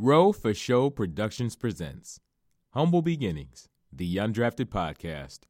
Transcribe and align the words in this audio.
Row 0.00 0.30
for 0.30 0.54
Show 0.54 0.90
Productions 0.90 1.56
presents 1.56 2.20
Humble 2.72 3.02
Beginnings, 3.02 3.66
the 3.92 4.14
Undrafted 4.14 4.66
Podcast. 4.66 5.40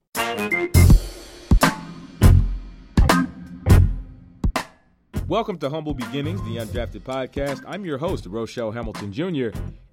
Welcome 5.26 5.58
to 5.58 5.68
Humble 5.68 5.92
Beginnings, 5.92 6.40
the 6.44 6.56
Undrafted 6.56 7.02
Podcast. 7.02 7.62
I'm 7.68 7.84
your 7.84 7.98
host, 7.98 8.24
Rochelle 8.24 8.70
Hamilton 8.70 9.12
Jr., 9.12 9.50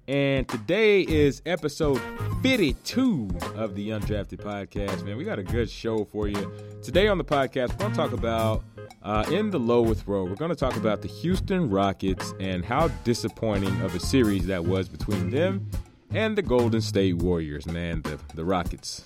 and 0.08 0.48
today 0.48 1.02
is 1.02 1.42
episode 1.44 2.00
52 2.40 3.28
of 3.56 3.74
the 3.74 3.90
Undrafted 3.90 4.38
Podcast. 4.38 5.04
Man, 5.04 5.18
we 5.18 5.24
got 5.24 5.38
a 5.38 5.42
good 5.42 5.68
show 5.68 6.06
for 6.06 6.28
you. 6.28 6.50
Today 6.82 7.08
on 7.08 7.18
the 7.18 7.24
podcast, 7.24 7.72
we're 7.72 7.90
going 7.90 7.90
to 7.90 7.96
talk 7.96 8.12
about 8.12 8.64
uh, 9.06 9.24
in 9.30 9.50
the 9.50 9.58
low 9.58 9.80
with 9.80 10.06
row. 10.08 10.24
We're 10.24 10.34
going 10.34 10.50
to 10.50 10.56
talk 10.56 10.76
about 10.76 11.00
the 11.00 11.08
Houston 11.08 11.70
Rockets 11.70 12.34
and 12.40 12.64
how 12.64 12.88
disappointing 13.04 13.80
of 13.80 13.94
a 13.94 14.00
series 14.00 14.46
that 14.46 14.64
was 14.64 14.88
between 14.88 15.30
them 15.30 15.70
and 16.10 16.36
the 16.36 16.42
Golden 16.42 16.80
State 16.80 17.14
Warriors. 17.14 17.66
Man, 17.66 18.02
the 18.02 18.18
the 18.34 18.44
Rockets, 18.44 19.04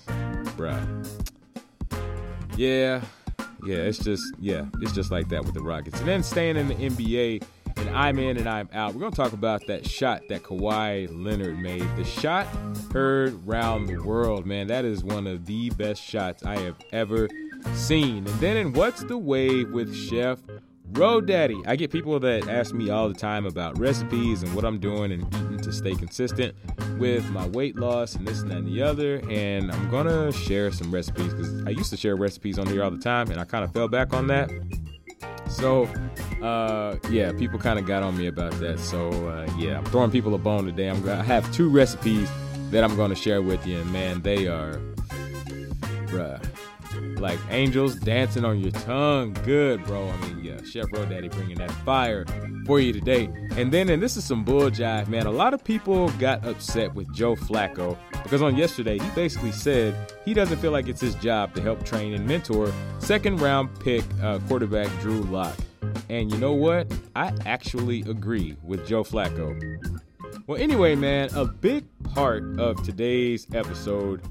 bruh. 0.57 1.07
Yeah, 2.57 3.01
yeah, 3.63 3.75
it's 3.75 3.99
just 3.99 4.23
yeah, 4.39 4.65
it's 4.81 4.91
just 4.91 5.11
like 5.11 5.29
that 5.29 5.45
with 5.45 5.53
the 5.53 5.61
Rockets. 5.61 5.99
And 5.99 6.07
then 6.07 6.23
staying 6.23 6.57
in 6.57 6.67
the 6.67 6.75
NBA 6.75 7.43
and 7.77 7.89
I'm 7.95 8.17
in 8.19 8.37
and 8.37 8.49
I'm 8.49 8.69
out. 8.73 8.93
We're 8.93 9.01
going 9.01 9.11
to 9.11 9.17
talk 9.17 9.33
about 9.33 9.65
that 9.67 9.87
shot 9.87 10.23
that 10.29 10.43
Kawhi 10.43 11.09
Leonard 11.11 11.59
made. 11.59 11.87
The 11.95 12.03
shot 12.03 12.47
heard 12.91 13.45
round 13.47 13.87
the 13.87 13.97
world, 13.97 14.45
man. 14.45 14.67
That 14.67 14.83
is 14.83 15.03
one 15.03 15.25
of 15.27 15.45
the 15.45 15.69
best 15.71 16.01
shots 16.03 16.43
I 16.43 16.59
have 16.59 16.75
ever 16.91 17.29
seen. 17.75 18.27
And 18.27 18.39
then 18.39 18.57
in 18.57 18.73
What's 18.73 19.03
the 19.03 19.17
Wave 19.17 19.71
with 19.71 19.95
Chef 19.95 20.39
Road 20.93 21.25
Daddy. 21.25 21.61
I 21.65 21.77
get 21.77 21.89
people 21.89 22.19
that 22.19 22.49
ask 22.49 22.73
me 22.73 22.89
all 22.89 23.07
the 23.07 23.13
time 23.13 23.45
about 23.45 23.79
recipes 23.79 24.43
and 24.43 24.53
what 24.53 24.65
I'm 24.65 24.77
doing 24.77 25.13
and 25.13 25.23
eating 25.35 25.59
to 25.59 25.71
stay 25.71 25.95
consistent 25.95 26.53
with 26.97 27.29
my 27.29 27.47
weight 27.47 27.77
loss 27.77 28.15
and 28.15 28.27
this 28.27 28.41
and 28.41 28.51
that 28.51 28.57
and 28.57 28.67
the 28.67 28.81
other. 28.81 29.21
And 29.29 29.71
I'm 29.71 29.89
gonna 29.89 30.31
share 30.33 30.71
some 30.71 30.91
recipes 30.93 31.33
because 31.33 31.65
I 31.65 31.69
used 31.69 31.91
to 31.91 31.97
share 31.97 32.17
recipes 32.17 32.59
on 32.59 32.67
here 32.67 32.83
all 32.83 32.91
the 32.91 32.97
time 32.97 33.31
and 33.31 33.39
I 33.39 33.45
kind 33.45 33.63
of 33.63 33.71
fell 33.71 33.87
back 33.87 34.13
on 34.13 34.27
that. 34.27 34.51
So, 35.47 35.85
uh, 36.41 36.97
yeah, 37.09 37.31
people 37.33 37.59
kind 37.59 37.79
of 37.79 37.85
got 37.85 38.03
on 38.03 38.17
me 38.17 38.27
about 38.27 38.51
that. 38.59 38.79
So, 38.79 39.09
uh, 39.29 39.49
yeah, 39.57 39.77
I'm 39.77 39.85
throwing 39.85 40.11
people 40.11 40.35
a 40.35 40.37
bone 40.37 40.65
today. 40.65 40.89
I'm 40.89 41.01
gonna 41.01 41.23
have 41.23 41.49
two 41.53 41.69
recipes 41.69 42.29
that 42.71 42.83
I'm 42.83 42.95
gonna 42.95 43.15
share 43.15 43.41
with 43.41 43.65
you, 43.67 43.79
and 43.79 43.91
man, 43.91 44.21
they 44.21 44.47
are, 44.47 44.79
bruh, 46.07 46.41
like 47.21 47.39
angels 47.49 47.95
dancing 47.95 48.43
on 48.43 48.59
your 48.59 48.71
tongue. 48.71 49.33
Good, 49.45 49.83
bro. 49.85 50.09
I 50.09 50.17
mean, 50.17 50.43
yeah, 50.43 50.61
Chef 50.63 50.85
Road 50.91 51.09
Daddy 51.09 51.29
bringing 51.29 51.57
that 51.57 51.71
fire 51.71 52.25
for 52.65 52.79
you 52.79 52.91
today. 52.91 53.29
And 53.55 53.71
then, 53.71 53.89
and 53.89 54.01
this 54.01 54.17
is 54.17 54.23
some 54.23 54.43
bull 54.43 54.69
jive, 54.69 55.07
man. 55.07 55.27
A 55.27 55.31
lot 55.31 55.53
of 55.53 55.63
people 55.63 56.09
got 56.11 56.45
upset 56.45 56.93
with 56.93 57.11
Joe 57.13 57.35
Flacco 57.35 57.97
because 58.23 58.41
on 58.41 58.55
yesterday 58.55 58.97
he 58.97 59.09
basically 59.11 59.51
said 59.51 59.95
he 60.25 60.33
doesn't 60.33 60.57
feel 60.57 60.71
like 60.71 60.87
it's 60.87 61.01
his 61.01 61.15
job 61.15 61.53
to 61.55 61.61
help 61.61 61.83
train 61.85 62.13
and 62.13 62.25
mentor 62.25 62.71
second 62.99 63.39
round 63.39 63.69
pick 63.79 64.03
uh, 64.21 64.39
quarterback 64.47 64.87
Drew 64.99 65.21
Lock. 65.21 65.55
And 66.09 66.31
you 66.31 66.37
know 66.37 66.53
what? 66.53 66.91
I 67.15 67.33
actually 67.45 68.01
agree 68.01 68.57
with 68.63 68.85
Joe 68.85 69.03
Flacco. 69.03 69.57
Well, 70.47 70.61
anyway, 70.61 70.95
man, 70.95 71.29
a 71.35 71.45
big 71.45 71.85
part 72.03 72.43
of 72.59 72.83
today's 72.83 73.47
episode 73.53 74.21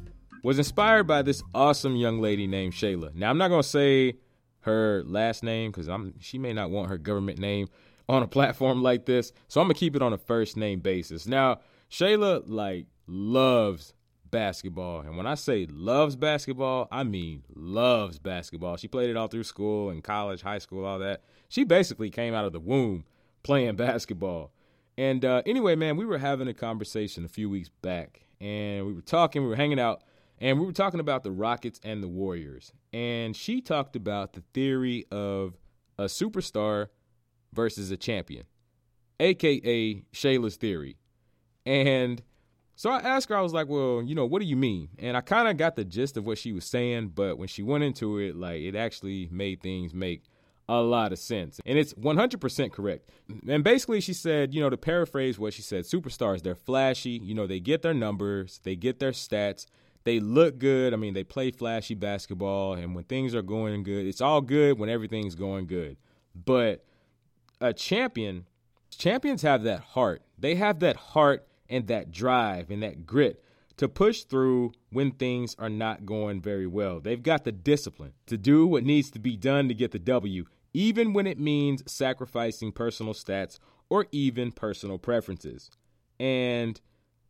was 0.42 0.58
inspired 0.58 1.04
by 1.04 1.22
this 1.22 1.42
awesome 1.54 1.96
young 1.96 2.20
lady 2.20 2.46
named 2.46 2.72
Shayla. 2.72 3.14
Now, 3.14 3.30
I'm 3.30 3.38
not 3.38 3.48
going 3.48 3.62
to 3.62 3.68
say 3.68 4.14
her 4.60 5.02
last 5.06 5.42
name 5.42 5.70
because 5.70 5.88
I'm 5.88 6.14
she 6.20 6.38
may 6.38 6.52
not 6.52 6.70
want 6.70 6.90
her 6.90 6.98
government 6.98 7.38
name 7.38 7.68
on 8.08 8.22
a 8.22 8.28
platform 8.28 8.82
like 8.82 9.06
this. 9.06 9.32
So 9.48 9.60
I'm 9.60 9.68
to 9.68 9.74
keep 9.74 9.96
it 9.96 10.02
on 10.02 10.12
a 10.12 10.18
first 10.18 10.56
name 10.56 10.80
basis. 10.80 11.26
Now, 11.26 11.60
Shayla 11.90 12.42
like 12.46 12.86
loves 13.06 13.94
basketball. 14.30 15.00
And 15.00 15.16
when 15.16 15.26
I 15.26 15.34
say 15.34 15.66
loves 15.70 16.16
basketball, 16.16 16.88
I 16.90 17.04
mean 17.04 17.42
loves 17.54 18.18
basketball. 18.18 18.76
She 18.76 18.88
played 18.88 19.10
it 19.10 19.16
all 19.16 19.28
through 19.28 19.44
school 19.44 19.90
and 19.90 20.02
college, 20.02 20.42
high 20.42 20.58
school, 20.58 20.84
all 20.84 20.98
that. 21.00 21.22
She 21.48 21.64
basically 21.64 22.10
came 22.10 22.34
out 22.34 22.44
of 22.44 22.52
the 22.52 22.60
womb 22.60 23.04
playing 23.42 23.76
basketball. 23.76 24.52
And 24.96 25.24
uh, 25.24 25.42
anyway, 25.46 25.76
man, 25.76 25.96
we 25.96 26.04
were 26.04 26.18
having 26.18 26.48
a 26.48 26.54
conversation 26.54 27.24
a 27.24 27.28
few 27.28 27.48
weeks 27.48 27.70
back 27.80 28.22
and 28.40 28.86
we 28.86 28.92
were 28.92 29.00
talking, 29.00 29.42
we 29.42 29.48
were 29.48 29.56
hanging 29.56 29.80
out, 29.80 30.02
and 30.40 30.58
we 30.58 30.66
were 30.66 30.72
talking 30.72 31.00
about 31.00 31.22
the 31.22 31.30
Rockets 31.30 31.80
and 31.82 32.02
the 32.02 32.08
Warriors. 32.08 32.72
And 32.92 33.36
she 33.36 33.60
talked 33.60 33.96
about 33.96 34.32
the 34.32 34.42
theory 34.54 35.06
of 35.10 35.58
a 35.98 36.04
superstar 36.04 36.88
versus 37.52 37.90
a 37.90 37.96
champion, 37.96 38.44
aka 39.18 40.02
Shayla's 40.12 40.56
theory. 40.56 40.96
And 41.66 42.22
so 42.74 42.90
I 42.90 43.00
asked 43.00 43.28
her, 43.28 43.36
I 43.36 43.42
was 43.42 43.52
like, 43.52 43.68
well, 43.68 44.02
you 44.02 44.14
know, 44.14 44.24
what 44.24 44.40
do 44.40 44.48
you 44.48 44.56
mean? 44.56 44.88
And 44.98 45.16
I 45.16 45.20
kind 45.20 45.48
of 45.48 45.58
got 45.58 45.76
the 45.76 45.84
gist 45.84 46.16
of 46.16 46.24
what 46.24 46.38
she 46.38 46.52
was 46.52 46.64
saying, 46.64 47.08
but 47.14 47.36
when 47.36 47.48
she 47.48 47.62
went 47.62 47.84
into 47.84 48.18
it, 48.18 48.36
like, 48.36 48.62
it 48.62 48.74
actually 48.74 49.28
made 49.30 49.60
things 49.60 49.92
make 49.92 50.22
a 50.66 50.80
lot 50.80 51.12
of 51.12 51.18
sense. 51.18 51.60
And 51.66 51.78
it's 51.78 51.92
100% 51.94 52.72
correct. 52.72 53.10
And 53.46 53.62
basically, 53.62 54.00
she 54.00 54.14
said, 54.14 54.54
you 54.54 54.62
know, 54.62 54.70
to 54.70 54.78
paraphrase 54.78 55.38
what 55.38 55.52
she 55.52 55.60
said, 55.62 55.84
superstars, 55.84 56.42
they're 56.42 56.54
flashy. 56.54 57.20
You 57.22 57.34
know, 57.34 57.46
they 57.46 57.60
get 57.60 57.82
their 57.82 57.92
numbers, 57.92 58.60
they 58.62 58.76
get 58.76 59.00
their 59.00 59.10
stats, 59.10 59.66
they 60.04 60.20
look 60.20 60.58
good. 60.58 60.92
I 60.92 60.96
mean, 60.96 61.14
they 61.14 61.24
play 61.24 61.50
flashy 61.50 61.94
basketball. 61.94 62.74
And 62.74 62.94
when 62.94 63.04
things 63.04 63.34
are 63.34 63.42
going 63.42 63.82
good, 63.82 64.06
it's 64.06 64.20
all 64.20 64.40
good 64.40 64.78
when 64.78 64.88
everything's 64.88 65.34
going 65.34 65.66
good. 65.66 65.96
But 66.34 66.84
a 67.60 67.72
champion, 67.72 68.46
champions 68.90 69.42
have 69.42 69.62
that 69.64 69.80
heart. 69.80 70.22
They 70.38 70.54
have 70.54 70.80
that 70.80 70.96
heart 70.96 71.46
and 71.68 71.86
that 71.88 72.10
drive 72.10 72.70
and 72.70 72.82
that 72.82 73.06
grit 73.06 73.42
to 73.76 73.88
push 73.88 74.24
through 74.24 74.72
when 74.90 75.10
things 75.10 75.54
are 75.58 75.70
not 75.70 76.04
going 76.04 76.40
very 76.40 76.66
well. 76.66 77.00
They've 77.00 77.22
got 77.22 77.44
the 77.44 77.52
discipline 77.52 78.12
to 78.26 78.36
do 78.36 78.66
what 78.66 78.84
needs 78.84 79.10
to 79.12 79.18
be 79.18 79.36
done 79.36 79.68
to 79.68 79.74
get 79.74 79.92
the 79.92 79.98
W, 79.98 80.44
even 80.74 81.12
when 81.12 81.26
it 81.26 81.38
means 81.38 81.82
sacrificing 81.90 82.72
personal 82.72 83.14
stats 83.14 83.58
or 83.88 84.06
even 84.12 84.52
personal 84.52 84.98
preferences. 84.98 85.70
And 86.18 86.78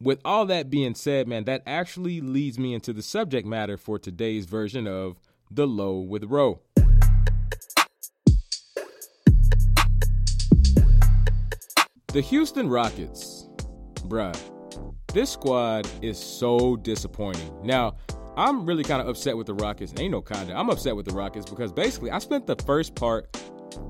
with 0.00 0.19
all 0.25 0.47
that 0.47 0.71
being 0.71 0.94
said, 0.94 1.28
man, 1.28 1.44
that 1.44 1.62
actually 1.66 2.21
leads 2.21 2.59
me 2.59 2.72
into 2.72 2.93
the 2.93 3.03
subject 3.03 3.47
matter 3.47 3.77
for 3.77 3.99
today's 3.99 4.47
version 4.47 4.87
of 4.87 5.21
The 5.50 5.66
Low 5.66 5.99
with 5.99 6.25
Row. 6.25 6.61
The 12.12 12.22
Houston 12.22 12.69
Rockets, 12.69 13.49
bruh, 14.09 14.37
this 15.12 15.31
squad 15.31 15.87
is 16.03 16.19
so 16.19 16.77
disappointing. 16.77 17.55
Now, 17.62 17.97
I'm 18.37 18.65
really 18.65 18.82
kind 18.82 19.03
of 19.03 19.09
upset 19.09 19.37
with 19.37 19.47
the 19.47 19.55
Rockets. 19.55 19.93
Ain't 19.99 20.12
no 20.12 20.22
kinda. 20.22 20.56
I'm 20.56 20.71
upset 20.71 20.97
with 20.97 21.06
the 21.06 21.12
Rockets 21.12 21.49
because 21.49 21.72
basically 21.72 22.11
I 22.11 22.19
spent 22.19 22.47
the 22.47 22.56
first 22.65 22.94
part 22.94 23.37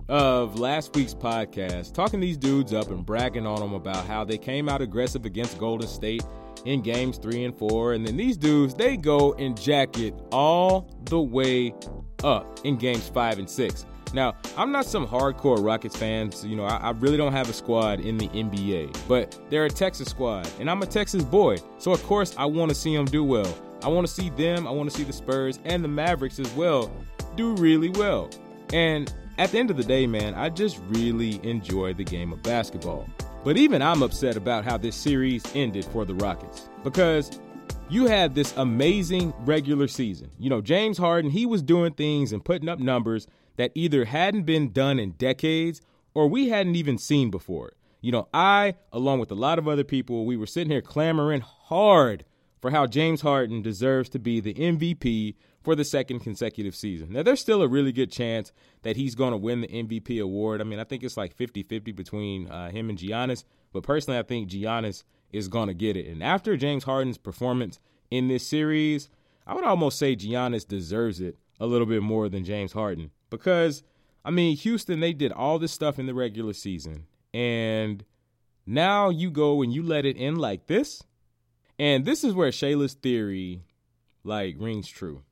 of 0.09 0.59
last 0.59 0.95
week's 0.95 1.15
podcast 1.15 1.95
talking 1.95 2.21
these 2.21 2.37
dudes 2.37 2.73
up 2.73 2.91
and 2.91 3.05
bragging 3.05 3.47
on 3.47 3.61
them 3.61 3.75
about 3.75 4.07
how 4.07 4.25
they 4.25 4.39
came 4.39 4.69
out 4.69 4.83
aggressive 4.83 5.25
against 5.25 5.59
Golden 5.59 5.89
State 5.89 6.25
in 6.65 6.83
games 6.83 7.19
three 7.19 7.45
and 7.45 7.57
four. 7.57 7.95
And 7.95 8.07
then 8.07 8.17
these 8.17 8.37
dudes, 8.37 8.75
they 8.75 8.97
go 8.97 9.35
and 9.35 9.61
jack 9.61 9.99
it 9.99 10.15
all 10.33 10.91
the 11.05 11.21
way 11.21 11.75
up 12.25 12.61
in 12.65 12.77
games 12.77 13.09
five 13.09 13.39
and 13.39 13.49
six. 13.49 13.87
Now, 14.13 14.35
I'm 14.57 14.73
not 14.73 14.87
some 14.87 15.07
hardcore 15.07 15.65
Rockets 15.65 15.97
fan. 15.97 16.33
So, 16.33 16.47
you 16.47 16.57
know, 16.57 16.65
I, 16.65 16.77
I, 16.77 16.91
really 16.91 17.17
don't 17.17 17.33
have 17.33 17.49
a 17.49 17.53
squad 17.53 18.01
in 18.01 18.19
the 18.19 18.29
NBA, 18.29 18.97
but 19.07 19.39
they're 19.51 19.67
a 19.67 19.71
Texas 19.71 20.09
squad, 20.09 20.51
and 20.59 20.69
I'm 20.69 20.83
a 20.83 20.87
Texas 20.87 21.23
boy. 21.23 21.59
So, 21.79 21.93
of 21.93 22.03
course, 22.03 22.35
I 22.37 22.45
want 22.45 22.71
to 22.71 22.75
see 22.75 22.97
them 22.97 23.05
do 23.05 23.23
well. 23.23 23.57
I 23.83 23.89
want 23.89 24.07
to 24.07 24.13
see 24.13 24.31
them, 24.31 24.67
I 24.67 24.71
want 24.71 24.91
to 24.91 24.97
see 24.97 25.05
the 25.05 25.13
Spurs 25.13 25.61
and 25.65 25.83
the 25.85 25.89
Mavericks 25.89 26.39
as 26.39 26.53
well 26.55 26.93
do 27.37 27.55
really 27.57 27.91
well. 27.91 28.31
And 28.73 29.13
at 29.41 29.53
the 29.53 29.59
end 29.59 29.71
of 29.71 29.79
the 29.79 29.83
day, 29.83 30.07
man, 30.07 30.35
I 30.35 30.51
just 30.51 30.79
really 30.89 31.41
enjoy 31.43 31.95
the 31.95 32.05
game 32.05 32.31
of 32.31 32.43
basketball. 32.43 33.09
But 33.43 33.57
even 33.57 33.81
I'm 33.81 34.03
upset 34.03 34.37
about 34.37 34.67
how 34.67 34.77
this 34.77 34.95
series 34.95 35.43
ended 35.55 35.87
for 35.87 36.05
the 36.05 36.15
Rockets 36.15 36.69
because 36.85 37.41
you 37.89 38.05
had 38.05 38.35
this 38.35 38.55
amazing 38.59 39.33
regular 39.47 39.89
season. 39.89 40.31
You 40.39 40.51
know, 40.51 40.61
James 40.61 40.99
Harden, 40.99 41.31
he 41.31 41.47
was 41.47 41.63
doing 41.63 41.95
things 41.95 42.35
and 42.35 42.45
putting 42.45 42.69
up 42.69 42.81
numbers 42.81 43.27
that 43.57 43.73
either 43.75 44.05
hadn't 44.05 44.43
been 44.43 44.73
done 44.73 44.99
in 44.99 45.13
decades 45.13 45.81
or 46.13 46.29
we 46.29 46.51
hadn't 46.51 46.77
even 46.77 46.99
seen 46.99 47.31
before. 47.31 47.73
You 48.03 48.13
know, 48.13 48.29
I, 48.35 48.75
along 48.93 49.21
with 49.21 49.31
a 49.31 49.35
lot 49.35 49.59
of 49.59 49.67
other 49.67 49.85
people, 49.85 50.27
we 50.27 50.37
were 50.37 50.47
sitting 50.47 50.71
here 50.71 50.83
clamoring 50.83 51.41
hard 51.41 52.27
for 52.61 52.71
how 52.71 52.87
James 52.87 53.23
Harden 53.23 53.63
deserves 53.63 54.11
to 54.11 54.19
be 54.19 54.41
the 54.41 54.53
MVP 54.53 55.35
for 55.63 55.75
the 55.75 55.85
second 55.85 56.21
consecutive 56.21 56.75
season. 56.75 57.13
Now, 57.13 57.23
there's 57.23 57.41
still 57.41 57.63
a 57.63 57.69
really 57.69 57.93
good 57.93 58.11
chance 58.11 58.53
that 58.83 58.97
he's 58.97 59.15
going 59.15 59.33
to 59.33 59.37
win 59.37 59.61
the 59.61 59.69
MVP 59.69 60.23
award. 60.23 60.61
I 60.61 60.65
mean, 60.65 60.79
I 60.79 60.85
think 60.85 61.03
it's 61.03 61.17
like 61.17 61.35
50 61.35 61.63
50 61.65 61.93
between 61.93 62.49
uh, 62.49 62.71
him 62.71 62.89
and 62.89 62.99
Giannis, 62.99 63.45
but 63.73 63.83
personally, 63.83 64.19
I 64.19 64.23
think 64.23 64.49
Giannis 64.49 65.05
is 65.33 65.49
going 65.49 65.69
to 65.69 65.75
get 65.75 65.97
it. 65.97 66.07
And 66.07 66.23
after 66.23 66.57
James 66.57 66.85
Harden's 66.85 67.19
performance 67.19 67.79
in 68.11 68.29
this 68.29 68.47
series, 68.47 69.09
I 69.47 69.55
would 69.55 69.65
almost 69.65 69.99
say 69.99 70.17
Giannis 70.17 70.67
deserves 70.67 71.21
it 71.21 71.37
a 71.59 71.67
little 71.67 71.87
bit 71.87 72.03
more 72.03 72.29
than 72.29 72.45
James 72.45 72.73
Harden 72.73 73.11
because, 73.29 73.83
I 74.25 74.31
mean, 74.31 74.57
Houston, 74.57 75.01
they 75.01 75.13
did 75.13 75.33
all 75.33 75.59
this 75.59 75.73
stuff 75.73 75.99
in 75.99 76.07
the 76.07 76.15
regular 76.15 76.53
season. 76.55 77.07
And 77.35 78.05
Now 78.67 79.11
you 79.11 79.31
go 79.31 79.63
and 79.63 79.73
you 79.73 79.83
let 79.83 80.05
it 80.05 80.17
in 80.17 80.37
like 80.37 80.67
this. 80.67 81.03
And 81.79 82.05
this 82.05 82.25
is 82.25 82.35
where 82.35 82.51
Shayla's 82.51 82.95
theory 82.95 83.63
like 84.25 84.57
rings 84.59 84.89
true. 84.89 85.23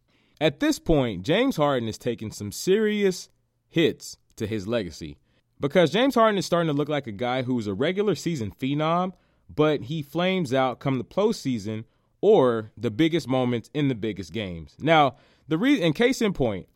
At 0.40 0.61
this 0.61 0.79
point, 0.79 1.23
James 1.23 1.56
Harden 1.56 1.88
is 1.88 1.99
taking 1.99 2.31
some 2.31 2.52
serious 2.52 3.29
hits 3.69 4.17
to 4.37 4.46
his 4.46 4.69
legacy 4.69 5.19
because 5.61 5.90
James 5.90 6.14
Harden 6.14 6.38
is 6.38 6.46
starting 6.46 6.69
to 6.69 6.76
look 6.76 6.88
like 6.88 7.06
a 7.06 7.12
guy 7.12 7.43
who's 7.43 7.67
a 7.67 7.75
regular 7.75 8.14
season 8.14 8.52
phenom, 8.52 9.12
but 9.52 9.82
he 9.82 10.02
flames 10.02 10.55
out 10.55 10.79
come 10.79 10.99
the 10.99 11.05
postseason 11.05 11.85
or 12.20 12.70
the 12.76 12.90
biggest 12.90 13.29
moments 13.29 13.70
in 13.75 13.88
the 13.88 13.94
biggest 13.94 14.32
games. 14.32 14.76
Now, 14.79 15.17
the 15.49 15.58
reason, 15.58 15.85
in 15.85 15.93
case 15.93 16.23
in 16.23 16.32
point, 16.32 16.69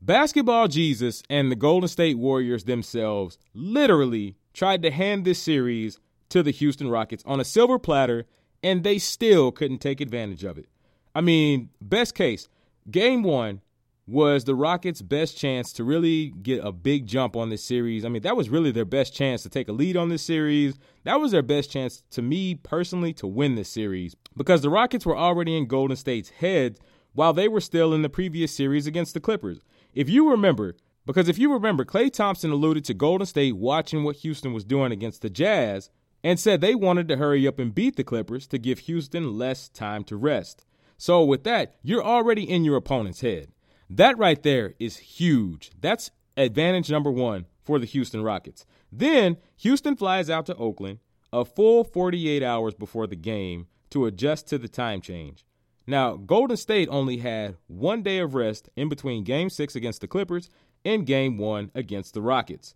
basketball 0.00 0.68
Jesus 0.68 1.22
and 1.28 1.50
the 1.50 1.56
Golden 1.56 1.88
State 1.88 2.18
Warriors 2.18 2.64
themselves 2.64 3.38
literally 3.54 4.36
tried 4.52 4.82
to 4.82 4.90
hand 4.90 5.24
this 5.24 5.38
series 5.38 5.98
to 6.28 6.42
the 6.42 6.50
Houston 6.52 6.88
Rockets 6.88 7.24
on 7.26 7.40
a 7.40 7.44
silver 7.44 7.78
platter, 7.78 8.26
and 8.62 8.84
they 8.84 8.98
still 8.98 9.50
couldn't 9.50 9.78
take 9.78 10.00
advantage 10.00 10.44
of 10.44 10.58
it. 10.58 10.66
I 11.14 11.20
mean, 11.20 11.70
best 11.80 12.14
case, 12.14 12.48
game 12.90 13.22
one 13.22 13.60
was 14.06 14.44
the 14.44 14.54
Rockets' 14.54 15.02
best 15.02 15.36
chance 15.36 15.72
to 15.72 15.84
really 15.84 16.30
get 16.42 16.64
a 16.64 16.72
big 16.72 17.06
jump 17.06 17.36
on 17.36 17.48
this 17.48 17.62
series. 17.62 18.04
I 18.04 18.08
mean, 18.08 18.22
that 18.22 18.36
was 18.36 18.48
really 18.48 18.72
their 18.72 18.84
best 18.84 19.14
chance 19.14 19.42
to 19.44 19.48
take 19.48 19.68
a 19.68 19.72
lead 19.72 19.96
on 19.96 20.08
this 20.08 20.22
series. 20.22 20.78
That 21.04 21.20
was 21.20 21.30
their 21.30 21.42
best 21.42 21.70
chance, 21.70 22.02
to 22.10 22.22
me 22.22 22.56
personally, 22.56 23.12
to 23.14 23.26
win 23.26 23.54
this 23.54 23.68
series 23.68 24.16
because 24.36 24.62
the 24.62 24.70
Rockets 24.70 25.06
were 25.06 25.16
already 25.16 25.56
in 25.56 25.66
Golden 25.66 25.96
State's 25.96 26.30
head 26.30 26.78
while 27.12 27.32
they 27.32 27.46
were 27.46 27.60
still 27.60 27.94
in 27.94 28.02
the 28.02 28.08
previous 28.08 28.52
series 28.52 28.86
against 28.86 29.14
the 29.14 29.20
Clippers. 29.20 29.60
If 29.94 30.08
you 30.08 30.30
remember, 30.30 30.74
because 31.06 31.28
if 31.28 31.38
you 31.38 31.52
remember, 31.52 31.84
Klay 31.84 32.12
Thompson 32.12 32.50
alluded 32.50 32.84
to 32.86 32.94
Golden 32.94 33.26
State 33.26 33.56
watching 33.56 34.02
what 34.02 34.16
Houston 34.16 34.52
was 34.52 34.64
doing 34.64 34.92
against 34.92 35.22
the 35.22 35.30
Jazz 35.30 35.90
and 36.22 36.38
said 36.38 36.60
they 36.60 36.74
wanted 36.74 37.08
to 37.08 37.16
hurry 37.16 37.46
up 37.46 37.58
and 37.58 37.74
beat 37.74 37.96
the 37.96 38.04
Clippers 38.04 38.46
to 38.48 38.58
give 38.58 38.80
Houston 38.80 39.38
less 39.38 39.68
time 39.68 40.04
to 40.04 40.16
rest. 40.16 40.64
So, 41.00 41.24
with 41.24 41.44
that, 41.44 41.76
you're 41.82 42.04
already 42.04 42.42
in 42.42 42.62
your 42.62 42.76
opponent's 42.76 43.22
head. 43.22 43.52
That 43.88 44.18
right 44.18 44.42
there 44.42 44.74
is 44.78 44.98
huge. 44.98 45.70
That's 45.80 46.10
advantage 46.36 46.90
number 46.90 47.10
one 47.10 47.46
for 47.64 47.78
the 47.78 47.86
Houston 47.86 48.22
Rockets. 48.22 48.66
Then, 48.92 49.38
Houston 49.56 49.96
flies 49.96 50.28
out 50.28 50.44
to 50.44 50.54
Oakland 50.56 50.98
a 51.32 51.46
full 51.46 51.84
48 51.84 52.42
hours 52.42 52.74
before 52.74 53.06
the 53.06 53.16
game 53.16 53.66
to 53.88 54.04
adjust 54.04 54.46
to 54.48 54.58
the 54.58 54.68
time 54.68 55.00
change. 55.00 55.46
Now, 55.86 56.16
Golden 56.16 56.58
State 56.58 56.90
only 56.90 57.16
had 57.16 57.56
one 57.66 58.02
day 58.02 58.18
of 58.18 58.34
rest 58.34 58.68
in 58.76 58.90
between 58.90 59.24
Game 59.24 59.48
6 59.48 59.74
against 59.74 60.02
the 60.02 60.06
Clippers 60.06 60.50
and 60.84 61.06
Game 61.06 61.38
1 61.38 61.70
against 61.74 62.12
the 62.12 62.20
Rockets. 62.20 62.74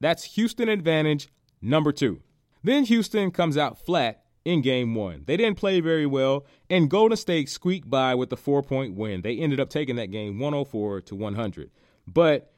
That's 0.00 0.24
Houston 0.36 0.70
advantage 0.70 1.28
number 1.60 1.92
two. 1.92 2.22
Then 2.64 2.84
Houston 2.84 3.30
comes 3.30 3.58
out 3.58 3.84
flat 3.84 4.22
in 4.48 4.62
game 4.62 4.94
one. 4.94 5.24
They 5.26 5.36
didn't 5.36 5.58
play 5.58 5.80
very 5.80 6.06
well, 6.06 6.46
and 6.70 6.88
Golden 6.88 7.18
State 7.18 7.50
squeaked 7.50 7.90
by 7.90 8.14
with 8.14 8.32
a 8.32 8.36
four 8.36 8.62
point 8.62 8.94
win. 8.94 9.20
They 9.20 9.36
ended 9.36 9.60
up 9.60 9.68
taking 9.68 9.96
that 9.96 10.10
game 10.10 10.38
104 10.38 11.02
to 11.02 11.14
100. 11.14 11.70
But 12.06 12.50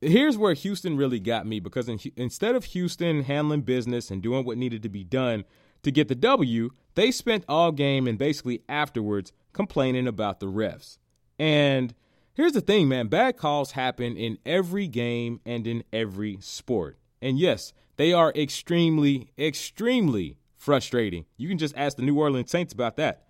here's 0.00 0.38
where 0.38 0.54
Houston 0.54 0.96
really 0.96 1.20
got 1.20 1.46
me 1.46 1.60
because 1.60 1.86
in, 1.86 2.00
instead 2.16 2.54
of 2.54 2.64
Houston 2.64 3.24
handling 3.24 3.60
business 3.60 4.10
and 4.10 4.22
doing 4.22 4.46
what 4.46 4.56
needed 4.56 4.82
to 4.84 4.88
be 4.88 5.04
done 5.04 5.44
to 5.82 5.92
get 5.92 6.08
the 6.08 6.14
W, 6.14 6.70
they 6.94 7.10
spent 7.10 7.44
all 7.46 7.72
game 7.72 8.08
and 8.08 8.16
basically 8.16 8.62
afterwards 8.66 9.30
complaining 9.52 10.08
about 10.08 10.40
the 10.40 10.46
refs. 10.46 10.96
And 11.38 11.94
here's 12.32 12.52
the 12.52 12.62
thing, 12.62 12.88
man 12.88 13.08
bad 13.08 13.36
calls 13.36 13.72
happen 13.72 14.16
in 14.16 14.38
every 14.46 14.88
game 14.88 15.40
and 15.44 15.66
in 15.66 15.84
every 15.92 16.38
sport. 16.40 16.96
And 17.20 17.38
yes, 17.38 17.74
they 17.96 18.14
are 18.14 18.32
extremely, 18.34 19.30
extremely 19.38 20.38
frustrating. 20.64 21.26
You 21.36 21.46
can 21.48 21.58
just 21.58 21.76
ask 21.76 21.96
the 21.96 22.02
New 22.02 22.18
Orleans 22.18 22.50
Saints 22.50 22.72
about 22.72 22.96
that. 22.96 23.24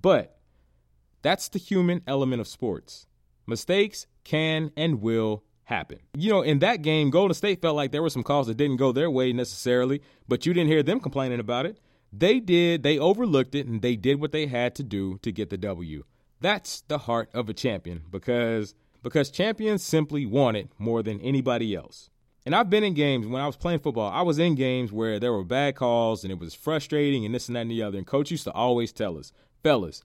But 0.00 0.36
that's 1.22 1.48
the 1.48 1.58
human 1.58 2.02
element 2.06 2.42
of 2.42 2.46
sports. 2.46 3.06
Mistakes 3.46 4.06
can 4.22 4.70
and 4.76 5.00
will 5.00 5.42
happen. 5.64 6.00
You 6.14 6.30
know, 6.30 6.42
in 6.42 6.58
that 6.58 6.82
game, 6.82 7.08
Golden 7.08 7.34
State 7.34 7.62
felt 7.62 7.74
like 7.74 7.90
there 7.90 8.02
were 8.02 8.10
some 8.10 8.22
calls 8.22 8.48
that 8.48 8.58
didn't 8.58 8.76
go 8.76 8.92
their 8.92 9.10
way 9.10 9.32
necessarily, 9.32 10.02
but 10.28 10.44
you 10.44 10.52
didn't 10.52 10.68
hear 10.70 10.82
them 10.82 11.00
complaining 11.00 11.40
about 11.40 11.64
it. 11.64 11.80
They 12.12 12.38
did, 12.38 12.82
they 12.82 12.98
overlooked 12.98 13.54
it, 13.54 13.66
and 13.66 13.80
they 13.80 13.96
did 13.96 14.20
what 14.20 14.32
they 14.32 14.46
had 14.46 14.74
to 14.76 14.82
do 14.82 15.18
to 15.22 15.32
get 15.32 15.48
the 15.48 15.56
W. 15.56 16.04
That's 16.40 16.82
the 16.82 16.98
heart 16.98 17.30
of 17.32 17.48
a 17.48 17.54
champion 17.54 18.02
because 18.10 18.74
because 19.02 19.30
champions 19.30 19.82
simply 19.82 20.24
want 20.24 20.56
it 20.56 20.70
more 20.78 21.02
than 21.02 21.20
anybody 21.20 21.74
else. 21.74 22.10
And 22.46 22.54
I've 22.54 22.68
been 22.68 22.84
in 22.84 22.92
games 22.92 23.26
when 23.26 23.40
I 23.40 23.46
was 23.46 23.56
playing 23.56 23.80
football. 23.80 24.10
I 24.12 24.20
was 24.20 24.38
in 24.38 24.54
games 24.54 24.92
where 24.92 25.18
there 25.18 25.32
were 25.32 25.44
bad 25.44 25.76
calls 25.76 26.24
and 26.24 26.30
it 26.30 26.38
was 26.38 26.54
frustrating 26.54 27.24
and 27.24 27.34
this 27.34 27.48
and 27.48 27.56
that 27.56 27.62
and 27.62 27.70
the 27.70 27.82
other. 27.82 27.96
And 27.96 28.06
coach 28.06 28.30
used 28.30 28.44
to 28.44 28.52
always 28.52 28.92
tell 28.92 29.16
us, 29.16 29.32
fellas, 29.62 30.02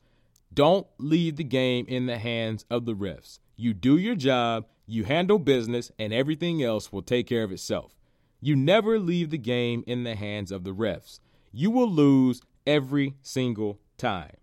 don't 0.54 0.88
leave 0.98 1.36
the 1.36 1.44
game 1.44 1.86
in 1.88 2.06
the 2.06 2.18
hands 2.18 2.66
of 2.70 2.86
the 2.86 2.96
refs. 2.96 3.40
You 3.58 3.74
do 3.74 3.98
your 3.98 4.16
job, 4.16 4.68
you 4.88 5.04
handle 5.04 5.38
business, 5.38 5.92
and 6.00 6.14
everything 6.14 6.64
else 6.64 6.94
will 6.94 7.02
take 7.02 7.28
care 7.28 7.44
of 7.44 7.52
itself. 7.52 7.94
You 8.40 8.56
never 8.56 9.00
leave 9.00 9.32
the 9.32 9.38
game 9.38 9.84
in 9.86 10.06
the 10.06 10.16
hands 10.16 10.52
of 10.52 10.64
the 10.64 10.74
refs. 10.74 11.20
You 11.52 11.72
will 11.72 11.92
lose 11.92 12.42
every 12.66 13.16
single 13.22 13.80
time. 13.98 14.38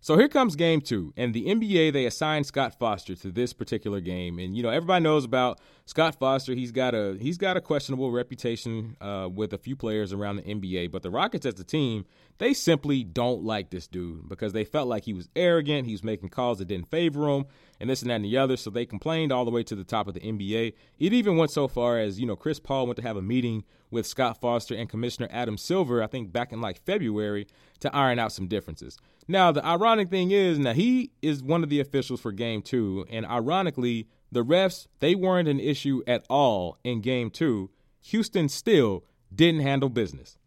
So 0.00 0.16
here 0.16 0.28
comes 0.28 0.54
game 0.54 0.80
two, 0.80 1.12
and 1.16 1.34
the 1.34 1.46
NBA 1.46 1.92
they 1.92 2.06
assigned 2.06 2.46
Scott 2.46 2.78
Foster 2.78 3.16
to 3.16 3.32
this 3.32 3.52
particular 3.52 4.00
game, 4.00 4.38
and 4.38 4.56
you 4.56 4.62
know 4.62 4.68
everybody 4.68 5.02
knows 5.02 5.24
about 5.24 5.60
Scott 5.86 6.14
Foster. 6.20 6.54
He's 6.54 6.70
got 6.70 6.94
a 6.94 7.16
he's 7.20 7.36
got 7.36 7.56
a 7.56 7.60
questionable 7.60 8.12
reputation 8.12 8.96
uh, 9.00 9.28
with 9.32 9.52
a 9.52 9.58
few 9.58 9.74
players 9.74 10.12
around 10.12 10.36
the 10.36 10.42
NBA, 10.42 10.92
but 10.92 11.02
the 11.02 11.10
Rockets 11.10 11.44
as 11.44 11.58
a 11.58 11.64
team 11.64 12.04
they 12.38 12.54
simply 12.54 13.02
don't 13.02 13.42
like 13.42 13.70
this 13.70 13.88
dude 13.88 14.28
because 14.28 14.52
they 14.52 14.64
felt 14.64 14.86
like 14.86 15.04
he 15.04 15.12
was 15.12 15.28
arrogant, 15.34 15.86
he 15.86 15.92
was 15.92 16.04
making 16.04 16.28
calls 16.28 16.58
that 16.58 16.66
didn't 16.66 16.88
favor 16.88 17.28
him, 17.28 17.46
and 17.80 17.90
this 17.90 18.00
and 18.00 18.10
that 18.10 18.16
and 18.16 18.24
the 18.24 18.36
other. 18.36 18.56
So 18.56 18.70
they 18.70 18.86
complained 18.86 19.32
all 19.32 19.44
the 19.44 19.50
way 19.50 19.64
to 19.64 19.74
the 19.74 19.82
top 19.82 20.06
of 20.06 20.14
the 20.14 20.20
NBA. 20.20 20.74
It 21.00 21.12
even 21.12 21.36
went 21.36 21.50
so 21.50 21.66
far 21.66 21.98
as 21.98 22.20
you 22.20 22.26
know 22.26 22.36
Chris 22.36 22.60
Paul 22.60 22.86
went 22.86 22.98
to 22.98 23.02
have 23.02 23.16
a 23.16 23.22
meeting 23.22 23.64
with 23.90 24.06
Scott 24.06 24.40
Foster 24.40 24.76
and 24.76 24.88
Commissioner 24.88 25.28
Adam 25.32 25.58
Silver, 25.58 26.02
I 26.02 26.06
think 26.06 26.32
back 26.32 26.52
in 26.52 26.60
like 26.60 26.84
February, 26.84 27.48
to 27.80 27.94
iron 27.94 28.20
out 28.20 28.32
some 28.32 28.46
differences. 28.46 28.96
Now, 29.30 29.52
the 29.52 29.64
ironic 29.64 30.08
thing 30.08 30.30
is, 30.30 30.58
now 30.58 30.72
he 30.72 31.12
is 31.20 31.42
one 31.42 31.62
of 31.62 31.68
the 31.68 31.80
officials 31.80 32.20
for 32.20 32.32
game 32.32 32.62
two, 32.62 33.04
and 33.10 33.26
ironically, 33.26 34.08
the 34.32 34.42
refs, 34.42 34.86
they 35.00 35.14
weren't 35.14 35.48
an 35.48 35.60
issue 35.60 36.02
at 36.06 36.24
all 36.30 36.78
in 36.82 37.02
game 37.02 37.30
two. 37.30 37.70
Houston 38.00 38.48
still 38.48 39.04
didn't 39.34 39.60
handle 39.60 39.90
business. 39.90 40.38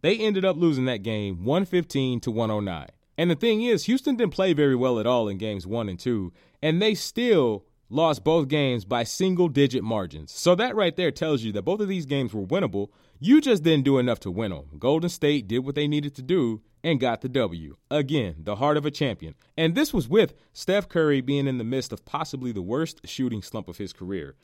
They 0.00 0.16
ended 0.16 0.46
up 0.46 0.56
losing 0.56 0.86
that 0.86 1.02
game 1.02 1.44
115 1.44 2.20
to 2.20 2.30
109. 2.30 2.88
And 3.18 3.30
the 3.30 3.34
thing 3.34 3.62
is, 3.62 3.84
Houston 3.84 4.16
didn't 4.16 4.32
play 4.32 4.54
very 4.54 4.74
well 4.74 4.98
at 4.98 5.06
all 5.06 5.28
in 5.28 5.36
games 5.36 5.66
one 5.66 5.90
and 5.90 5.98
two, 5.98 6.32
and 6.62 6.80
they 6.80 6.94
still 6.94 7.66
lost 7.90 8.24
both 8.24 8.48
games 8.48 8.86
by 8.86 9.04
single 9.04 9.48
digit 9.48 9.84
margins. 9.84 10.32
So 10.32 10.54
that 10.54 10.74
right 10.74 10.96
there 10.96 11.10
tells 11.10 11.42
you 11.42 11.52
that 11.52 11.62
both 11.62 11.80
of 11.80 11.88
these 11.88 12.06
games 12.06 12.32
were 12.32 12.46
winnable. 12.46 12.88
You 13.18 13.42
just 13.42 13.62
didn't 13.62 13.84
do 13.84 13.98
enough 13.98 14.20
to 14.20 14.30
win 14.30 14.52
them. 14.52 14.70
Golden 14.78 15.10
State 15.10 15.46
did 15.46 15.58
what 15.58 15.74
they 15.74 15.88
needed 15.88 16.14
to 16.14 16.22
do 16.22 16.62
and 16.82 17.00
got 17.00 17.20
the 17.20 17.28
W. 17.28 17.76
Again, 17.90 18.36
the 18.38 18.56
heart 18.56 18.76
of 18.76 18.86
a 18.86 18.90
champion. 18.90 19.34
And 19.56 19.74
this 19.74 19.92
was 19.92 20.08
with 20.08 20.34
Steph 20.52 20.88
Curry 20.88 21.20
being 21.20 21.46
in 21.46 21.58
the 21.58 21.64
midst 21.64 21.92
of 21.92 22.04
possibly 22.04 22.52
the 22.52 22.62
worst 22.62 23.00
shooting 23.04 23.42
slump 23.42 23.68
of 23.68 23.78
his 23.78 23.92
career. 23.92 24.34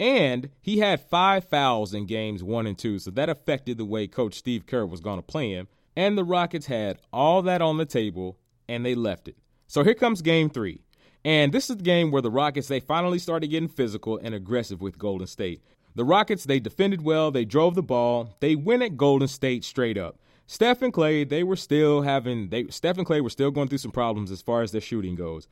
And 0.00 0.50
he 0.60 0.78
had 0.78 1.08
five 1.08 1.44
fouls 1.44 1.94
in 1.94 2.06
games 2.06 2.42
one 2.42 2.66
and 2.66 2.78
two, 2.78 2.98
so 2.98 3.10
that 3.12 3.28
affected 3.28 3.78
the 3.78 3.84
way 3.84 4.06
Coach 4.06 4.34
Steve 4.34 4.66
Kerr 4.66 4.86
was 4.86 5.00
going 5.00 5.18
to 5.18 5.22
play 5.22 5.50
him. 5.50 5.68
And 5.94 6.16
the 6.16 6.24
Rockets 6.24 6.66
had 6.66 6.98
all 7.12 7.42
that 7.42 7.60
on 7.60 7.76
the 7.76 7.84
table, 7.84 8.38
and 8.68 8.84
they 8.84 8.94
left 8.94 9.28
it. 9.28 9.36
So 9.66 9.84
here 9.84 9.94
comes 9.94 10.22
game 10.22 10.50
three. 10.50 10.80
And 11.24 11.52
this 11.52 11.70
is 11.70 11.76
the 11.76 11.82
game 11.82 12.10
where 12.10 12.22
the 12.22 12.30
Rockets 12.30 12.68
they 12.68 12.80
finally 12.80 13.18
started 13.18 13.48
getting 13.48 13.68
physical 13.68 14.18
and 14.18 14.34
aggressive 14.34 14.80
with 14.80 14.98
Golden 14.98 15.26
State. 15.26 15.62
The 15.94 16.04
Rockets 16.04 16.44
they 16.44 16.58
defended 16.58 17.02
well, 17.02 17.30
they 17.30 17.44
drove 17.44 17.74
the 17.74 17.82
ball, 17.82 18.34
they 18.40 18.56
went 18.56 18.82
at 18.82 18.96
Golden 18.96 19.28
State 19.28 19.62
straight 19.62 19.98
up. 19.98 20.18
Steph 20.52 20.82
and 20.82 20.92
Klay, 20.92 21.26
they 21.26 21.42
were 21.42 21.56
still 21.56 22.02
having 22.02 22.50
they 22.50 22.66
Steph 22.66 22.98
and 22.98 23.06
Klay 23.06 23.22
were 23.22 23.30
still 23.30 23.50
going 23.50 23.68
through 23.68 23.78
some 23.78 23.90
problems 23.90 24.30
as 24.30 24.42
far 24.42 24.60
as 24.60 24.70
their 24.70 24.82
shooting 24.82 25.14
goes. 25.14 25.48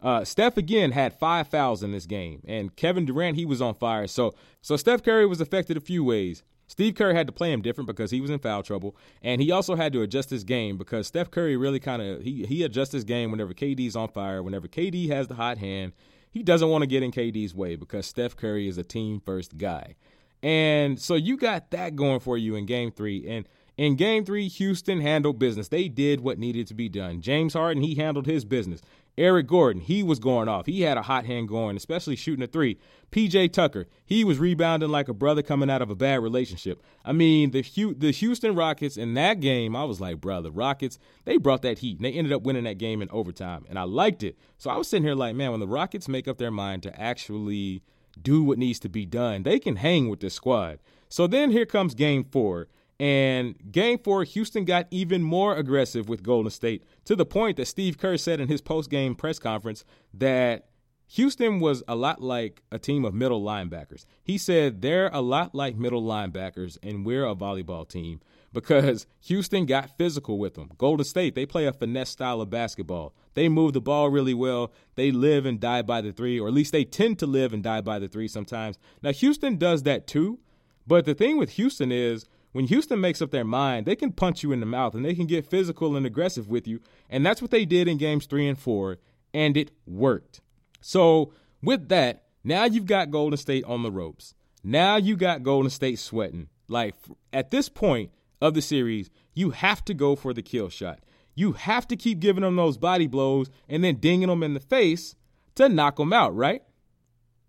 Uh, 0.00 0.24
Steph 0.24 0.56
again 0.56 0.92
had 0.92 1.12
five 1.12 1.48
fouls 1.48 1.82
in 1.82 1.90
this 1.90 2.06
game, 2.06 2.40
and 2.46 2.76
Kevin 2.76 3.04
Durant 3.04 3.36
he 3.36 3.44
was 3.44 3.60
on 3.60 3.74
fire. 3.74 4.06
So 4.06 4.32
so 4.62 4.76
Steph 4.76 5.02
Curry 5.02 5.26
was 5.26 5.40
affected 5.40 5.76
a 5.76 5.80
few 5.80 6.04
ways. 6.04 6.44
Steve 6.68 6.94
Kerr 6.94 7.14
had 7.14 7.26
to 7.26 7.32
play 7.32 7.50
him 7.50 7.62
different 7.62 7.88
because 7.88 8.12
he 8.12 8.20
was 8.20 8.30
in 8.30 8.38
foul 8.38 8.62
trouble, 8.62 8.94
and 9.22 9.42
he 9.42 9.50
also 9.50 9.74
had 9.74 9.92
to 9.92 10.02
adjust 10.02 10.30
his 10.30 10.44
game 10.44 10.78
because 10.78 11.08
Steph 11.08 11.32
Curry 11.32 11.56
really 11.56 11.80
kind 11.80 12.00
of 12.00 12.22
he 12.22 12.46
he 12.46 12.62
adjusts 12.62 12.92
his 12.92 13.02
game 13.02 13.32
whenever 13.32 13.54
KD's 13.54 13.96
on 13.96 14.06
fire, 14.06 14.40
whenever 14.40 14.68
KD 14.68 15.08
has 15.08 15.26
the 15.26 15.34
hot 15.34 15.58
hand. 15.58 15.94
He 16.30 16.44
doesn't 16.44 16.68
want 16.68 16.82
to 16.82 16.86
get 16.86 17.02
in 17.02 17.10
KD's 17.10 17.56
way 17.56 17.74
because 17.74 18.06
Steph 18.06 18.36
Curry 18.36 18.68
is 18.68 18.78
a 18.78 18.84
team 18.84 19.18
first 19.18 19.58
guy. 19.58 19.96
And 20.44 21.00
so 21.00 21.14
you 21.14 21.38
got 21.38 21.72
that 21.72 21.96
going 21.96 22.20
for 22.20 22.36
you 22.36 22.54
in 22.54 22.66
game 22.66 22.92
3 22.92 23.26
and 23.26 23.48
In 23.76 23.96
game 23.96 24.24
three, 24.24 24.46
Houston 24.48 25.00
handled 25.00 25.38
business. 25.38 25.68
They 25.68 25.88
did 25.88 26.20
what 26.20 26.38
needed 26.38 26.68
to 26.68 26.74
be 26.74 26.88
done. 26.88 27.20
James 27.20 27.54
Harden, 27.54 27.82
he 27.82 27.96
handled 27.96 28.26
his 28.26 28.44
business. 28.44 28.80
Eric 29.16 29.46
Gordon, 29.46 29.80
he 29.80 30.02
was 30.02 30.18
going 30.18 30.48
off. 30.48 30.66
He 30.66 30.82
had 30.82 30.96
a 30.96 31.02
hot 31.02 31.24
hand 31.24 31.48
going, 31.48 31.76
especially 31.76 32.16
shooting 32.16 32.42
a 32.42 32.48
three. 32.48 32.78
PJ 33.12 33.52
Tucker, 33.52 33.86
he 34.04 34.24
was 34.24 34.38
rebounding 34.38 34.90
like 34.90 35.08
a 35.08 35.14
brother 35.14 35.42
coming 35.42 35.70
out 35.70 35.82
of 35.82 35.90
a 35.90 35.94
bad 35.94 36.20
relationship. 36.20 36.82
I 37.04 37.12
mean, 37.12 37.52
the 37.52 37.62
the 37.96 38.10
Houston 38.10 38.56
Rockets 38.56 38.96
in 38.96 39.14
that 39.14 39.40
game, 39.40 39.76
I 39.76 39.84
was 39.84 40.00
like, 40.00 40.20
brother, 40.20 40.50
Rockets, 40.50 40.98
they 41.24 41.36
brought 41.36 41.62
that 41.62 41.78
heat. 41.78 41.98
And 41.98 42.04
they 42.04 42.12
ended 42.12 42.32
up 42.32 42.42
winning 42.42 42.64
that 42.64 42.78
game 42.78 43.02
in 43.02 43.10
overtime, 43.10 43.64
and 43.68 43.78
I 43.78 43.84
liked 43.84 44.24
it. 44.24 44.36
So 44.58 44.70
I 44.70 44.76
was 44.76 44.88
sitting 44.88 45.04
here 45.04 45.14
like, 45.14 45.36
man, 45.36 45.52
when 45.52 45.60
the 45.60 45.68
Rockets 45.68 46.08
make 46.08 46.26
up 46.26 46.38
their 46.38 46.50
mind 46.50 46.82
to 46.84 47.00
actually 47.00 47.82
do 48.20 48.42
what 48.42 48.58
needs 48.58 48.80
to 48.80 48.88
be 48.88 49.06
done, 49.06 49.44
they 49.44 49.58
can 49.60 49.76
hang 49.76 50.08
with 50.08 50.20
this 50.20 50.34
squad. 50.34 50.80
So 51.08 51.28
then 51.28 51.52
here 51.52 51.66
comes 51.66 51.94
game 51.94 52.24
four. 52.24 52.66
And 53.00 53.56
game 53.72 53.98
four, 53.98 54.24
Houston 54.24 54.64
got 54.64 54.86
even 54.90 55.22
more 55.22 55.56
aggressive 55.56 56.08
with 56.08 56.22
Golden 56.22 56.50
State 56.50 56.84
to 57.04 57.16
the 57.16 57.26
point 57.26 57.56
that 57.56 57.66
Steve 57.66 57.98
Kerr 57.98 58.16
said 58.16 58.40
in 58.40 58.48
his 58.48 58.60
post 58.60 58.88
game 58.90 59.14
press 59.14 59.38
conference 59.38 59.84
that 60.12 60.68
Houston 61.08 61.60
was 61.60 61.82
a 61.86 61.96
lot 61.96 62.22
like 62.22 62.62
a 62.72 62.78
team 62.78 63.04
of 63.04 63.14
middle 63.14 63.42
linebackers. 63.42 64.04
He 64.22 64.38
said 64.38 64.80
they're 64.80 65.10
a 65.12 65.20
lot 65.20 65.54
like 65.54 65.76
middle 65.76 66.02
linebackers, 66.02 66.78
and 66.82 67.04
we're 67.04 67.26
a 67.26 67.34
volleyball 67.34 67.88
team 67.88 68.20
because 68.52 69.06
Houston 69.22 69.66
got 69.66 69.96
physical 69.98 70.38
with 70.38 70.54
them. 70.54 70.70
Golden 70.78 71.04
State, 71.04 71.34
they 71.34 71.44
play 71.44 71.66
a 71.66 71.72
finesse 71.72 72.10
style 72.10 72.40
of 72.40 72.48
basketball. 72.48 73.12
They 73.34 73.48
move 73.48 73.72
the 73.72 73.80
ball 73.80 74.08
really 74.08 74.34
well. 74.34 74.72
They 74.94 75.10
live 75.10 75.44
and 75.44 75.60
die 75.60 75.82
by 75.82 76.00
the 76.00 76.12
three, 76.12 76.38
or 76.38 76.48
at 76.48 76.54
least 76.54 76.72
they 76.72 76.84
tend 76.84 77.18
to 77.18 77.26
live 77.26 77.52
and 77.52 77.62
die 77.62 77.80
by 77.80 77.98
the 77.98 78.08
three 78.08 78.28
sometimes. 78.28 78.78
Now, 79.02 79.12
Houston 79.12 79.56
does 79.56 79.82
that 79.82 80.06
too. 80.06 80.38
But 80.86 81.04
the 81.04 81.14
thing 81.14 81.38
with 81.38 81.50
Houston 81.50 81.90
is 81.90 82.26
when 82.54 82.66
Houston 82.66 83.00
makes 83.00 83.20
up 83.20 83.32
their 83.32 83.44
mind, 83.44 83.84
they 83.84 83.96
can 83.96 84.12
punch 84.12 84.44
you 84.44 84.52
in 84.52 84.60
the 84.60 84.66
mouth 84.66 84.94
and 84.94 85.04
they 85.04 85.16
can 85.16 85.26
get 85.26 85.44
physical 85.44 85.96
and 85.96 86.06
aggressive 86.06 86.48
with 86.48 86.68
you. 86.68 86.80
And 87.10 87.26
that's 87.26 87.42
what 87.42 87.50
they 87.50 87.64
did 87.64 87.88
in 87.88 87.98
games 87.98 88.26
three 88.26 88.46
and 88.46 88.56
four, 88.56 88.98
and 89.34 89.56
it 89.56 89.72
worked. 89.88 90.40
So, 90.80 91.32
with 91.60 91.88
that, 91.88 92.22
now 92.44 92.62
you've 92.62 92.86
got 92.86 93.10
Golden 93.10 93.36
State 93.36 93.64
on 93.64 93.82
the 93.82 93.90
ropes. 93.90 94.36
Now 94.62 94.94
you 94.94 95.16
got 95.16 95.42
Golden 95.42 95.68
State 95.68 95.98
sweating. 95.98 96.48
Like 96.68 96.94
at 97.32 97.50
this 97.50 97.68
point 97.68 98.12
of 98.40 98.54
the 98.54 98.62
series, 98.62 99.10
you 99.34 99.50
have 99.50 99.84
to 99.86 99.92
go 99.92 100.14
for 100.14 100.32
the 100.32 100.40
kill 100.40 100.68
shot. 100.68 101.00
You 101.34 101.54
have 101.54 101.88
to 101.88 101.96
keep 101.96 102.20
giving 102.20 102.42
them 102.42 102.54
those 102.54 102.78
body 102.78 103.08
blows 103.08 103.50
and 103.68 103.82
then 103.82 103.96
dinging 103.96 104.28
them 104.28 104.44
in 104.44 104.54
the 104.54 104.60
face 104.60 105.16
to 105.56 105.68
knock 105.68 105.96
them 105.96 106.12
out, 106.12 106.36
right? 106.36 106.62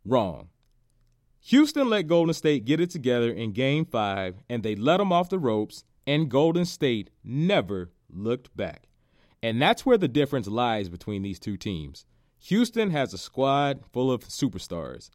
Wrong. 0.04 0.50
Houston 1.50 1.88
let 1.88 2.08
Golden 2.08 2.34
State 2.34 2.66
get 2.66 2.80
it 2.80 2.90
together 2.90 3.30
in 3.30 3.52
game 3.52 3.86
five, 3.86 4.38
and 4.50 4.64
they 4.64 4.76
let 4.76 4.98
them 4.98 5.12
off 5.12 5.30
the 5.30 5.38
ropes, 5.38 5.84
and 6.08 6.28
Golden 6.28 6.66
State 6.66 7.12
never 7.24 7.92
looked 8.10 8.58
back. 8.58 8.88
And 9.44 9.62
that's 9.62 9.86
where 9.86 10.00
the 10.00 10.08
difference 10.08 10.48
lies 10.48 10.90
between 10.90 11.22
these 11.22 11.38
two 11.38 11.56
teams. 11.56 12.08
Houston 12.40 12.90
has 12.90 13.14
a 13.14 13.20
squad 13.20 13.82
full 13.94 14.12
of 14.12 14.24
superstars. 14.24 15.12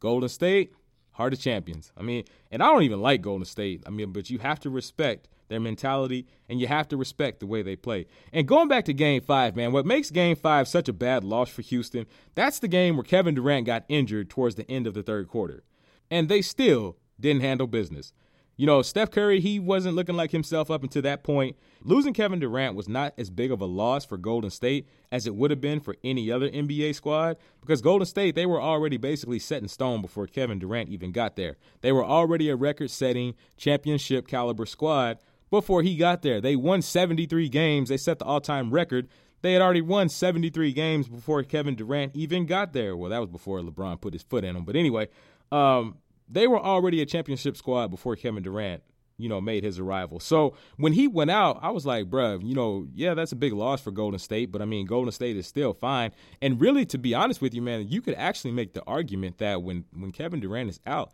Golden 0.00 0.30
State, 0.30 0.72
heart 1.10 1.34
of 1.34 1.40
champions. 1.40 1.92
I 1.98 2.02
mean, 2.02 2.24
and 2.50 2.62
I 2.62 2.68
don't 2.68 2.84
even 2.84 3.02
like 3.02 3.20
Golden 3.20 3.44
State. 3.44 3.82
I 3.86 3.90
mean, 3.90 4.10
but 4.10 4.30
you 4.30 4.38
have 4.38 4.60
to 4.60 4.70
respect 4.70 5.28
their 5.48 5.60
mentality 5.60 6.26
and 6.48 6.62
you 6.62 6.66
have 6.66 6.88
to 6.88 6.96
respect 6.96 7.40
the 7.40 7.46
way 7.46 7.60
they 7.60 7.76
play. 7.76 8.06
And 8.32 8.48
going 8.48 8.68
back 8.68 8.86
to 8.86 8.94
game 8.94 9.20
five, 9.20 9.54
man, 9.54 9.72
what 9.72 9.84
makes 9.84 10.10
game 10.10 10.36
five 10.36 10.66
such 10.66 10.88
a 10.88 10.94
bad 10.94 11.24
loss 11.24 11.50
for 11.50 11.60
Houston, 11.60 12.06
that's 12.34 12.58
the 12.58 12.68
game 12.68 12.96
where 12.96 13.04
Kevin 13.04 13.34
Durant 13.34 13.66
got 13.66 13.84
injured 13.90 14.30
towards 14.30 14.54
the 14.54 14.70
end 14.70 14.86
of 14.86 14.94
the 14.94 15.02
third 15.02 15.28
quarter 15.28 15.62
and 16.10 16.28
they 16.28 16.42
still 16.42 16.96
didn't 17.18 17.42
handle 17.42 17.66
business. 17.66 18.12
You 18.56 18.66
know, 18.66 18.82
Steph 18.82 19.10
Curry, 19.10 19.40
he 19.40 19.58
wasn't 19.58 19.96
looking 19.96 20.14
like 20.14 20.30
himself 20.30 20.70
up 20.70 20.84
until 20.84 21.02
that 21.02 21.24
point. 21.24 21.56
Losing 21.82 22.14
Kevin 22.14 22.38
Durant 22.38 22.76
was 22.76 22.88
not 22.88 23.12
as 23.18 23.28
big 23.28 23.50
of 23.50 23.60
a 23.60 23.66
loss 23.66 24.04
for 24.04 24.16
Golden 24.16 24.50
State 24.50 24.86
as 25.10 25.26
it 25.26 25.34
would 25.34 25.50
have 25.50 25.60
been 25.60 25.80
for 25.80 25.96
any 26.04 26.30
other 26.30 26.48
NBA 26.48 26.94
squad 26.94 27.36
because 27.60 27.82
Golden 27.82 28.06
State, 28.06 28.36
they 28.36 28.46
were 28.46 28.62
already 28.62 28.96
basically 28.96 29.40
set 29.40 29.60
in 29.60 29.66
stone 29.66 30.00
before 30.00 30.28
Kevin 30.28 30.60
Durant 30.60 30.88
even 30.88 31.10
got 31.10 31.34
there. 31.34 31.56
They 31.80 31.90
were 31.90 32.04
already 32.04 32.48
a 32.48 32.54
record 32.54 32.92
setting 32.92 33.34
championship 33.56 34.28
caliber 34.28 34.66
squad 34.66 35.18
before 35.50 35.82
he 35.82 35.96
got 35.96 36.22
there. 36.22 36.40
They 36.40 36.54
won 36.54 36.80
73 36.80 37.48
games, 37.48 37.88
they 37.88 37.96
set 37.96 38.20
the 38.20 38.24
all 38.24 38.40
time 38.40 38.70
record. 38.70 39.08
They 39.42 39.52
had 39.52 39.60
already 39.60 39.82
won 39.82 40.08
73 40.08 40.72
games 40.72 41.06
before 41.06 41.42
Kevin 41.42 41.74
Durant 41.74 42.16
even 42.16 42.46
got 42.46 42.72
there. 42.72 42.96
Well, 42.96 43.10
that 43.10 43.18
was 43.20 43.28
before 43.28 43.60
LeBron 43.60 44.00
put 44.00 44.14
his 44.14 44.22
foot 44.22 44.42
in 44.42 44.54
them. 44.54 44.64
But 44.64 44.74
anyway, 44.74 45.08
um, 45.52 45.96
they 46.28 46.46
were 46.46 46.58
already 46.58 47.00
a 47.02 47.06
championship 47.06 47.56
squad 47.56 47.88
before 47.88 48.16
Kevin 48.16 48.42
Durant, 48.42 48.82
you 49.18 49.28
know, 49.28 49.40
made 49.40 49.64
his 49.64 49.78
arrival. 49.78 50.20
So 50.20 50.54
when 50.76 50.92
he 50.92 51.06
went 51.06 51.30
out, 51.30 51.58
I 51.62 51.70
was 51.70 51.86
like, 51.86 52.06
bruh, 52.10 52.44
you 52.46 52.54
know, 52.54 52.86
yeah, 52.94 53.14
that's 53.14 53.32
a 53.32 53.36
big 53.36 53.52
loss 53.52 53.80
for 53.80 53.90
Golden 53.90 54.18
State, 54.18 54.50
but 54.50 54.62
I 54.62 54.64
mean, 54.64 54.86
Golden 54.86 55.12
State 55.12 55.36
is 55.36 55.46
still 55.46 55.74
fine. 55.74 56.12
And 56.40 56.60
really, 56.60 56.86
to 56.86 56.98
be 56.98 57.14
honest 57.14 57.40
with 57.40 57.54
you, 57.54 57.62
man, 57.62 57.88
you 57.88 58.00
could 58.00 58.14
actually 58.14 58.52
make 58.52 58.72
the 58.72 58.82
argument 58.86 59.38
that 59.38 59.62
when 59.62 59.84
when 59.96 60.12
Kevin 60.12 60.40
Durant 60.40 60.70
is 60.70 60.80
out, 60.86 61.12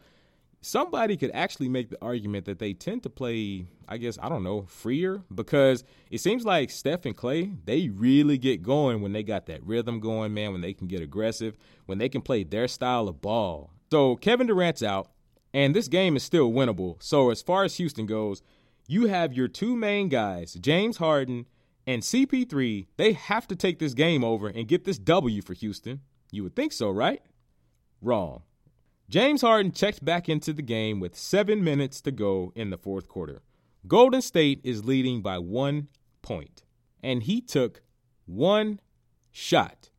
somebody 0.63 1.17
could 1.17 1.31
actually 1.33 1.69
make 1.69 1.91
the 1.91 1.99
argument 2.03 2.45
that 2.45 2.59
they 2.59 2.73
tend 2.73 3.03
to 3.03 3.11
play, 3.11 3.67
I 3.89 3.97
guess, 3.97 4.19
I 4.23 4.29
don't 4.29 4.43
know, 4.45 4.63
freer 4.63 5.23
because 5.35 5.85
it 6.11 6.19
seems 6.19 6.45
like 6.45 6.71
Steph 6.71 7.07
and 7.07 7.17
Klay, 7.17 7.57
they 7.65 7.89
really 7.89 8.39
get 8.39 8.63
going 8.63 9.01
when 9.01 9.13
they 9.13 9.23
got 9.23 9.47
that 9.47 9.65
rhythm 9.65 10.01
going, 10.01 10.35
man, 10.35 10.53
when 10.53 10.61
they 10.61 10.75
can 10.75 10.87
get 10.87 11.01
aggressive, 11.01 11.57
when 11.87 11.99
they 11.99 12.09
can 12.09 12.21
play 12.21 12.45
their 12.45 12.69
style 12.69 13.09
of 13.09 13.21
ball. 13.21 13.71
So 13.91 14.15
Kevin 14.15 14.47
Durant's 14.47 14.85
out, 14.85 15.11
and 15.53 15.75
this 15.75 15.89
game 15.89 16.15
is 16.15 16.23
still 16.23 16.53
winnable. 16.53 17.03
So 17.03 17.31
as 17.31 17.43
far 17.43 17.65
as 17.65 17.77
Houston 17.77 18.07
goes, 18.07 18.41
you 18.87 19.07
have 19.07 19.33
your 19.33 19.49
two 19.49 19.75
main 19.75 20.09
guys, 20.09 20.55
James 20.55 20.99
Harden 20.99 21.47
and 21.89 22.03
CP3. 22.03 22.87
They 22.97 23.13
have 23.15 23.49
to 23.49 23.57
take 23.57 23.81
this 23.81 23.95
game 23.95 24.23
over 24.23 24.47
and 24.47 24.69
get 24.69 24.85
this 24.85 24.99
W 24.99 25.43
for 25.43 25.55
Houston. 25.55 26.03
You 26.31 26.45
would 26.45 26.55
think 26.55 26.73
so, 26.73 26.89
right? 26.91 27.21
Wrong. 28.01 28.43
James 29.09 29.43
Harden 29.43 29.73
checked 29.73 30.05
back 30.05 30.29
into 30.29 30.53
the 30.53 30.63
game 30.63 31.01
with 31.01 31.19
seven 31.19 31.65
minutes 31.65 32.01
to 32.03 32.13
go 32.13 32.53
in 32.55 32.71
the 32.71 32.79
fourth 32.79 33.09
quarter. 33.09 33.43
Golden 33.89 34.23
State 34.23 34.61
is 34.63 34.85
leading 34.85 35.21
by 35.21 35.39
one 35.39 35.89
point, 36.23 36.63
and 37.03 37.25
he 37.25 37.41
took 37.41 37.83
one 38.27 38.79
shot 39.33 39.91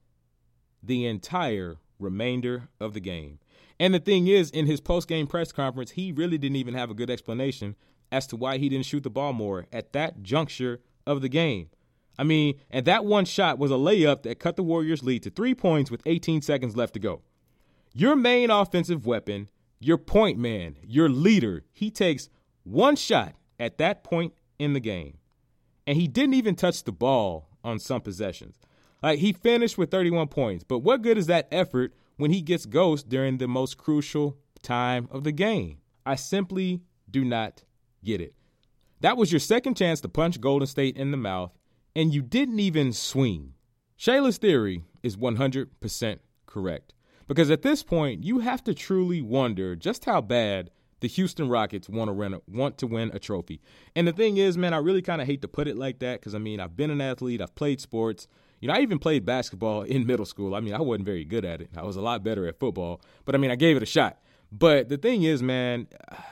the 0.82 1.06
entire 1.06 1.76
remainder 2.02 2.70
of 2.80 2.94
the 2.94 3.00
game. 3.00 3.40
And 3.80 3.94
the 3.94 4.00
thing 4.00 4.28
is, 4.28 4.52
in 4.52 4.68
his 4.68 4.82
post 4.82 5.08
game 5.08 5.28
press 5.28 5.52
conference, 5.52 5.92
he 5.92 6.12
really 6.12 6.38
didn't 6.38 6.58
even 6.58 6.74
have 6.74 6.92
a 6.92 6.96
good 6.96 7.10
explanation 7.10 7.76
as 8.12 8.28
to 8.28 8.36
why 8.36 8.58
he 8.58 8.70
didn't 8.70 8.86
shoot 8.86 9.04
the 9.04 9.10
ball 9.10 9.34
more 9.34 9.66
at 9.72 9.94
that 9.94 10.22
juncture 10.22 10.82
of 11.08 11.22
the 11.22 11.30
game. 11.30 11.70
I 12.20 12.24
mean, 12.24 12.60
and 12.70 12.86
that 12.86 13.06
one 13.06 13.26
shot 13.26 13.58
was 13.58 13.72
a 13.72 13.76
layup 13.76 14.24
that 14.24 14.40
cut 14.40 14.56
the 14.56 14.64
Warriors' 14.64 15.04
lead 15.04 15.24
to 15.24 15.30
three 15.30 15.56
points 15.56 15.90
with 15.90 16.04
18 16.06 16.42
seconds 16.42 16.76
left 16.76 16.94
to 16.94 17.00
go. 17.00 17.22
Your 17.94 18.16
main 18.16 18.52
offensive 18.52 19.06
weapon, 19.06 19.50
your 19.80 19.98
point 19.98 20.38
man, 20.38 20.76
your 20.84 21.10
leader, 21.10 21.64
he 21.74 21.90
takes 21.90 22.30
one 22.64 22.96
shot 22.96 23.34
at 23.60 23.78
that 23.80 24.04
point 24.04 24.34
in 24.60 24.74
the 24.74 24.80
game. 24.80 25.18
And 25.88 25.98
he 25.98 26.08
didn't 26.08 26.36
even 26.36 26.56
touch 26.56 26.84
the 26.84 26.92
ball 26.92 27.50
on 27.64 27.80
some 27.80 28.02
possessions. 28.02 28.60
Like 29.02 29.20
he 29.20 29.34
finished 29.34 29.78
with 29.78 29.92
31 29.92 30.28
points, 30.28 30.64
but 30.64 30.80
what 30.80 31.02
good 31.02 31.18
is 31.18 31.28
that 31.28 31.48
effort 31.52 31.94
when 32.18 32.32
he 32.32 32.42
gets 32.42 32.66
ghost 32.66 33.10
during 33.10 33.38
the 33.38 33.48
most 33.48 33.78
crucial 33.78 34.38
time 34.62 35.08
of 35.12 35.24
the 35.24 35.32
game. 35.32 35.78
I 36.06 36.16
simply 36.16 36.82
do 37.10 37.26
not 37.26 37.64
get 38.04 38.22
it. 38.22 38.36
That 39.02 39.18
was 39.18 39.32
your 39.32 39.40
second 39.40 39.76
chance 39.76 40.02
to 40.02 40.10
punch 40.10 40.40
Golden 40.40 40.68
State 40.68 40.98
in 40.98 41.12
the 41.12 41.18
mouth, 41.18 41.52
and 41.96 42.14
you 42.14 42.22
didn't 42.22 42.60
even 42.60 42.94
swing. 42.94 43.54
Shayla's 43.98 44.38
theory 44.38 44.84
is 45.02 45.18
100% 45.18 46.20
correct. 46.46 46.94
Because 47.28 47.50
at 47.50 47.62
this 47.62 47.82
point, 47.82 48.24
you 48.24 48.40
have 48.40 48.64
to 48.66 48.74
truly 48.74 49.22
wonder 49.22 49.76
just 49.76 50.06
how 50.06 50.22
bad 50.22 50.70
the 51.00 51.08
Houston 51.08 51.50
Rockets 51.50 51.90
want 51.90 52.10
to 52.10 52.14
win 52.14 52.34
a, 52.34 52.42
want 52.48 52.78
to 52.80 52.88
win 52.88 53.10
a 53.14 53.20
trophy. 53.20 53.62
And 53.96 54.08
the 54.08 54.12
thing 54.12 54.38
is, 54.38 54.58
man, 54.58 54.74
I 54.74 54.78
really 54.78 55.02
kind 55.02 55.22
of 55.22 55.28
hate 55.28 55.42
to 55.42 55.48
put 55.48 55.68
it 55.68 55.78
like 55.78 56.00
that 56.00 56.20
because 56.20 56.36
I 56.36 56.40
mean, 56.40 56.60
I've 56.60 56.76
been 56.76 56.92
an 56.92 57.02
athlete, 57.02 57.42
I've 57.42 57.56
played 57.56 57.82
sports, 57.82 58.28
you 58.62 58.68
know, 58.68 58.76
I 58.76 58.80
even 58.80 59.00
played 59.00 59.26
basketball 59.26 59.82
in 59.96 60.08
middle 60.08 60.26
school. 60.26 60.56
I 60.56 60.62
mean, 60.62 60.74
I 60.74 60.80
wasn't 60.80 61.06
very 61.06 61.26
good 61.26 61.44
at 61.44 61.62
it. 61.62 61.70
I 61.76 61.84
was 61.84 61.98
a 61.98 62.02
lot 62.02 62.24
better 62.24 62.48
at 62.48 62.60
football, 62.60 63.02
but 63.26 63.36
I 63.36 63.38
mean, 63.38 63.52
I 63.52 63.56
gave 63.56 63.76
it 63.76 63.84
a 63.84 63.88
shot. 63.88 64.20
But 64.54 64.90
the 64.90 64.98
thing 64.98 65.24
is, 65.24 65.42
man, 65.42 65.88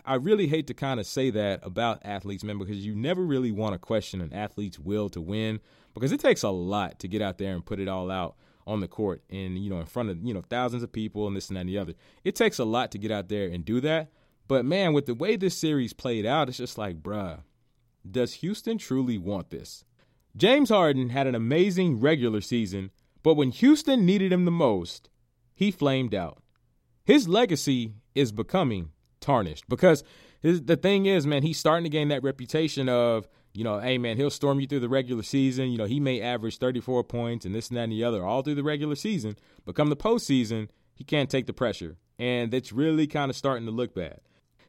I 0.05 0.15
really 0.15 0.47
hate 0.47 0.67
to 0.67 0.73
kind 0.73 0.99
of 0.99 1.05
say 1.05 1.29
that 1.29 1.61
about 1.63 2.01
athletes, 2.03 2.43
man, 2.43 2.57
because 2.57 2.85
you 2.85 2.93
never 2.93 3.23
really 3.23 3.51
want 3.51 3.73
to 3.73 3.79
question 3.79 4.19
an 4.19 4.33
athlete's 4.33 4.77
will 4.77 5.07
to 5.09 5.21
win 5.21 5.61
because 5.93 6.11
it 6.11 6.19
takes 6.19 6.43
a 6.43 6.49
lot 6.49 6.99
to 6.99 7.07
get 7.07 7.21
out 7.21 7.37
there 7.37 7.53
and 7.53 7.65
put 7.65 7.79
it 7.79 7.87
all 7.87 8.11
out 8.11 8.35
on 8.67 8.81
the 8.81 8.89
court 8.89 9.23
and, 9.29 9.57
you 9.57 9.69
know, 9.69 9.79
in 9.79 9.85
front 9.85 10.09
of, 10.09 10.21
you 10.21 10.33
know, 10.33 10.43
thousands 10.49 10.83
of 10.83 10.91
people 10.91 11.27
and 11.27 11.35
this 11.35 11.47
and 11.47 11.55
that 11.55 11.61
and 11.61 11.69
the 11.69 11.77
other. 11.77 11.93
It 12.25 12.35
takes 12.35 12.59
a 12.59 12.65
lot 12.65 12.91
to 12.91 12.97
get 12.97 13.09
out 13.09 13.29
there 13.29 13.47
and 13.47 13.63
do 13.63 13.79
that. 13.81 14.11
But 14.49 14.65
man, 14.65 14.91
with 14.91 15.05
the 15.05 15.15
way 15.15 15.37
this 15.37 15.57
series 15.57 15.93
played 15.93 16.25
out, 16.25 16.49
it's 16.49 16.57
just 16.57 16.77
like, 16.77 17.01
bruh, 17.01 17.39
does 18.09 18.33
Houston 18.35 18.77
truly 18.77 19.17
want 19.17 19.49
this? 19.49 19.85
James 20.35 20.69
Harden 20.69 21.09
had 21.09 21.27
an 21.27 21.35
amazing 21.35 21.99
regular 21.99 22.41
season, 22.41 22.91
but 23.23 23.35
when 23.35 23.51
Houston 23.51 24.05
needed 24.05 24.31
him 24.31 24.45
the 24.45 24.51
most, 24.51 25.09
he 25.53 25.71
flamed 25.71 26.13
out. 26.13 26.41
His 27.03 27.27
legacy 27.27 27.93
is 28.13 28.31
becoming 28.31 28.91
tarnished 29.19 29.67
because 29.67 30.03
his, 30.41 30.63
the 30.63 30.77
thing 30.77 31.05
is, 31.05 31.25
man, 31.27 31.43
he's 31.43 31.57
starting 31.57 31.83
to 31.83 31.89
gain 31.89 32.09
that 32.09 32.23
reputation 32.23 32.87
of, 32.87 33.27
you 33.53 33.63
know, 33.63 33.79
hey, 33.79 33.97
man, 33.97 34.15
he'll 34.15 34.29
storm 34.29 34.59
you 34.59 34.67
through 34.67 34.79
the 34.79 34.89
regular 34.89 35.23
season. 35.23 35.71
You 35.71 35.77
know, 35.77 35.85
he 35.85 35.99
may 35.99 36.21
average 36.21 36.57
34 36.57 37.03
points 37.03 37.45
and 37.45 37.53
this 37.53 37.69
and 37.69 37.77
that 37.77 37.83
and 37.83 37.91
the 37.91 38.03
other 38.03 38.23
all 38.23 38.41
through 38.41 38.55
the 38.55 38.63
regular 38.63 38.95
season. 38.95 39.35
But 39.65 39.75
come 39.75 39.89
the 39.89 39.97
postseason, 39.97 40.69
he 40.93 41.03
can't 41.03 41.29
take 41.29 41.47
the 41.47 41.53
pressure. 41.53 41.97
And 42.17 42.51
that's 42.51 42.71
really 42.71 43.07
kind 43.07 43.29
of 43.29 43.35
starting 43.35 43.65
to 43.65 43.71
look 43.71 43.95
bad. 43.95 44.19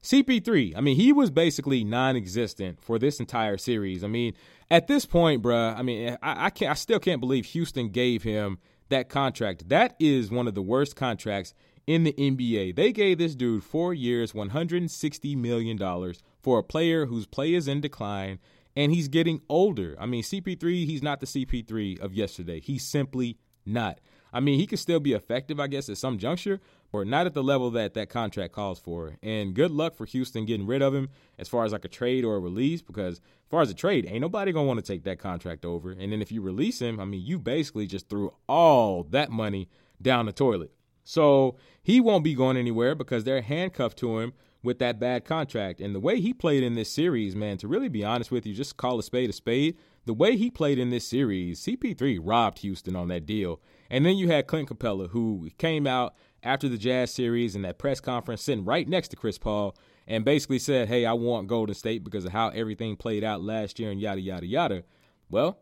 CP3, 0.03 0.77
I 0.77 0.81
mean, 0.81 0.97
he 0.97 1.13
was 1.13 1.31
basically 1.31 1.85
non-existent 1.85 2.83
for 2.83 2.99
this 2.99 3.21
entire 3.21 3.59
series. 3.59 4.03
I 4.03 4.07
mean, 4.07 4.35
at 4.71 4.87
this 4.87 5.05
point, 5.05 5.43
bruh, 5.43 5.77
I 5.77 5.83
mean, 5.83 6.17
I, 6.23 6.47
I 6.47 6.51
can't, 6.51 6.71
I 6.71 6.75
still 6.75 6.99
can't 6.99 7.21
believe 7.21 7.47
Houston 7.47 7.91
gave 7.91 8.23
him 8.23 8.59
that 8.89 9.09
contract. 9.09 9.69
That 9.69 9.97
is 9.99 10.31
one 10.31 10.49
of 10.49 10.55
the 10.55 10.63
worst 10.63 10.97
contracts 10.97 11.53
in 11.87 12.05
the 12.05 12.13
NBA. 12.13 12.77
They 12.77 12.93
gave 12.93 13.19
this 13.19 13.35
dude 13.35 13.65
four 13.65 13.93
years, 13.93 14.33
$160 14.33 15.37
million 15.37 16.15
for 16.41 16.59
a 16.59 16.65
player 16.65 17.07
whose 17.07 17.27
play 17.27 17.55
is 17.55 17.69
in 17.69 17.81
decline 17.81 18.39
and 18.77 18.93
he's 18.93 19.09
getting 19.09 19.43
older. 19.49 19.97
I 19.99 20.07
mean, 20.07 20.23
CP3, 20.23 20.87
he's 20.87 21.03
not 21.03 21.21
the 21.21 21.27
CP3 21.27 22.01
of 22.01 22.15
yesterday. 22.15 22.61
He's 22.61 22.87
simply 22.87 23.39
not. 23.67 24.01
I 24.33 24.41
mean, 24.41 24.59
he 24.59 24.67
could 24.67 24.79
still 24.79 25.01
be 25.01 25.13
effective, 25.13 25.59
I 25.59 25.67
guess, 25.67 25.89
at 25.89 25.99
some 25.99 26.19
juncture, 26.19 26.61
or 26.93 27.05
not 27.05 27.27
at 27.27 27.35
the 27.35 27.43
level 27.43 27.71
that 27.71 27.95
that 27.95 28.09
contract 28.09 28.53
calls 28.53 28.79
for. 28.79 29.17
And 29.23 29.55
good 29.55 29.71
luck 29.71 29.95
for 29.95 30.07
Houston 30.07 30.45
getting 30.45 30.67
rid 30.67 30.83
of 30.83 30.95
him 30.95 31.09
as 31.39 31.49
far 31.49 31.65
as 31.65 31.73
like 31.73 31.85
a 31.85 31.89
trade 31.89 32.25
or 32.25 32.37
a 32.37 32.41
release, 32.41 32.83
because 32.83 33.19
as 33.19 33.49
far 33.49 33.63
as 33.63 33.71
a 33.71 33.75
trade, 33.75 34.07
ain't 34.07 34.21
nobody 34.21 34.53
gonna 34.53 34.67
want 34.67 34.85
to 34.85 34.93
take 34.93 35.05
that 35.05 35.19
contract 35.19 35.65
over. 35.65 35.93
And 35.93 36.13
then 36.13 36.23
if 36.23 36.33
you 36.33 36.43
release 36.43 36.81
him, 36.81 37.01
I 37.01 37.05
mean, 37.05 37.25
you 37.25 37.39
basically 37.39 37.87
just 37.87 38.09
threw 38.09 38.33
all 38.49 39.05
that 39.11 39.31
money 39.31 39.69
down 40.01 40.27
the 40.27 40.33
toilet. 40.33 40.73
So 41.05 41.57
he 41.83 42.01
won't 42.01 42.25
be 42.25 42.35
going 42.35 42.57
anywhere 42.57 42.95
because 42.95 43.25
they're 43.25 43.43
handcuffed 43.43 43.99
to 43.99 44.21
him 44.21 44.33
with 44.63 44.79
that 44.79 45.01
bad 45.01 45.25
contract. 45.25 45.81
And 45.81 45.95
the 45.95 46.01
way 46.01 46.21
he 46.21 46.33
played 46.33 46.63
in 46.63 46.75
this 46.75 46.91
series, 46.91 47.35
man, 47.35 47.57
to 47.59 47.69
really 47.69 47.89
be 47.89 48.05
honest 48.05 48.31
with 48.31 48.47
you, 48.47 48.55
just 48.55 48.77
call 48.77 48.99
a 48.99 49.03
spade 49.03 49.31
a 49.31 49.33
spade. 49.33 49.77
The 50.07 50.15
way 50.15 50.37
he 50.37 50.51
played 50.51 50.79
in 50.79 50.91
this 50.91 51.07
series, 51.07 51.61
CP3 51.61 52.19
robbed 52.23 52.61
Houston 52.61 52.97
on 52.97 53.09
that 53.09 53.27
deal. 53.27 53.61
And 53.91 54.05
then 54.05 54.17
you 54.17 54.29
had 54.29 54.47
Clint 54.47 54.69
Capela, 54.69 55.11
who 55.11 55.51
came 55.59 55.87
out 55.87 56.15
after 56.43 56.69
the 56.69 56.79
Jazz 56.79 57.13
series 57.13 57.55
and 57.55 57.65
that 57.65 57.79
press 57.79 58.01
conference 58.01 58.43
sitting 58.43 58.65
right 58.65 58.89
next 58.89 59.09
to 59.09 59.17
Chris 59.17 59.39
Paul 59.39 59.77
and 60.07 60.25
basically 60.25 60.59
said, 60.59 60.89
Hey, 60.89 61.07
I 61.07 61.13
want 61.13 61.49
Golden 61.49 61.75
State 61.75 62.05
because 62.05 62.25
of 62.25 62.33
how 62.33 62.49
everything 62.49 62.97
played 62.97 63.25
out 63.25 63.43
last 63.43 63.79
year 63.79 63.91
and 63.91 64.01
yada, 64.01 64.21
yada, 64.21 64.47
yada. 64.47 64.85
Well, 65.29 65.59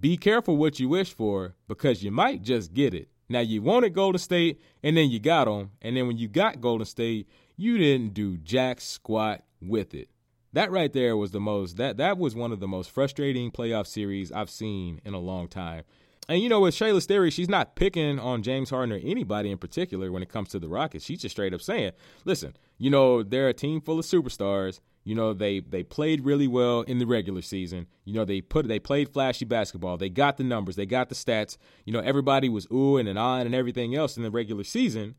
be 0.00 0.16
careful 0.16 0.56
what 0.56 0.80
you 0.80 0.88
wish 0.88 1.12
for 1.12 1.54
because 1.68 2.02
you 2.02 2.10
might 2.10 2.42
just 2.42 2.74
get 2.74 2.94
it. 2.94 3.08
Now, 3.28 3.40
you 3.40 3.60
wanted 3.60 3.94
Golden 3.94 4.18
State 4.18 4.60
and 4.82 4.96
then 4.96 5.10
you 5.10 5.18
got 5.18 5.46
them. 5.46 5.72
And 5.82 5.96
then 5.96 6.06
when 6.06 6.16
you 6.16 6.28
got 6.28 6.60
Golden 6.60 6.86
State, 6.86 7.28
you 7.56 7.78
didn't 7.78 8.14
do 8.14 8.36
jack 8.36 8.80
squat 8.80 9.42
with 9.60 9.94
it. 9.94 10.08
That 10.52 10.70
right 10.70 10.92
there 10.92 11.16
was 11.16 11.32
the 11.32 11.40
most 11.40 11.76
that 11.76 11.98
that 11.98 12.16
was 12.16 12.34
one 12.34 12.52
of 12.52 12.60
the 12.60 12.68
most 12.68 12.90
frustrating 12.90 13.50
playoff 13.50 13.86
series 13.86 14.32
I've 14.32 14.48
seen 14.48 15.02
in 15.04 15.12
a 15.12 15.18
long 15.18 15.48
time. 15.48 15.84
And 16.28 16.42
you 16.42 16.48
know, 16.48 16.60
with 16.60 16.74
Shayla's 16.74 17.06
theory, 17.06 17.30
she's 17.30 17.48
not 17.48 17.76
picking 17.76 18.18
on 18.18 18.42
James 18.42 18.70
Harden 18.70 18.92
or 18.92 19.00
anybody 19.02 19.50
in 19.50 19.58
particular 19.58 20.10
when 20.10 20.22
it 20.22 20.28
comes 20.28 20.48
to 20.50 20.58
the 20.58 20.68
Rockets. 20.68 21.04
She's 21.04 21.20
just 21.20 21.34
straight 21.34 21.54
up 21.54 21.62
saying, 21.62 21.92
listen, 22.24 22.56
you 22.78 22.90
know, 22.90 23.22
they're 23.22 23.48
a 23.48 23.54
team 23.54 23.80
full 23.80 23.98
of 23.98 24.04
superstars. 24.04 24.80
You 25.04 25.14
know, 25.14 25.32
they 25.32 25.60
they 25.60 25.84
played 25.84 26.24
really 26.24 26.48
well 26.48 26.80
in 26.82 26.98
the 26.98 27.06
regular 27.06 27.42
season. 27.42 27.86
You 28.04 28.14
know, 28.14 28.24
they 28.24 28.40
put 28.40 28.66
they 28.66 28.80
played 28.80 29.08
flashy 29.08 29.44
basketball. 29.44 29.98
They 29.98 30.08
got 30.08 30.36
the 30.36 30.42
numbers, 30.42 30.74
they 30.74 30.86
got 30.86 31.08
the 31.08 31.14
stats. 31.14 31.58
You 31.84 31.92
know, 31.92 32.00
everybody 32.00 32.48
was 32.48 32.66
oohing 32.66 33.08
and 33.08 33.18
on 33.18 33.46
and 33.46 33.54
everything 33.54 33.94
else 33.94 34.16
in 34.16 34.24
the 34.24 34.30
regular 34.32 34.64
season, 34.64 35.14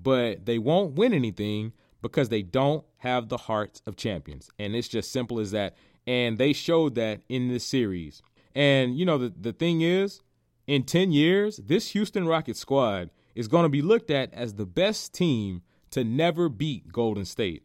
but 0.00 0.46
they 0.46 0.58
won't 0.58 0.94
win 0.94 1.12
anything 1.12 1.72
because 2.00 2.28
they 2.28 2.42
don't 2.42 2.84
have 2.98 3.28
the 3.28 3.38
hearts 3.38 3.82
of 3.86 3.96
champions. 3.96 4.50
And 4.58 4.76
it's 4.76 4.86
just 4.86 5.10
simple 5.10 5.40
as 5.40 5.50
that. 5.50 5.74
And 6.06 6.38
they 6.38 6.52
showed 6.52 6.94
that 6.94 7.22
in 7.28 7.48
this 7.48 7.64
series. 7.64 8.22
And 8.54 8.96
you 8.96 9.04
know, 9.04 9.18
the 9.18 9.32
the 9.36 9.52
thing 9.52 9.80
is, 9.80 10.20
in 10.66 10.84
10 10.84 11.12
years, 11.12 11.58
this 11.58 11.88
Houston 11.88 12.26
Rockets 12.26 12.60
squad 12.60 13.10
is 13.34 13.48
going 13.48 13.64
to 13.64 13.68
be 13.68 13.82
looked 13.82 14.10
at 14.10 14.32
as 14.32 14.54
the 14.54 14.66
best 14.66 15.12
team 15.12 15.62
to 15.90 16.04
never 16.04 16.48
beat 16.48 16.92
Golden 16.92 17.24
State. 17.24 17.64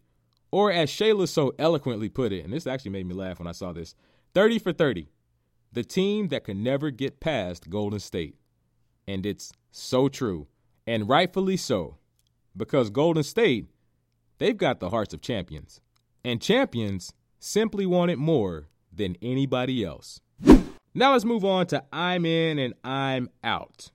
Or 0.52 0.72
as 0.72 0.90
Shayla 0.90 1.28
so 1.28 1.54
eloquently 1.60 2.10
put 2.10 2.34
it, 2.34 2.44
and 2.44 2.52
this 2.54 2.68
actually 2.68 2.92
made 2.92 3.06
me 3.06 3.14
laugh 3.14 3.40
when 3.40 3.48
I 3.48 3.54
saw 3.54 3.72
this 3.72 3.96
30 4.34 4.60
for 4.60 4.74
30, 4.74 5.10
the 5.72 5.84
team 5.84 6.28
that 6.30 6.44
can 6.44 6.64
never 6.64 6.90
get 6.90 7.20
past 7.20 7.70
Golden 7.70 8.00
State. 8.00 8.36
And 9.08 9.26
it's 9.26 9.52
so 9.72 10.10
true, 10.10 10.48
and 10.86 11.08
rightfully 11.08 11.58
so, 11.58 11.98
because 12.58 12.90
Golden 12.90 13.24
State, 13.24 13.68
they've 14.40 14.58
got 14.58 14.80
the 14.80 14.90
hearts 14.90 15.14
of 15.14 15.22
champions. 15.22 15.80
And 16.24 16.42
champions 16.42 17.14
simply 17.40 17.86
want 17.86 18.12
it 18.12 18.18
more 18.18 18.68
than 18.92 19.16
anybody 19.22 19.86
else. 19.86 20.20
Now 20.96 21.12
let's 21.14 21.26
move 21.26 21.46
on 21.46 21.68
to 21.68 21.84
I'm 21.94 22.26
in 22.26 22.58
and 22.58 22.74
I'm 22.84 23.30
out. 23.44 23.92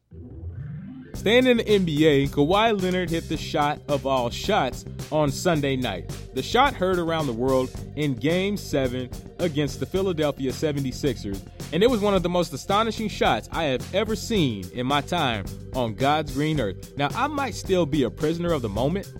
Staying 1.14 1.46
in 1.46 1.56
the 1.56 1.64
NBA, 1.64 2.30
Kawhi 2.30 2.80
Leonard 2.80 3.10
hit 3.10 3.28
the 3.28 3.36
shot 3.36 3.80
of 3.88 4.06
all 4.06 4.30
shots 4.30 4.84
on 5.10 5.30
Sunday 5.30 5.74
night. 5.74 6.08
The 6.34 6.42
shot 6.42 6.74
heard 6.74 6.98
around 6.98 7.26
the 7.26 7.32
world 7.32 7.70
in 7.96 8.14
Game 8.14 8.56
7 8.56 9.10
against 9.38 9.80
the 9.80 9.86
Philadelphia 9.86 10.50
76ers, 10.50 11.40
and 11.72 11.82
it 11.82 11.90
was 11.90 12.00
one 12.00 12.14
of 12.14 12.22
the 12.22 12.28
most 12.28 12.52
astonishing 12.52 13.08
shots 13.08 13.48
I 13.52 13.64
have 13.64 13.94
ever 13.94 14.14
seen 14.14 14.68
in 14.72 14.86
my 14.86 15.00
time 15.00 15.46
on 15.74 15.94
God's 15.94 16.32
green 16.32 16.60
earth. 16.60 16.96
Now, 16.96 17.08
I 17.14 17.26
might 17.28 17.54
still 17.54 17.86
be 17.86 18.02
a 18.02 18.10
prisoner 18.10 18.52
of 18.52 18.62
the 18.62 18.68
moment, 18.68 19.12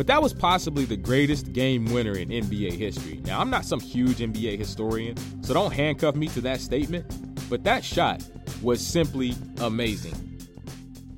but 0.00 0.06
that 0.06 0.22
was 0.22 0.32
possibly 0.32 0.86
the 0.86 0.96
greatest 0.96 1.52
game 1.52 1.84
winner 1.92 2.16
in 2.16 2.30
NBA 2.30 2.72
history. 2.72 3.20
Now, 3.26 3.38
I'm 3.38 3.50
not 3.50 3.66
some 3.66 3.80
huge 3.80 4.16
NBA 4.16 4.56
historian, 4.56 5.14
so 5.42 5.52
don't 5.52 5.74
handcuff 5.74 6.14
me 6.14 6.28
to 6.28 6.40
that 6.40 6.62
statement, 6.62 7.04
but 7.50 7.64
that 7.64 7.84
shot 7.84 8.24
was 8.62 8.80
simply 8.80 9.34
amazing. 9.60 10.14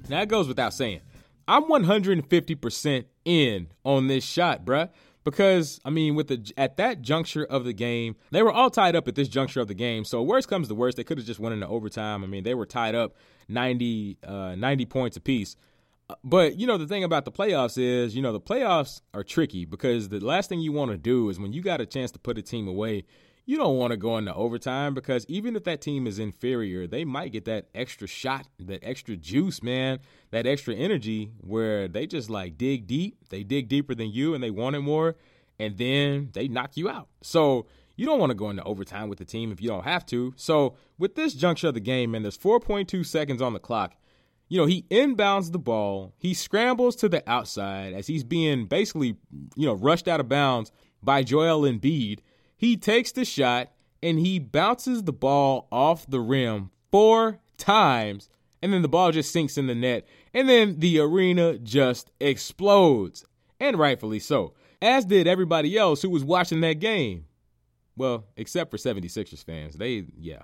Now, 0.08 0.20
it 0.22 0.28
goes 0.28 0.48
without 0.48 0.74
saying, 0.74 1.00
I'm 1.46 1.62
150% 1.66 3.04
in 3.24 3.68
on 3.84 4.08
this 4.08 4.24
shot, 4.24 4.64
bruh. 4.64 4.88
Because 5.22 5.80
I 5.84 5.90
mean, 5.90 6.16
with 6.16 6.26
the 6.26 6.52
at 6.56 6.78
that 6.78 7.02
juncture 7.02 7.44
of 7.44 7.64
the 7.64 7.72
game, 7.72 8.16
they 8.32 8.42
were 8.42 8.50
all 8.50 8.68
tied 8.68 8.96
up 8.96 9.06
at 9.06 9.14
this 9.14 9.28
juncture 9.28 9.60
of 9.60 9.68
the 9.68 9.74
game. 9.74 10.04
So 10.04 10.20
worst 10.24 10.48
comes 10.48 10.66
to 10.66 10.74
worst, 10.74 10.96
they 10.96 11.04
could 11.04 11.18
have 11.18 11.26
just 11.28 11.38
went 11.38 11.52
into 11.52 11.68
overtime. 11.68 12.24
I 12.24 12.26
mean, 12.26 12.42
they 12.42 12.54
were 12.54 12.66
tied 12.66 12.96
up 12.96 13.14
90, 13.48 14.18
uh, 14.26 14.56
90 14.56 14.86
points 14.86 15.16
apiece. 15.16 15.54
But 16.24 16.58
you 16.58 16.66
know 16.66 16.78
the 16.78 16.86
thing 16.86 17.04
about 17.04 17.24
the 17.24 17.32
playoffs 17.32 17.78
is, 17.78 18.14
you 18.14 18.22
know, 18.22 18.32
the 18.32 18.40
playoffs 18.40 19.00
are 19.14 19.24
tricky 19.24 19.64
because 19.64 20.08
the 20.08 20.20
last 20.20 20.48
thing 20.48 20.60
you 20.60 20.72
want 20.72 20.90
to 20.90 20.96
do 20.96 21.28
is 21.28 21.38
when 21.38 21.52
you 21.52 21.62
got 21.62 21.80
a 21.80 21.86
chance 21.86 22.10
to 22.12 22.18
put 22.18 22.38
a 22.38 22.42
team 22.42 22.68
away, 22.68 23.04
you 23.44 23.56
don't 23.56 23.76
want 23.76 23.90
to 23.90 23.96
go 23.96 24.18
into 24.18 24.32
overtime 24.34 24.94
because 24.94 25.26
even 25.28 25.56
if 25.56 25.64
that 25.64 25.80
team 25.80 26.06
is 26.06 26.18
inferior, 26.18 26.86
they 26.86 27.04
might 27.04 27.32
get 27.32 27.44
that 27.46 27.68
extra 27.74 28.06
shot, 28.06 28.46
that 28.60 28.80
extra 28.82 29.16
juice, 29.16 29.62
man, 29.62 29.98
that 30.30 30.46
extra 30.46 30.74
energy 30.74 31.32
where 31.40 31.88
they 31.88 32.06
just 32.06 32.30
like 32.30 32.56
dig 32.56 32.86
deep, 32.86 33.16
they 33.30 33.42
dig 33.42 33.68
deeper 33.68 33.94
than 33.94 34.10
you 34.10 34.34
and 34.34 34.42
they 34.42 34.50
want 34.50 34.76
it 34.76 34.80
more, 34.80 35.16
and 35.58 35.76
then 35.76 36.30
they 36.32 36.46
knock 36.46 36.76
you 36.76 36.88
out. 36.88 37.08
So 37.22 37.66
you 37.96 38.06
don't 38.06 38.20
want 38.20 38.30
to 38.30 38.34
go 38.34 38.50
into 38.50 38.62
overtime 38.64 39.08
with 39.08 39.18
the 39.18 39.24
team 39.24 39.50
if 39.50 39.60
you 39.60 39.68
don't 39.68 39.84
have 39.84 40.06
to. 40.06 40.32
So 40.36 40.76
with 40.98 41.14
this 41.16 41.34
juncture 41.34 41.68
of 41.68 41.74
the 41.74 41.80
game, 41.80 42.12
man, 42.12 42.22
there's 42.22 42.38
4.2 42.38 43.04
seconds 43.04 43.42
on 43.42 43.52
the 43.52 43.60
clock 43.60 43.94
you 44.52 44.58
know, 44.58 44.66
he 44.66 44.82
inbounds 44.90 45.50
the 45.50 45.58
ball. 45.58 46.12
He 46.18 46.34
scrambles 46.34 46.94
to 46.96 47.08
the 47.08 47.26
outside 47.26 47.94
as 47.94 48.06
he's 48.06 48.22
being 48.22 48.66
basically, 48.66 49.16
you 49.56 49.64
know, 49.66 49.72
rushed 49.72 50.06
out 50.06 50.20
of 50.20 50.28
bounds 50.28 50.70
by 51.02 51.22
Joel 51.22 51.62
Embiid. 51.62 52.18
He 52.54 52.76
takes 52.76 53.12
the 53.12 53.24
shot 53.24 53.72
and 54.02 54.18
he 54.18 54.38
bounces 54.38 55.04
the 55.04 55.12
ball 55.14 55.68
off 55.72 56.06
the 56.06 56.20
rim 56.20 56.70
four 56.90 57.38
times. 57.56 58.28
And 58.60 58.74
then 58.74 58.82
the 58.82 58.88
ball 58.88 59.10
just 59.10 59.32
sinks 59.32 59.56
in 59.56 59.68
the 59.68 59.74
net. 59.74 60.06
And 60.34 60.46
then 60.50 60.80
the 60.80 60.98
arena 61.00 61.56
just 61.56 62.10
explodes. 62.20 63.24
And 63.58 63.78
rightfully 63.78 64.18
so. 64.18 64.52
As 64.82 65.06
did 65.06 65.26
everybody 65.26 65.78
else 65.78 66.02
who 66.02 66.10
was 66.10 66.24
watching 66.24 66.60
that 66.60 66.78
game. 66.78 67.24
Well, 67.96 68.26
except 68.36 68.70
for 68.70 68.76
76ers 68.76 69.42
fans. 69.42 69.76
They, 69.76 70.04
yeah, 70.18 70.42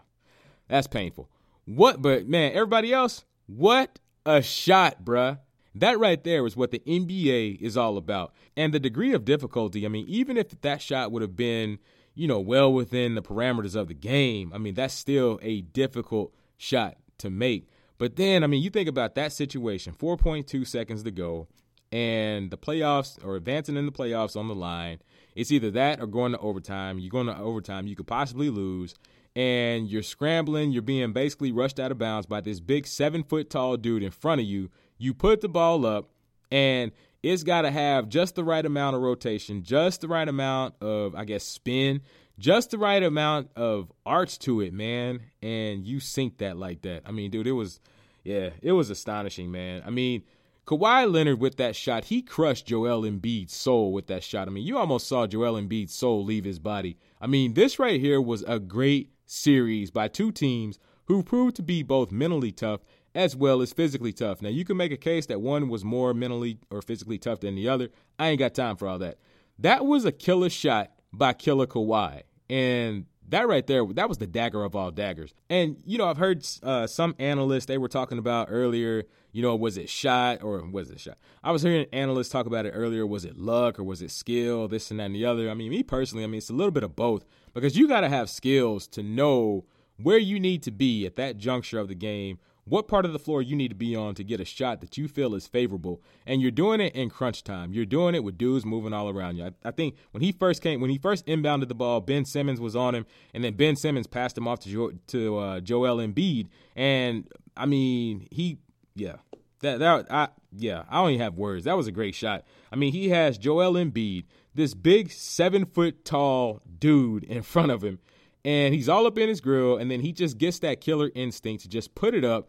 that's 0.67 0.87
painful. 0.87 1.29
What, 1.67 2.01
but 2.01 2.27
man, 2.27 2.53
everybody 2.53 2.91
else, 2.95 3.27
what 3.49 3.99
a 4.25 4.41
shot, 4.43 5.05
bruh. 5.05 5.39
That 5.75 5.99
right 5.99 6.23
there 6.23 6.47
is 6.47 6.57
what 6.57 6.71
the 6.71 6.83
NBA 6.87 7.61
is 7.61 7.77
all 7.77 7.97
about. 7.97 8.33
And 8.57 8.73
the 8.73 8.81
degree 8.81 9.13
of 9.13 9.25
difficulty, 9.25 9.85
I 9.85 9.89
mean, 9.89 10.07
even 10.07 10.37
if 10.37 10.61
that 10.61 10.83
shot 10.83 11.13
would 11.13 11.23
have 11.23 11.37
been, 11.37 11.79
you 12.15 12.29
know, 12.29 12.41
well 12.41 12.73
within 12.73 13.15
the 13.15 13.23
parameters 13.23 13.75
of 13.75 13.89
the 13.89 13.95
game, 13.95 14.53
I 14.55 14.59
mean, 14.59 14.75
that's 14.75 14.95
still 14.95 15.39
a 15.43 15.63
difficult 15.63 16.35
shot 16.57 16.97
to 17.19 17.31
make. 17.31 17.69
But 17.97 18.17
then, 18.17 18.45
I 18.45 18.47
mean, 18.47 18.63
you 18.63 18.71
think 18.71 18.89
about 18.89 19.15
that 19.17 19.33
situation 19.33 19.93
4.2 19.93 20.67
seconds 20.67 21.03
to 21.03 21.11
go, 21.11 21.49
and 21.91 22.51
the 22.51 22.59
playoffs 22.59 23.25
or 23.25 23.37
advancing 23.37 23.77
in 23.77 23.87
the 23.87 23.93
playoffs 23.93 24.37
on 24.37 24.49
the 24.49 24.55
line. 24.55 25.01
It's 25.35 25.53
either 25.53 25.71
that 25.73 26.01
or 26.01 26.07
going 26.07 26.33
to 26.33 26.39
overtime. 26.39 26.99
You're 26.99 27.11
going 27.11 27.29
to 27.29 27.39
overtime, 27.39 27.87
you 27.87 27.97
could 27.97 28.07
possibly 28.07 28.51
lose 28.51 28.95
and 29.39 29.89
you're 29.89 30.03
scrambling, 30.03 30.73
you're 30.73 30.83
being 30.83 31.13
basically 31.13 31.53
rushed 31.53 31.79
out 31.79 31.93
of 31.93 31.99
bounds 31.99 32.27
by 32.27 32.41
this 32.41 32.59
big 32.59 32.89
seven 32.89 33.23
foot 33.23 33.49
tall 33.49 33.77
dude 33.77 34.03
in 34.03 34.11
front 34.11 34.41
of 34.41 34.49
you. 34.49 34.69
You 34.99 35.15
put 35.15 35.43
the 35.43 35.49
ball 35.49 35.87
up, 35.87 36.09
and 36.51 36.91
it's 37.23 37.45
got 37.45 37.63
to 37.63 37.71
have 37.71 38.09
just 38.09 38.35
the 38.35 38.43
right 38.43 38.67
amount 38.67 38.97
of 38.97 39.03
rotation, 39.03 39.63
just 39.63 40.01
the 40.01 40.09
right 40.09 40.27
amount 40.27 40.75
of, 40.81 41.15
I 41.15 41.25
guess, 41.25 41.45
spin, 41.45 42.01
just 42.41 42.73
the 42.73 42.79
right 42.79 43.01
amount 43.01 43.51
of 43.55 43.93
arch 44.05 44.41
to 44.41 44.61
it, 44.61 44.73
man. 44.73 45.21
And 45.41 45.87
you 45.87 46.01
sink 46.01 46.39
that 46.39 46.57
like 46.57 46.83
that. 46.83 47.03
I 47.07 47.13
mean, 47.13 47.31
dude, 47.31 47.47
it 47.47 47.53
was, 47.53 47.79
yeah, 48.25 48.51
it 48.61 48.73
was 48.73 48.91
astonishing, 48.91 49.53
man. 49.53 49.85
I 49.87 49.91
mean, 49.91 50.25
Kawhi 50.67 51.09
Leonard 51.09 51.39
with 51.39 51.59
that 51.59 51.77
shot, 51.77 52.07
he 52.07 52.23
crushed 52.23 52.67
Joel 52.67 53.03
Embiid's 53.03 53.55
soul 53.55 53.93
with 53.93 54.09
that 54.09 54.25
shot. 54.25 54.49
I 54.49 54.51
mean, 54.51 54.67
you 54.67 54.79
almost 54.79 55.07
saw 55.07 55.29
Joel 55.29 55.55
Embiid's 55.55 55.95
soul 55.95 56.25
leave 56.25 56.45
his 56.45 56.59
body. 56.59 56.97
I 57.21 57.29
mean, 57.29 57.55
this 57.55 57.79
right 57.79 58.01
here 58.01 58.21
was 58.21 58.43
a 58.43 58.59
great 58.59 59.13
series 59.29 59.91
by 59.91 60.09
two 60.09 60.33
teams 60.33 60.79
who 61.07 61.23
proved 61.23 61.57
to 61.57 61.63
be 61.63 61.83
both 61.83 62.11
mentally 62.11 62.53
tough 62.53 62.81
as 63.15 63.35
well 63.35 63.63
as 63.63 63.73
physically 63.73 64.13
tough. 64.13 64.43
Now, 64.43 64.49
you 64.49 64.65
can 64.65 64.77
make 64.77 64.93
a 64.93 64.97
case 64.97 65.27
that 65.27 65.41
one 65.41 65.69
was 65.69 65.85
more 65.85 66.13
mentally 66.15 66.59
or 66.71 66.83
physically 66.83 67.19
tough 67.19 67.41
than 67.41 67.55
the 67.55 67.69
other. 67.69 67.89
I 68.19 68.29
ain't 68.29 68.39
got 68.39 68.55
time 68.55 68.77
for 68.77 68.87
all 68.87 68.99
that. 68.99 69.19
That 69.59 69.87
was 69.87 70.05
a 70.05 70.13
killer 70.13 70.51
shot 70.51 70.93
by 71.13 71.33
Killer 71.33 71.67
Kawhi. 71.67 72.23
And 72.51 73.07
that 73.29 73.47
right 73.47 73.67
there, 73.67 73.85
that 73.85 74.09
was 74.09 74.19
the 74.19 74.27
dagger 74.27 74.65
of 74.65 74.75
all 74.75 74.91
daggers. 74.91 75.35
And, 75.51 75.77
you 75.85 75.99
know, 75.99 76.09
I've 76.09 76.17
heard 76.17 76.47
uh, 76.63 76.87
some 76.87 77.15
analysts, 77.19 77.67
they 77.67 77.79
were 77.79 77.89
talking 77.89 78.19
about 78.19 78.49
earlier, 78.51 79.05
you 79.33 79.43
know, 79.43 79.55
was 79.55 79.77
it 79.77 79.89
shot 79.89 80.43
or 80.43 80.65
was 80.65 80.91
it 80.91 81.01
shot? 81.01 81.19
I 81.45 81.53
was 81.53 81.63
hearing 81.63 81.87
analysts 81.93 82.31
talk 82.31 82.47
about 82.47 82.67
it 82.67 82.71
earlier. 82.71 83.07
Was 83.07 83.25
it 83.25 83.37
luck 83.37 83.79
or 83.79 83.85
was 83.85 84.03
it 84.03 84.11
skill, 84.11 84.69
this 84.69 84.91
and 84.91 84.99
that 85.01 85.05
and 85.05 85.15
the 85.15 85.25
other? 85.25 85.51
I 85.51 85.55
mean, 85.55 85.71
me 85.71 85.83
personally, 85.83 86.25
I 86.25 86.27
mean, 86.27 86.39
it's 86.39 86.51
a 86.51 86.55
little 86.55 86.71
bit 86.71 86.83
of 86.83 86.97
both 86.97 87.25
because 87.55 87.77
you 87.77 87.87
got 87.87 88.01
to 88.01 88.09
have 88.09 88.31
skills 88.31 88.87
to 88.89 89.03
know 89.03 89.65
where 89.97 90.19
you 90.19 90.41
need 90.41 90.63
to 90.63 90.71
be 90.71 91.07
at 91.07 91.17
that 91.17 91.37
juncture 91.37 91.79
of 91.79 91.89
the 91.89 91.95
game 91.95 92.39
what 92.69 92.89
part 92.89 93.05
of 93.05 93.13
the 93.13 93.19
floor 93.19 93.43
you 93.43 93.57
need 93.57 93.69
to 93.69 93.75
be 93.75 93.95
on 93.97 94.15
to 94.15 94.25
get 94.25 94.41
a 94.41 94.45
shot 94.45 94.81
that 94.81 94.97
you 94.97 95.09
feel 95.09 95.35
is 95.35 95.47
favorable. 95.47 96.03
And 96.27 96.41
you're 96.43 96.51
doing 96.51 96.81
it 96.81 96.95
in 96.95 97.11
crunch 97.11 97.45
time. 97.45 97.73
You're 97.73 97.87
doing 97.87 98.15
it 98.15 98.25
with 98.25 98.39
dudes 98.39 98.65
moving 98.65 98.93
all 98.93 99.09
around 99.09 99.37
you. 99.37 99.45
I, 99.45 99.53
I, 99.65 99.71
think 99.71 99.97
when 100.11 100.23
he 100.23 100.33
first 100.33 100.63
came, 100.63 100.81
when 100.81 100.91
he 100.91 100.99
first 100.99 101.27
inbounded 101.27 101.69
the 101.69 101.75
ball, 101.75 102.01
Ben 102.01 102.25
Simmons 102.25 102.61
was 102.61 102.77
on 102.77 102.95
him, 102.95 103.07
and 103.35 103.43
then 103.45 103.55
Ben 103.55 103.77
Simmons 103.77 104.07
passed 104.07 104.37
him 104.37 104.47
off 104.47 104.61
to 104.61 104.69
jo- 104.69 104.93
to 105.09 105.39
uh, 105.39 105.61
Joel 105.61 105.97
Embiid. 105.97 106.49
And 106.77 107.29
I 107.57 107.67
mean, 107.67 108.29
he, 108.31 108.59
yeah, 108.95 109.17
that 109.61 109.79
that 109.79 110.07
I 110.11 110.29
yeah, 110.53 110.85
I 110.89 111.01
don't 111.01 111.11
even 111.11 111.21
have 111.23 111.35
words. 111.35 111.65
That 111.65 111.77
was 111.77 111.87
a 111.87 111.93
great 111.93 112.15
shot. 112.15 112.45
I 112.73 112.77
mean, 112.77 112.93
he 112.93 113.09
has 113.11 113.39
Joel 113.39 113.75
Embiid, 113.75 114.25
this 114.55 114.75
big 114.75 115.11
seven 115.11 115.65
foot 115.65 116.05
tall 116.05 116.63
dude 116.79 117.25
in 117.25 117.43
front 117.43 117.73
of 117.73 117.83
him 117.83 117.99
and 118.45 118.75
he's 118.75 118.89
all 118.89 119.07
up 119.07 119.19
in 119.19 119.29
his 119.29 119.41
grill, 119.41 119.77
and 119.77 119.91
then 119.91 120.01
he 120.01 120.13
just 120.13 120.39
gets 120.39 120.61
that 120.61 120.81
killer 120.81 121.11
instinct 121.15 121.63
to 121.65 121.69
just 121.69 121.95
put 121.95 122.15
it 122.15 122.25
up 122.25 122.49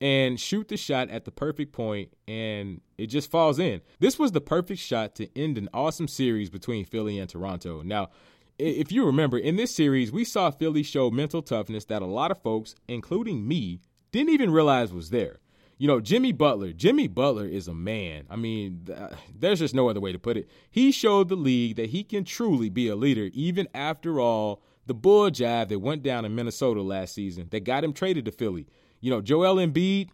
and 0.00 0.38
shoot 0.38 0.68
the 0.68 0.76
shot 0.76 1.10
at 1.10 1.24
the 1.24 1.30
perfect 1.30 1.72
point, 1.72 2.12
and 2.26 2.80
it 2.96 3.06
just 3.06 3.30
falls 3.30 3.58
in. 3.58 3.80
This 3.98 4.18
was 4.18 4.32
the 4.32 4.40
perfect 4.40 4.80
shot 4.80 5.14
to 5.16 5.28
end 5.36 5.58
an 5.58 5.68
awesome 5.74 6.08
series 6.08 6.50
between 6.50 6.84
Philly 6.84 7.18
and 7.18 7.28
Toronto. 7.28 7.82
Now, 7.82 8.10
if 8.58 8.90
you 8.90 9.04
remember, 9.04 9.38
in 9.38 9.56
this 9.56 9.74
series, 9.74 10.10
we 10.10 10.24
saw 10.24 10.50
Philly 10.50 10.82
show 10.82 11.10
mental 11.10 11.42
toughness 11.42 11.84
that 11.86 12.02
a 12.02 12.06
lot 12.06 12.30
of 12.30 12.42
folks, 12.42 12.74
including 12.88 13.46
me, 13.46 13.80
didn't 14.10 14.32
even 14.32 14.50
realize 14.50 14.92
was 14.92 15.10
there. 15.10 15.38
You 15.78 15.86
know, 15.86 16.00
Jimmy 16.00 16.32
Butler. 16.32 16.72
Jimmy 16.72 17.06
Butler 17.06 17.46
is 17.46 17.68
a 17.68 17.74
man. 17.74 18.26
I 18.28 18.34
mean, 18.34 18.88
there's 19.32 19.60
just 19.60 19.74
no 19.74 19.88
other 19.88 20.00
way 20.00 20.10
to 20.10 20.18
put 20.18 20.36
it. 20.36 20.48
He 20.70 20.90
showed 20.90 21.28
the 21.28 21.36
league 21.36 21.76
that 21.76 21.90
he 21.90 22.02
can 22.02 22.24
truly 22.24 22.68
be 22.68 22.88
a 22.88 22.96
leader, 22.96 23.30
even 23.32 23.68
after 23.74 24.18
all 24.18 24.60
the 24.86 24.94
bull 24.94 25.30
jive 25.30 25.68
that 25.68 25.78
went 25.78 26.02
down 26.02 26.24
in 26.24 26.34
Minnesota 26.34 26.82
last 26.82 27.14
season 27.14 27.46
that 27.50 27.62
got 27.62 27.84
him 27.84 27.92
traded 27.92 28.24
to 28.24 28.32
Philly. 28.32 28.66
You 29.00 29.10
know, 29.10 29.20
Joel 29.20 29.56
Embiid, 29.56 30.10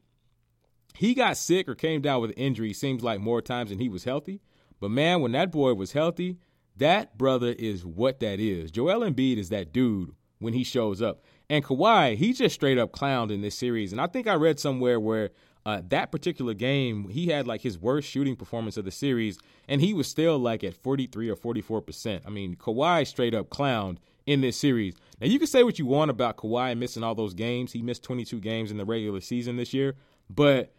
he 0.95 1.15
got 1.15 1.37
sick 1.37 1.69
or 1.69 1.75
came 1.75 2.01
down 2.01 2.21
with 2.21 2.33
injury 2.37 2.73
seems 2.73 3.03
like 3.03 3.21
more 3.21 3.43
times 3.43 3.71
than 3.71 3.79
he 3.79 3.89
was 3.89 4.05
healthy. 4.05 4.41
But 4.81 4.91
man, 4.91 5.21
when 5.21 5.33
that 5.33 5.51
boy 5.51 5.75
was 5.75 5.93
healthy, 5.93 6.39
that 6.77 7.17
brother 7.17 7.55
is 7.59 7.85
what 7.85 8.21
that 8.21 8.41
is. 8.41 8.71
Joel 8.71 9.01
Embiid 9.01 9.39
is 9.39 9.49
that 9.49 9.73
dude 9.73 10.13
when 10.39 10.53
he 10.53 10.65
shows 10.65 11.01
up. 11.01 11.23
And 11.49 11.65
Kawhi, 11.65 12.17
he 12.17 12.33
just 12.33 12.55
straight 12.55 12.79
up 12.79 12.93
clowned 12.93 13.33
in 13.33 13.41
this 13.41 13.57
series. 13.57 13.93
And 13.93 14.01
I 14.01 14.07
think 14.07 14.27
I 14.27 14.35
read 14.35 14.59
somewhere 14.59 14.99
where 14.99 15.31
uh, 15.67 15.81
that 15.89 16.13
particular 16.13 16.55
game, 16.55 17.09
he 17.09 17.29
had 17.29 17.47
like 17.47 17.63
his 17.63 17.79
worst 17.79 18.09
shooting 18.09 18.37
performance 18.37 18.77
of 18.77 18.85
the 18.85 18.91
series, 18.91 19.39
and 19.69 19.81
he 19.81 19.95
was 19.95 20.07
still 20.07 20.39
like 20.39 20.63
at 20.63 20.75
43 20.75 21.31
or 21.31 21.37
44 21.37 21.81
percent. 21.81 22.23
I 22.27 22.31
mean, 22.31 22.57
Kawhi 22.57 23.07
straight 23.07 23.35
up 23.35 23.49
clowned 23.49 23.99
in 24.27 24.41
this 24.41 24.57
series. 24.57 24.95
Now, 25.21 25.27
you 25.27 25.39
can 25.39 25.47
say 25.47 25.63
what 25.63 25.79
you 25.79 25.87
want 25.87 26.11
about 26.11 26.37
Kawhi 26.37 26.77
missing 26.77 27.03
all 27.03 27.15
those 27.15 27.35
games. 27.35 27.73
He 27.73 27.83
missed 27.83 28.03
22 28.03 28.41
games 28.41 28.71
in 28.71 28.77
the 28.77 28.85
regular 28.85 29.21
season 29.21 29.57
this 29.57 29.75
year. 29.75 29.95
But 30.31 30.73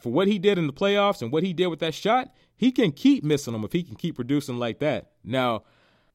for 0.00 0.12
what 0.12 0.28
he 0.28 0.38
did 0.38 0.58
in 0.58 0.66
the 0.66 0.72
playoffs 0.72 1.22
and 1.22 1.32
what 1.32 1.42
he 1.42 1.52
did 1.52 1.68
with 1.68 1.80
that 1.80 1.94
shot, 1.94 2.34
he 2.56 2.70
can 2.70 2.92
keep 2.92 3.24
missing 3.24 3.52
them 3.52 3.64
if 3.64 3.72
he 3.72 3.82
can 3.82 3.96
keep 3.96 4.16
producing 4.16 4.58
like 4.58 4.78
that. 4.80 5.12
Now, 5.24 5.64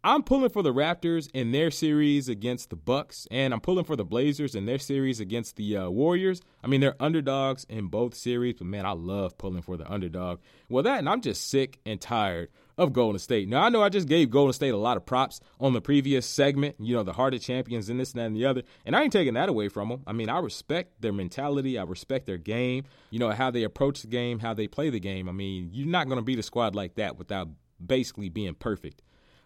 I'm 0.04 0.24
pulling 0.24 0.50
for 0.50 0.62
the 0.62 0.74
Raptors 0.74 1.30
in 1.34 1.52
their 1.52 1.72
series 1.72 2.30
against 2.30 2.70
the 2.70 2.76
Bucks, 2.76 3.28
and 3.32 3.54
I'm 3.54 3.60
pulling 3.60 3.84
for 3.84 3.96
the 3.96 4.06
Blazers 4.06 4.56
in 4.56 4.66
their 4.66 4.78
series 4.78 5.20
against 5.20 5.56
the 5.56 5.76
uh, 5.76 5.90
Warriors. 5.90 6.42
I 6.64 6.68
mean, 6.68 6.82
they're 6.82 6.96
underdogs 7.00 7.66
in 7.68 7.88
both 7.88 8.14
series, 8.14 8.56
but 8.56 8.68
man, 8.68 8.86
I 8.86 8.92
love 8.92 9.38
pulling 9.38 9.64
for 9.64 9.76
the 9.76 9.92
underdog. 9.92 10.40
Well, 10.70 10.84
that, 10.84 11.00
and 11.00 11.10
I'm 11.10 11.22
just 11.22 11.50
sick 11.50 11.80
and 11.86 12.00
tired 12.00 12.50
of 12.78 12.94
Golden 12.94 13.20
State. 13.20 13.50
Now, 13.50 13.64
I 13.64 13.70
know 13.70 13.82
I 13.82 13.90
just 13.90 14.08
gave 14.08 14.30
Golden 14.30 14.54
State 14.54 14.74
a 14.74 14.78
lot 14.78 14.98
of 14.98 15.06
props 15.06 15.40
on 15.60 15.74
the 15.74 15.82
previous 15.82 16.26
segment, 16.26 16.76
you 16.80 16.96
know, 16.96 17.04
the 17.04 17.14
heart 17.14 17.34
of 17.34 17.42
champions 17.42 17.90
and 17.90 18.00
this 18.00 18.12
and 18.12 18.22
that 18.22 18.26
and 18.26 18.36
the 18.36 18.46
other, 18.46 18.64
and 18.86 18.96
I 18.96 19.04
ain't 19.04 19.14
taking 19.14 19.34
that 19.34 19.50
away 19.50 19.70
from 19.70 19.90
them. 19.90 20.04
I 20.06 20.14
mean, 20.14 20.30
I 20.30 20.40
respect 20.40 21.02
their 21.02 21.14
mentality, 21.14 21.78
I 21.78 21.84
respect 21.84 22.26
their 22.26 22.38
game, 22.38 22.86
you 23.10 23.20
know, 23.20 23.32
how 23.32 23.50
they 23.50 23.64
approach 23.64 24.02
the 24.02 24.08
game, 24.08 24.40
how 24.40 24.54
they 24.54 24.68
play 24.68 24.90
the 24.90 25.00
game. 25.00 25.28
I 25.28 25.32
mean, 25.32 25.70
you're 25.72 25.88
not 25.88 26.08
going 26.08 26.20
to 26.20 26.26
beat 26.26 26.40
a 26.40 26.44
squad 26.44 26.76
like 26.76 26.96
that 26.96 27.18
without 27.18 27.50
basically 27.84 28.30
being 28.30 28.54
perfect. 28.54 29.02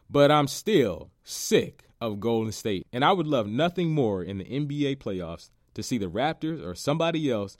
But 0.10 0.30
I'm 0.30 0.48
still 0.48 1.12
sick 1.24 1.86
of 2.02 2.20
Golden 2.20 2.52
State. 2.52 2.86
And 2.92 3.06
I 3.06 3.14
would 3.14 3.28
love 3.28 3.48
nothing 3.48 3.92
more 3.92 4.24
in 4.24 4.40
the 4.40 4.46
NBA 4.46 4.98
playoffs 4.98 5.50
to 5.74 5.84
see 5.84 5.98
the 5.98 6.10
Raptors 6.10 6.66
or 6.66 6.76
somebody 6.76 7.32
else 7.32 7.58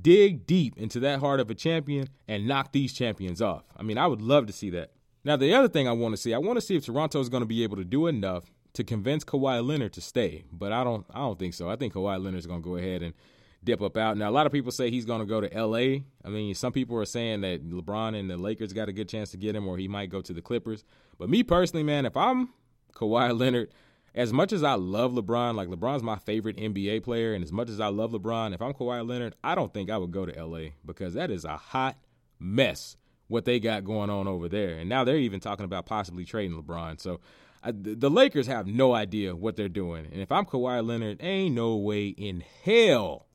dig 0.00 0.46
deep 0.46 0.76
into 0.76 1.00
that 1.00 1.20
heart 1.20 1.40
of 1.40 1.50
a 1.50 1.54
champion 1.54 2.08
and 2.28 2.46
knock 2.46 2.72
these 2.72 2.92
champions 2.92 3.40
off. 3.42 3.64
I 3.76 3.82
mean, 3.82 3.98
I 3.98 4.06
would 4.06 4.22
love 4.22 4.46
to 4.46 4.52
see 4.52 4.70
that. 4.70 4.92
Now, 5.24 5.36
the 5.36 5.54
other 5.54 5.68
thing 5.68 5.88
I 5.88 5.92
want 5.92 6.14
to 6.14 6.20
see, 6.20 6.34
I 6.34 6.38
want 6.38 6.58
to 6.58 6.60
see 6.60 6.76
if 6.76 6.84
Toronto 6.84 7.20
is 7.20 7.28
going 7.28 7.42
to 7.42 7.46
be 7.46 7.62
able 7.62 7.76
to 7.76 7.84
do 7.84 8.06
enough 8.06 8.44
to 8.74 8.84
convince 8.84 9.24
Kawhi 9.24 9.66
Leonard 9.66 9.92
to 9.94 10.00
stay. 10.00 10.44
But 10.52 10.72
I 10.72 10.84
don't 10.84 11.06
I 11.10 11.20
don't 11.20 11.38
think 11.38 11.54
so. 11.54 11.70
I 11.70 11.76
think 11.76 11.94
Kawhi 11.94 12.22
Leonard 12.22 12.40
is 12.40 12.46
going 12.46 12.62
to 12.62 12.68
go 12.68 12.76
ahead 12.76 13.02
and 13.02 13.14
dip 13.62 13.80
up 13.80 13.96
out. 13.96 14.18
Now, 14.18 14.28
a 14.28 14.32
lot 14.32 14.46
of 14.46 14.52
people 14.52 14.70
say 14.70 14.90
he's 14.90 15.06
going 15.06 15.20
to 15.20 15.26
go 15.26 15.40
to 15.40 15.52
L.A. 15.52 16.04
I 16.24 16.28
mean, 16.28 16.54
some 16.54 16.72
people 16.72 16.98
are 16.98 17.06
saying 17.06 17.40
that 17.40 17.68
LeBron 17.68 18.18
and 18.18 18.28
the 18.28 18.36
Lakers 18.36 18.72
got 18.72 18.88
a 18.88 18.92
good 18.92 19.08
chance 19.08 19.30
to 19.30 19.38
get 19.38 19.56
him, 19.56 19.66
or 19.66 19.78
he 19.78 19.88
might 19.88 20.10
go 20.10 20.20
to 20.20 20.32
the 20.32 20.42
Clippers. 20.42 20.84
But 21.18 21.30
me 21.30 21.42
personally, 21.42 21.82
man, 21.82 22.04
if 22.04 22.16
I'm 22.16 22.50
Kawhi 22.94 23.38
Leonard, 23.38 23.70
as 24.14 24.32
much 24.32 24.52
as 24.52 24.62
I 24.62 24.74
love 24.74 25.12
LeBron, 25.12 25.54
like 25.54 25.68
LeBron's 25.68 26.02
my 26.02 26.16
favorite 26.16 26.56
NBA 26.56 27.02
player, 27.02 27.34
and 27.34 27.42
as 27.42 27.52
much 27.52 27.68
as 27.68 27.80
I 27.80 27.88
love 27.88 28.12
LeBron, 28.12 28.54
if 28.54 28.62
I'm 28.62 28.72
Kawhi 28.72 29.06
Leonard, 29.06 29.34
I 29.42 29.54
don't 29.54 29.74
think 29.74 29.90
I 29.90 29.98
would 29.98 30.12
go 30.12 30.24
to 30.24 30.44
LA 30.44 30.70
because 30.84 31.14
that 31.14 31.30
is 31.30 31.44
a 31.44 31.56
hot 31.56 31.96
mess 32.38 32.96
what 33.28 33.44
they 33.44 33.58
got 33.58 33.84
going 33.84 34.10
on 34.10 34.28
over 34.28 34.48
there. 34.48 34.78
And 34.78 34.88
now 34.88 35.02
they're 35.02 35.16
even 35.16 35.40
talking 35.40 35.64
about 35.64 35.86
possibly 35.86 36.24
trading 36.24 36.60
LeBron. 36.60 37.00
So 37.00 37.20
I, 37.62 37.72
the 37.72 38.10
Lakers 38.10 38.46
have 38.46 38.66
no 38.66 38.94
idea 38.94 39.34
what 39.34 39.56
they're 39.56 39.68
doing. 39.68 40.06
And 40.12 40.20
if 40.20 40.30
I'm 40.30 40.44
Kawhi 40.44 40.86
Leonard, 40.86 41.18
ain't 41.20 41.54
no 41.54 41.76
way 41.76 42.08
in 42.08 42.44
hell 42.62 43.26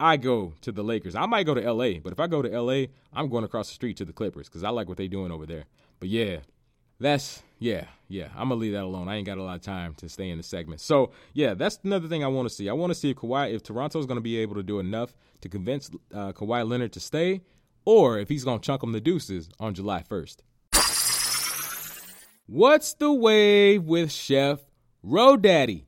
I 0.00 0.16
go 0.16 0.54
to 0.62 0.72
the 0.72 0.82
Lakers. 0.82 1.14
I 1.14 1.26
might 1.26 1.46
go 1.46 1.54
to 1.54 1.72
LA, 1.72 2.00
but 2.02 2.12
if 2.12 2.18
I 2.18 2.26
go 2.26 2.42
to 2.42 2.60
LA, 2.60 2.86
I'm 3.12 3.28
going 3.28 3.44
across 3.44 3.68
the 3.68 3.74
street 3.74 3.98
to 3.98 4.04
the 4.04 4.12
Clippers 4.12 4.48
because 4.48 4.64
I 4.64 4.70
like 4.70 4.88
what 4.88 4.96
they're 4.96 5.06
doing 5.06 5.30
over 5.30 5.46
there. 5.46 5.66
But 6.00 6.08
yeah, 6.08 6.38
that's 6.98 7.42
yeah, 7.62 7.84
yeah. 8.08 8.28
I'm 8.36 8.48
gonna 8.48 8.56
leave 8.56 8.72
that 8.72 8.82
alone. 8.82 9.08
I 9.08 9.16
ain't 9.16 9.26
got 9.26 9.38
a 9.38 9.42
lot 9.42 9.54
of 9.54 9.62
time 9.62 9.94
to 9.94 10.08
stay 10.08 10.30
in 10.30 10.36
the 10.36 10.42
segment. 10.42 10.80
So 10.80 11.12
yeah, 11.32 11.54
that's 11.54 11.78
another 11.84 12.08
thing 12.08 12.24
I 12.24 12.26
want 12.26 12.48
to 12.48 12.54
see. 12.54 12.68
I 12.68 12.72
want 12.72 12.90
to 12.90 12.94
see 12.94 13.10
if 13.10 13.16
Kawhi, 13.16 13.54
if 13.54 13.62
Toronto's 13.62 14.06
gonna 14.06 14.20
be 14.20 14.38
able 14.38 14.56
to 14.56 14.62
do 14.62 14.80
enough 14.80 15.14
to 15.42 15.48
convince 15.48 15.88
uh, 16.12 16.32
Kawhi 16.32 16.68
Leonard 16.68 16.92
to 16.94 17.00
stay, 17.00 17.42
or 17.84 18.18
if 18.18 18.28
he's 18.28 18.42
gonna 18.42 18.58
chunk 18.58 18.82
him 18.82 18.90
the 18.92 19.00
deuces 19.00 19.48
on 19.60 19.74
July 19.74 20.02
1st. 20.02 20.38
What's 22.46 22.94
the 22.94 23.12
wave 23.12 23.84
with 23.84 24.10
Chef 24.10 24.58
Rodaddy? 25.06 25.84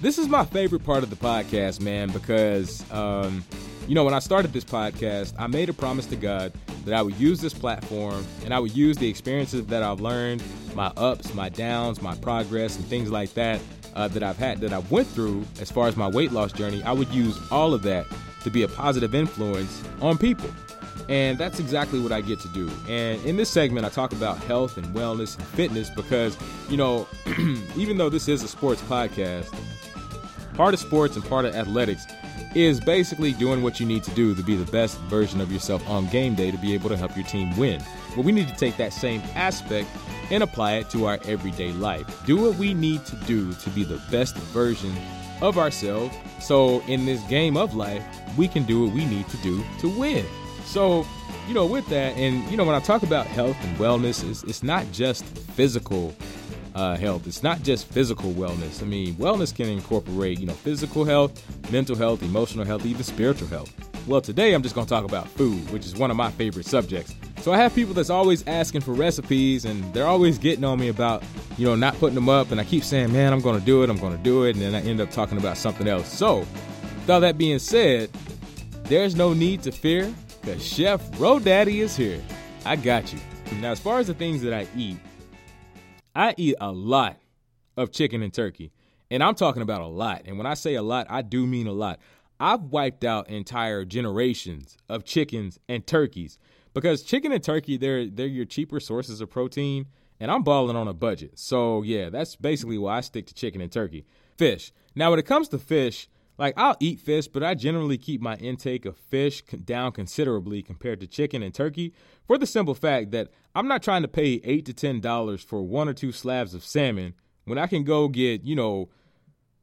This 0.00 0.18
is 0.18 0.28
my 0.28 0.44
favorite 0.44 0.82
part 0.82 1.04
of 1.04 1.10
the 1.10 1.16
podcast, 1.16 1.80
man, 1.80 2.10
because, 2.10 2.90
um, 2.90 3.44
you 3.86 3.94
know, 3.94 4.02
when 4.02 4.14
I 4.14 4.18
started 4.18 4.52
this 4.52 4.64
podcast, 4.64 5.34
I 5.38 5.46
made 5.46 5.68
a 5.68 5.72
promise 5.72 6.06
to 6.06 6.16
God 6.16 6.52
that 6.84 6.94
I 6.94 7.02
would 7.02 7.18
use 7.18 7.40
this 7.40 7.54
platform 7.54 8.24
and 8.44 8.54
I 8.54 8.58
would 8.58 8.74
use 8.74 8.96
the 8.96 9.08
experiences 9.08 9.66
that 9.66 9.82
I've 9.82 10.00
learned, 10.00 10.42
my 10.74 10.92
ups, 10.96 11.34
my 11.34 11.48
downs, 11.48 12.00
my 12.00 12.14
progress, 12.16 12.76
and 12.76 12.84
things 12.86 13.10
like 13.10 13.34
that 13.34 13.60
uh, 13.94 14.08
that 14.08 14.22
I've 14.22 14.38
had, 14.38 14.60
that 14.60 14.72
I 14.72 14.78
went 14.90 15.08
through 15.08 15.44
as 15.60 15.70
far 15.70 15.88
as 15.88 15.96
my 15.96 16.08
weight 16.08 16.32
loss 16.32 16.52
journey. 16.52 16.82
I 16.82 16.92
would 16.92 17.08
use 17.08 17.38
all 17.50 17.74
of 17.74 17.82
that 17.82 18.06
to 18.42 18.50
be 18.50 18.62
a 18.62 18.68
positive 18.68 19.14
influence 19.14 19.82
on 20.00 20.16
people. 20.18 20.50
And 21.08 21.38
that's 21.38 21.58
exactly 21.58 21.98
what 21.98 22.12
I 22.12 22.20
get 22.20 22.38
to 22.40 22.48
do. 22.48 22.70
And 22.88 23.22
in 23.24 23.36
this 23.36 23.50
segment, 23.50 23.84
I 23.84 23.88
talk 23.88 24.12
about 24.12 24.38
health 24.44 24.76
and 24.76 24.86
wellness 24.94 25.36
and 25.36 25.46
fitness 25.48 25.90
because, 25.90 26.36
you 26.68 26.76
know, 26.76 27.08
even 27.76 27.98
though 27.98 28.08
this 28.08 28.28
is 28.28 28.44
a 28.44 28.48
sports 28.48 28.80
podcast, 28.82 29.52
part 30.54 30.72
of 30.72 30.80
sports 30.80 31.16
and 31.16 31.24
part 31.24 31.46
of 31.46 31.54
athletics 31.56 32.06
is 32.54 32.80
basically 32.80 33.32
doing 33.32 33.62
what 33.62 33.78
you 33.78 33.86
need 33.86 34.02
to 34.04 34.10
do 34.12 34.34
to 34.34 34.42
be 34.42 34.56
the 34.56 34.70
best 34.72 34.98
version 35.02 35.40
of 35.40 35.52
yourself 35.52 35.88
on 35.88 36.06
game 36.08 36.34
day 36.34 36.50
to 36.50 36.58
be 36.58 36.74
able 36.74 36.88
to 36.88 36.96
help 36.96 37.16
your 37.16 37.26
team 37.26 37.56
win. 37.56 37.82
But 38.16 38.24
we 38.24 38.32
need 38.32 38.48
to 38.48 38.54
take 38.54 38.76
that 38.76 38.92
same 38.92 39.22
aspect 39.34 39.88
and 40.30 40.42
apply 40.42 40.74
it 40.74 40.90
to 40.90 41.06
our 41.06 41.18
everyday 41.24 41.72
life. 41.72 42.06
Do 42.26 42.36
what 42.36 42.56
we 42.56 42.74
need 42.74 43.04
to 43.06 43.16
do 43.26 43.52
to 43.52 43.70
be 43.70 43.84
the 43.84 44.00
best 44.10 44.36
version 44.36 44.94
of 45.40 45.58
ourselves. 45.58 46.14
So 46.40 46.80
in 46.82 47.06
this 47.06 47.22
game 47.24 47.56
of 47.56 47.74
life, 47.74 48.04
we 48.36 48.48
can 48.48 48.64
do 48.64 48.84
what 48.84 48.94
we 48.94 49.04
need 49.06 49.28
to 49.28 49.36
do 49.38 49.62
to 49.80 49.88
win. 49.88 50.24
So, 50.64 51.06
you 51.48 51.54
know, 51.54 51.66
with 51.66 51.86
that, 51.88 52.16
and 52.16 52.48
you 52.50 52.56
know, 52.56 52.64
when 52.64 52.74
I 52.74 52.80
talk 52.80 53.02
about 53.02 53.26
health 53.26 53.56
and 53.62 53.76
wellness, 53.76 54.28
it's, 54.28 54.42
it's 54.44 54.62
not 54.62 54.90
just 54.92 55.24
physical 55.24 56.14
uh, 56.74 56.96
health. 56.96 57.26
It's 57.26 57.42
not 57.42 57.62
just 57.62 57.86
physical 57.86 58.32
wellness. 58.32 58.82
I 58.82 58.86
mean, 58.86 59.14
wellness 59.14 59.54
can 59.54 59.68
incorporate, 59.68 60.38
you 60.38 60.46
know, 60.46 60.52
physical 60.52 61.04
health, 61.04 61.42
mental 61.70 61.96
health, 61.96 62.22
emotional 62.22 62.64
health, 62.64 62.86
even 62.86 63.02
spiritual 63.02 63.48
health. 63.48 63.72
Well, 64.06 64.20
today 64.20 64.54
I'm 64.54 64.62
just 64.62 64.74
going 64.74 64.86
to 64.86 64.90
talk 64.90 65.04
about 65.04 65.28
food, 65.28 65.70
which 65.70 65.84
is 65.84 65.94
one 65.96 66.10
of 66.10 66.16
my 66.16 66.30
favorite 66.30 66.66
subjects. 66.66 67.14
So 67.42 67.52
I 67.52 67.58
have 67.58 67.74
people 67.74 67.94
that's 67.94 68.10
always 68.10 68.46
asking 68.46 68.82
for 68.82 68.92
recipes, 68.92 69.64
and 69.64 69.94
they're 69.94 70.06
always 70.06 70.38
getting 70.38 70.64
on 70.64 70.78
me 70.78 70.88
about, 70.88 71.22
you 71.56 71.66
know, 71.66 71.74
not 71.74 71.94
putting 71.98 72.14
them 72.14 72.28
up. 72.28 72.50
And 72.50 72.60
I 72.60 72.64
keep 72.64 72.84
saying, 72.84 73.12
man, 73.12 73.32
I'm 73.32 73.40
going 73.40 73.58
to 73.58 73.64
do 73.64 73.82
it, 73.82 73.90
I'm 73.90 73.98
going 73.98 74.16
to 74.16 74.22
do 74.22 74.44
it, 74.44 74.56
and 74.56 74.62
then 74.62 74.74
I 74.74 74.82
end 74.82 75.00
up 75.00 75.10
talking 75.10 75.38
about 75.38 75.56
something 75.56 75.86
else. 75.88 76.08
So, 76.12 76.38
with 76.38 77.10
all 77.10 77.20
that 77.20 77.38
being 77.38 77.58
said, 77.58 78.10
there's 78.84 79.14
no 79.14 79.32
need 79.32 79.62
to 79.62 79.72
fear, 79.72 80.12
because 80.40 80.66
Chef 80.66 81.00
Rodaddy 81.12 81.80
is 81.80 81.96
here. 81.96 82.20
I 82.64 82.76
got 82.76 83.12
you. 83.12 83.18
Now, 83.60 83.72
as 83.72 83.80
far 83.80 83.98
as 83.98 84.06
the 84.06 84.14
things 84.14 84.42
that 84.42 84.52
I 84.52 84.66
eat, 84.76 84.96
I 86.20 86.34
eat 86.36 86.56
a 86.60 86.70
lot 86.70 87.16
of 87.78 87.92
chicken 87.92 88.22
and 88.22 88.30
turkey. 88.30 88.72
And 89.10 89.22
I'm 89.22 89.34
talking 89.34 89.62
about 89.62 89.80
a 89.80 89.86
lot. 89.86 90.22
And 90.26 90.36
when 90.36 90.46
I 90.46 90.52
say 90.52 90.74
a 90.74 90.82
lot, 90.82 91.06
I 91.08 91.22
do 91.22 91.46
mean 91.46 91.66
a 91.66 91.72
lot. 91.72 91.98
I've 92.38 92.64
wiped 92.64 93.04
out 93.04 93.30
entire 93.30 93.86
generations 93.86 94.76
of 94.86 95.06
chickens 95.06 95.58
and 95.66 95.86
turkeys 95.86 96.38
because 96.74 97.02
chicken 97.02 97.32
and 97.32 97.42
turkey 97.42 97.78
they're 97.78 98.06
they're 98.06 98.26
your 98.26 98.44
cheaper 98.44 98.80
sources 98.80 99.22
of 99.22 99.30
protein 99.30 99.86
and 100.20 100.30
I'm 100.30 100.42
balling 100.42 100.76
on 100.76 100.88
a 100.88 100.92
budget. 100.92 101.38
So, 101.38 101.82
yeah, 101.82 102.10
that's 102.10 102.36
basically 102.36 102.76
why 102.76 102.98
I 102.98 103.00
stick 103.00 103.26
to 103.28 103.34
chicken 103.34 103.62
and 103.62 103.72
turkey. 103.72 104.04
Fish. 104.36 104.72
Now, 104.94 105.08
when 105.08 105.18
it 105.18 105.24
comes 105.24 105.48
to 105.48 105.58
fish, 105.58 106.06
like 106.40 106.54
I'll 106.56 106.76
eat 106.80 107.00
fish, 107.00 107.28
but 107.28 107.44
I 107.44 107.54
generally 107.54 107.98
keep 107.98 108.22
my 108.22 108.36
intake 108.36 108.86
of 108.86 108.96
fish 108.96 109.42
down 109.42 109.92
considerably 109.92 110.62
compared 110.62 110.98
to 111.00 111.06
chicken 111.06 111.42
and 111.42 111.54
turkey 111.54 111.92
for 112.26 112.38
the 112.38 112.46
simple 112.46 112.74
fact 112.74 113.10
that 113.10 113.28
I'm 113.54 113.68
not 113.68 113.82
trying 113.82 114.02
to 114.02 114.08
pay 114.08 114.40
8 114.42 114.64
to 114.64 114.72
10 114.72 115.00
dollars 115.00 115.42
for 115.42 115.62
one 115.62 115.86
or 115.86 115.92
two 115.92 116.12
slabs 116.12 116.54
of 116.54 116.64
salmon 116.64 117.12
when 117.44 117.58
I 117.58 117.66
can 117.66 117.84
go 117.84 118.08
get, 118.08 118.42
you 118.42 118.56
know, 118.56 118.88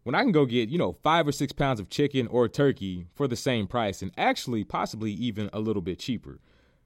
when 0.04 0.14
I 0.14 0.22
can 0.22 0.32
go 0.32 0.46
get, 0.46 0.70
you 0.70 0.78
know, 0.78 0.96
5 1.04 1.28
or 1.28 1.32
6 1.32 1.52
pounds 1.54 1.80
of 1.80 1.90
chicken 1.90 2.28
or 2.28 2.48
turkey 2.48 3.08
for 3.16 3.28
the 3.28 3.36
same 3.36 3.66
price 3.66 4.04
and 4.04 4.12
actually 4.16 4.64
possibly 4.64 5.12
even 5.12 5.50
a 5.52 5.60
little 5.60 5.82
bit 5.82 5.98
cheaper. 5.98 6.40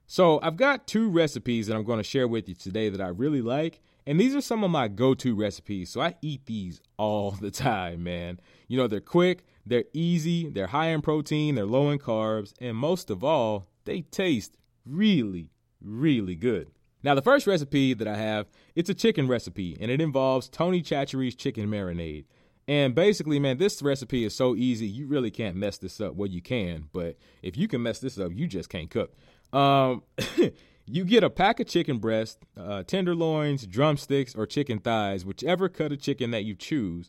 So, 0.06 0.40
I've 0.42 0.56
got 0.56 0.86
two 0.86 1.10
recipes 1.10 1.66
that 1.66 1.76
I'm 1.76 1.84
going 1.84 1.98
to 1.98 2.02
share 2.02 2.26
with 2.26 2.48
you 2.48 2.54
today 2.54 2.88
that 2.88 3.00
I 3.00 3.08
really 3.08 3.42
like 3.42 3.80
and 4.06 4.18
these 4.18 4.34
are 4.34 4.40
some 4.40 4.64
of 4.64 4.70
my 4.70 4.88
go 4.88 5.14
to 5.14 5.34
recipes. 5.34 5.90
So 5.90 6.00
I 6.00 6.14
eat 6.22 6.46
these 6.46 6.80
all 6.96 7.30
the 7.40 7.50
time, 7.50 8.02
man. 8.02 8.40
You 8.68 8.78
know, 8.78 8.86
they're 8.86 9.00
quick, 9.00 9.44
they're 9.66 9.84
easy, 9.92 10.48
they're 10.48 10.68
high 10.68 10.88
in 10.88 11.02
protein, 11.02 11.54
they're 11.54 11.66
low 11.66 11.90
in 11.90 11.98
carbs, 11.98 12.52
and 12.60 12.76
most 12.76 13.10
of 13.10 13.22
all, 13.22 13.68
they 13.84 14.02
taste 14.02 14.56
really, 14.84 15.50
really 15.80 16.34
good. 16.34 16.70
Now, 17.02 17.14
the 17.14 17.22
first 17.22 17.46
recipe 17.46 17.94
that 17.94 18.06
I 18.06 18.16
have, 18.16 18.46
it's 18.74 18.90
a 18.90 18.94
chicken 18.94 19.26
recipe, 19.26 19.76
and 19.80 19.90
it 19.90 20.00
involves 20.00 20.48
Tony 20.48 20.82
Chachere's 20.82 21.34
chicken 21.34 21.68
marinade. 21.68 22.24
And 22.68 22.94
basically, 22.94 23.40
man, 23.40 23.58
this 23.58 23.82
recipe 23.82 24.24
is 24.24 24.34
so 24.36 24.54
easy, 24.54 24.86
you 24.86 25.06
really 25.06 25.30
can't 25.30 25.56
mess 25.56 25.78
this 25.78 26.00
up. 26.00 26.14
Well, 26.14 26.28
you 26.28 26.40
can, 26.40 26.88
but 26.92 27.16
if 27.42 27.56
you 27.56 27.66
can 27.66 27.82
mess 27.82 27.98
this 27.98 28.18
up, 28.18 28.30
you 28.34 28.46
just 28.46 28.68
can't 28.68 28.90
cook. 28.90 29.14
Um, 29.52 30.02
You 30.86 31.04
get 31.04 31.22
a 31.22 31.30
pack 31.30 31.60
of 31.60 31.68
chicken 31.68 31.98
breast, 31.98 32.38
uh, 32.56 32.82
tenderloins, 32.82 33.66
drumsticks, 33.66 34.34
or 34.34 34.46
chicken 34.46 34.78
thighs, 34.78 35.24
whichever 35.24 35.68
cut 35.68 35.92
of 35.92 36.00
chicken 36.00 36.32
that 36.32 36.44
you 36.44 36.54
choose, 36.54 37.08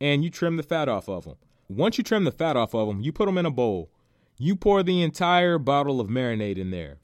and 0.00 0.22
you 0.22 0.30
trim 0.30 0.56
the 0.56 0.62
fat 0.62 0.88
off 0.88 1.08
of 1.08 1.24
them. 1.24 1.36
Once 1.68 1.96
you 1.96 2.04
trim 2.04 2.24
the 2.24 2.32
fat 2.32 2.56
off 2.56 2.74
of 2.74 2.88
them, 2.88 3.00
you 3.00 3.12
put 3.12 3.26
them 3.26 3.38
in 3.38 3.46
a 3.46 3.50
bowl. 3.50 3.90
You 4.38 4.56
pour 4.56 4.82
the 4.82 5.02
entire 5.02 5.58
bottle 5.58 6.00
of 6.00 6.08
marinade 6.08 6.58
in 6.58 6.70
there. 6.70 6.98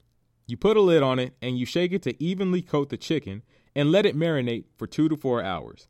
You 0.45 0.57
put 0.57 0.77
a 0.77 0.81
lid 0.81 1.01
on 1.01 1.17
it 1.17 1.33
and 1.41 1.57
you 1.57 1.65
shake 1.65 1.93
it 1.93 2.01
to 2.03 2.23
evenly 2.23 2.61
coat 2.61 2.89
the 2.89 2.97
chicken 2.97 3.41
and 3.75 3.91
let 3.91 4.05
it 4.05 4.17
marinate 4.17 4.65
for 4.77 4.85
two 4.85 5.07
to 5.09 5.15
four 5.15 5.41
hours. 5.41 5.87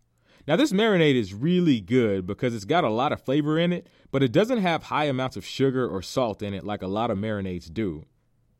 Now, 0.47 0.55
this 0.55 0.71
marinade 0.71 1.15
is 1.15 1.33
really 1.33 1.81
good 1.81 2.25
because 2.25 2.55
it's 2.55 2.65
got 2.65 2.83
a 2.83 2.89
lot 2.89 3.11
of 3.11 3.21
flavor 3.21 3.59
in 3.59 3.73
it, 3.73 3.87
but 4.11 4.23
it 4.23 4.31
doesn't 4.31 4.59
have 4.59 4.83
high 4.83 5.05
amounts 5.05 5.37
of 5.37 5.45
sugar 5.45 5.87
or 5.87 6.01
salt 6.01 6.41
in 6.41 6.53
it 6.53 6.63
like 6.63 6.81
a 6.81 6.87
lot 6.87 7.11
of 7.11 7.17
marinades 7.17 7.71
do. 7.71 8.05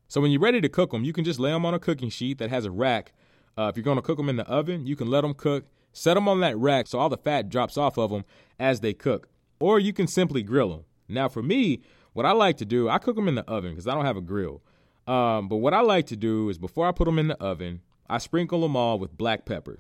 So 0.08 0.22
when 0.22 0.32
you're 0.32 0.42
ready 0.42 0.62
to 0.62 0.70
cook 0.70 0.92
them, 0.92 1.04
you 1.04 1.14
can 1.14 1.24
just 1.24 1.40
lay 1.40 1.52
them 1.52 1.66
on 1.66 1.74
a 1.74 1.80
cooking 1.80 2.10
sheet 2.10 2.38
that 2.40 2.50
has 2.50 2.66
a 2.66 2.72
rack. 2.72 3.14
Uh, 3.58 3.70
if 3.70 3.78
you're 3.78 3.84
going 3.84 3.98
to 3.98 4.02
cook 4.02 4.18
them 4.18 4.30
in 4.30 4.36
the 4.36 4.48
oven, 4.48 4.86
you 4.86 4.96
can 4.96 5.10
let 5.10 5.22
them 5.22 5.34
cook, 5.34 5.66
set 5.94 6.16
them 6.16 6.28
on 6.28 6.40
that 6.42 6.58
rack 6.58 6.88
so 6.88 7.00
all 7.00 7.10
the 7.10 7.18
fat 7.18 7.50
drops 7.50 7.78
off 7.78 7.98
of 7.98 8.12
them 8.12 8.26
as 8.60 8.82
they 8.82 8.94
cook. 8.94 9.28
Or 9.62 9.80
you 9.80 9.94
can 9.94 10.08
simply 10.08 10.44
grill 10.44 10.70
them. 10.70 10.84
Now, 11.08 11.30
for 11.30 11.44
me, 11.44 11.82
what 12.14 12.26
I 12.26 12.32
like 12.32 12.58
to 12.58 12.66
do, 12.66 12.90
I 12.90 12.98
cook 12.98 13.16
them 13.16 13.28
in 13.28 13.36
the 13.36 13.50
oven 13.50 13.72
because 13.72 13.88
I 13.88 13.94
don't 13.94 14.06
have 14.06 14.18
a 14.18 14.22
grill. 14.22 14.62
Um, 15.08 15.48
but 15.48 15.58
what 15.58 15.74
I 15.74 15.82
like 15.82 16.08
to 16.08 16.16
do 16.16 16.50
is 16.50 16.58
before 16.58 16.88
I 16.88 16.92
put 16.92 17.06
them 17.06 17.20
in 17.20 17.28
the 17.28 17.42
oven, 17.42 17.82
I 18.10 18.18
sprinkle 18.18 18.62
them 18.62 18.76
all 18.76 19.00
with 19.00 19.18
black 19.18 19.46
pepper. 19.46 19.80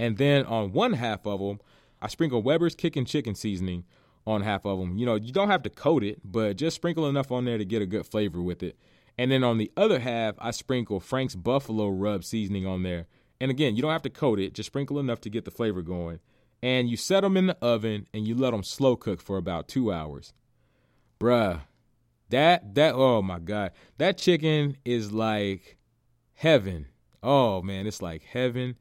And 0.00 0.16
then 0.16 0.44
on 0.46 0.72
one 0.72 0.94
half 0.94 1.26
of 1.26 1.40
them, 1.40 1.60
I 2.00 2.08
sprinkle 2.08 2.42
Weber's 2.42 2.74
Kickin' 2.74 3.04
Chicken 3.04 3.34
seasoning 3.34 3.84
on 4.26 4.42
half 4.42 4.64
of 4.64 4.78
them. 4.78 4.98
You 4.98 5.06
know, 5.06 5.16
you 5.16 5.32
don't 5.32 5.50
have 5.50 5.62
to 5.64 5.70
coat 5.70 6.04
it, 6.04 6.20
but 6.24 6.56
just 6.56 6.76
sprinkle 6.76 7.08
enough 7.08 7.32
on 7.32 7.44
there 7.44 7.58
to 7.58 7.64
get 7.64 7.82
a 7.82 7.86
good 7.86 8.06
flavor 8.06 8.40
with 8.40 8.62
it. 8.62 8.76
And 9.16 9.32
then 9.32 9.42
on 9.42 9.58
the 9.58 9.72
other 9.76 9.98
half, 9.98 10.36
I 10.38 10.52
sprinkle 10.52 11.00
Frank's 11.00 11.34
Buffalo 11.34 11.88
Rub 11.88 12.22
seasoning 12.24 12.66
on 12.66 12.84
there. 12.84 13.06
And 13.40 13.50
again, 13.50 13.74
you 13.74 13.82
don't 13.82 13.92
have 13.92 14.02
to 14.02 14.10
coat 14.10 14.38
it, 14.38 14.54
just 14.54 14.68
sprinkle 14.68 14.98
enough 14.98 15.20
to 15.22 15.30
get 15.30 15.44
the 15.44 15.50
flavor 15.50 15.82
going. 15.82 16.20
And 16.62 16.90
you 16.90 16.96
set 16.96 17.20
them 17.20 17.36
in 17.36 17.46
the 17.46 17.58
oven 17.62 18.06
and 18.12 18.26
you 18.26 18.34
let 18.34 18.50
them 18.50 18.64
slow 18.64 18.96
cook 18.96 19.22
for 19.22 19.36
about 19.36 19.68
two 19.68 19.92
hours. 19.92 20.32
Bruh, 21.20 21.62
that, 22.30 22.74
that, 22.74 22.94
oh 22.94 23.22
my 23.22 23.38
God. 23.38 23.72
That 23.98 24.18
chicken 24.18 24.76
is 24.84 25.12
like 25.12 25.78
heaven. 26.34 26.86
Oh 27.22 27.62
man, 27.62 27.86
it's 27.86 28.02
like 28.02 28.22
heaven 28.22 28.76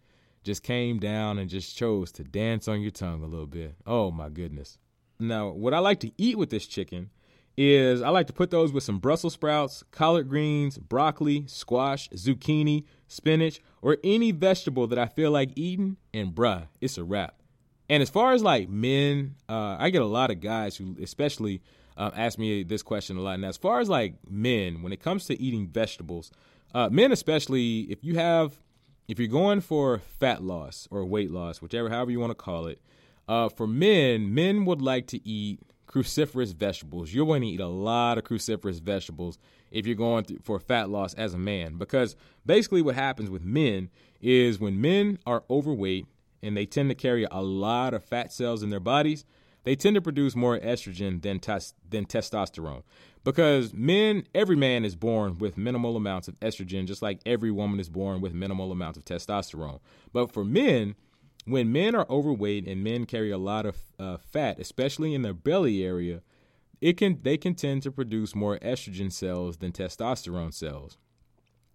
just 0.47 0.63
came 0.63 0.97
down 0.97 1.37
and 1.37 1.49
just 1.49 1.75
chose 1.75 2.11
to 2.13 2.23
dance 2.23 2.69
on 2.69 2.81
your 2.81 2.89
tongue 2.89 3.21
a 3.21 3.27
little 3.27 3.45
bit. 3.45 3.75
Oh 3.85 4.11
my 4.11 4.29
goodness. 4.29 4.77
Now, 5.19 5.49
what 5.49 5.73
I 5.73 5.79
like 5.79 5.99
to 6.01 6.11
eat 6.17 6.37
with 6.37 6.49
this 6.49 6.67
chicken 6.67 7.09
is 7.57 8.01
I 8.01 8.09
like 8.09 8.27
to 8.27 8.33
put 8.33 8.49
those 8.49 8.71
with 8.71 8.83
some 8.83 8.99
Brussels 8.99 9.33
sprouts, 9.33 9.83
collard 9.91 10.29
greens, 10.29 10.77
broccoli, 10.77 11.43
squash, 11.47 12.07
zucchini, 12.11 12.85
spinach, 13.07 13.59
or 13.81 13.97
any 14.03 14.31
vegetable 14.31 14.87
that 14.87 14.99
I 14.99 15.07
feel 15.07 15.31
like 15.31 15.51
eating, 15.55 15.97
and 16.13 16.33
bruh, 16.33 16.67
it's 16.79 16.97
a 16.97 17.03
wrap. 17.03 17.41
And 17.89 18.04
as 18.04 18.10
far 18.10 18.34
as 18.34 18.43
like 18.43 18.69
men, 18.69 19.36
uh, 19.47 19.78
I 19.80 19.89
get 19.89 20.02
a 20.02 20.06
lot 20.06 20.32
of 20.32 20.41
guys 20.41 20.76
who, 20.76 20.95
especially, 21.02 21.62
uh, 21.95 22.12
ask 22.15 22.38
me 22.38 22.63
this 22.63 22.84
question 22.84 23.17
a 23.17 23.21
lot. 23.21 23.36
And 23.36 23.45
as 23.45 23.58
far 23.58 23.80
as 23.80 23.89
like 23.89 24.15
men, 24.30 24.82
when 24.82 24.91
it 24.91 25.02
comes 25.02 25.26
to 25.28 25.41
eating 25.41 25.67
vegetables, 25.67 26.32
uh, 26.76 26.89
men 26.89 27.12
especially, 27.12 27.82
if 27.89 28.04
you 28.04 28.15
have, 28.15 28.60
if 29.08 29.19
you're 29.19 29.28
going 29.28 29.62
for 29.62 30.00
fat 30.00 30.43
loss 30.43 30.88
or 30.91 31.06
weight 31.06 31.32
loss, 31.32 31.62
whichever, 31.62 31.89
however 31.89 32.12
you 32.12 32.19
want 32.19 32.32
to 32.32 32.36
call 32.36 32.67
it, 32.67 32.82
uh, 33.28 33.50
for 33.50 33.67
men, 33.67 34.34
men 34.34 34.65
would 34.65 34.82
like 34.82 35.08
to 35.08 35.28
eat 35.28 35.62
cruciferous 35.88 36.54
vegetables. 36.54 37.13
You're 37.13 37.26
going 37.26 37.41
to 37.41 37.47
eat 37.47 37.60
a 37.60 37.67
lot 37.67 38.17
of 38.17 38.26
cruciferous 38.26 38.82
vegetables 38.82 39.38
if 39.71 39.86
you're 39.86 39.95
going 39.95 40.26
for 40.43 40.60
fat 40.60 40.89
loss 40.89 41.13
as 41.13 41.34
a 41.34 41.38
man. 41.38 41.78
Because 41.78 42.15
basically, 42.45 42.82
what 42.82 42.95
happens 42.95 43.30
with 43.30 43.43
men 43.43 43.89
is 44.21 44.60
when 44.60 44.82
men 44.82 45.19
are 45.26 45.43
overweight 45.50 46.06
and 46.47 46.57
they 46.57 46.65
tend 46.65 46.89
to 46.89 46.95
carry 46.95 47.27
a 47.29 47.41
lot 47.41 47.93
of 47.93 48.03
fat 48.03 48.31
cells 48.31 48.63
in 48.63 48.69
their 48.69 48.79
bodies, 48.79 49.25
they 49.63 49.75
tend 49.75 49.95
to 49.95 50.01
produce 50.01 50.36
more 50.36 50.57
estrogen 50.60 51.21
than, 51.21 51.39
tes- 51.39 51.73
than 51.88 52.05
testosterone. 52.05 52.83
Because 53.23 53.73
men, 53.73 54.23
every 54.33 54.55
man 54.55 54.86
is 54.86 54.95
born 54.95 55.38
with 55.38 55.57
minimal 55.57 55.97
amounts 55.97 56.29
of 56.29 56.39
estrogen, 56.39 56.88
just 56.88 57.01
like 57.01 57.19
every 57.25 57.51
woman 57.51 57.79
is 57.79 57.89
born 57.89 58.21
with 58.21 58.33
minimal 58.33 58.71
amounts 58.71 58.97
of 58.97 59.03
testosterone. 59.03 59.81
But 60.13 60.31
for 60.31 60.45
men, 60.45 60.95
when 61.43 61.71
men 61.71 61.95
are 61.95 62.07
overweight 62.10 62.67
and 62.67 62.83
men 62.83 63.05
carry 63.05 63.31
a 63.31 63.38
lot 63.38 63.65
of 63.65 63.77
uh, 63.99 64.17
fat, 64.17 64.60
especially 64.60 65.13
in 65.13 65.23
their 65.23 65.33
belly 65.33 65.83
area, 65.83 66.21
it 66.79 66.95
can 66.97 67.19
they 67.23 67.38
can 67.38 67.55
tend 67.55 67.83
to 67.83 67.91
produce 67.91 68.36
more 68.36 68.60
estrogen 68.60 69.12
cells 69.12 69.57
than 69.57 69.71
testosterone 69.71 70.53
cells. 70.53 70.97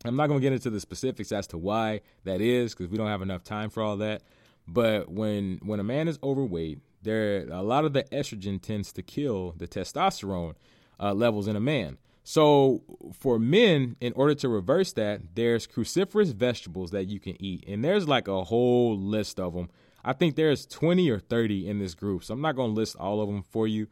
I'm 0.05 0.17
not 0.17 0.29
going 0.29 0.41
to 0.41 0.45
get 0.45 0.53
into 0.53 0.71
the 0.71 0.81
specifics 0.81 1.33
as 1.33 1.47
to 1.49 1.59
why 1.59 2.01
that 2.25 2.41
is 2.41 2.75
because 2.75 2.89
we 2.89 2.99
don't 2.99 3.09
have 3.09 3.23
enough 3.23 3.45
time 3.45 3.71
for 3.71 3.83
all 3.83 3.97
that. 3.99 4.23
But 4.67 5.11
when 5.11 5.59
when 5.63 5.81
a 5.81 5.85
man 5.85 6.09
is 6.09 6.19
overweight, 6.23 6.81
there 7.03 7.47
a 7.51 7.63
lot 7.63 7.85
of 7.85 7.93
the 7.93 8.05
estrogen 8.05 8.61
tends 8.61 8.93
to 8.93 9.03
kill 9.03 9.55
the 9.57 9.67
testosterone 9.67 10.55
uh, 11.01 11.13
levels 11.15 11.49
in 11.49 11.57
a 11.57 11.61
man. 11.61 11.99
So 12.25 12.83
for 13.13 13.39
men, 13.39 13.97
in 14.01 14.13
order 14.15 14.35
to 14.37 14.49
reverse 14.49 14.93
that, 14.93 15.35
there's 15.35 15.67
cruciferous 15.67 16.33
vegetables 16.33 16.93
that 16.93 17.09
you 17.09 17.19
can 17.19 17.41
eat, 17.43 17.65
and 17.67 17.85
there's 17.85 18.07
like 18.07 18.29
a 18.29 18.45
whole 18.45 18.97
list 18.97 19.41
of 19.41 19.55
them. 19.55 19.71
I 20.05 20.13
think 20.13 20.37
there's 20.37 20.67
20 20.67 21.11
or 21.11 21.19
30 21.19 21.69
in 21.69 21.79
this 21.79 21.95
group, 21.95 22.25
so 22.25 22.35
I'm 22.35 22.41
not 22.41 22.57
going 22.57 22.71
to 22.71 22.77
list 22.77 22.97
all 22.97 23.21
of 23.21 23.29
them 23.29 23.43
for 23.43 23.67
you. 23.67 23.89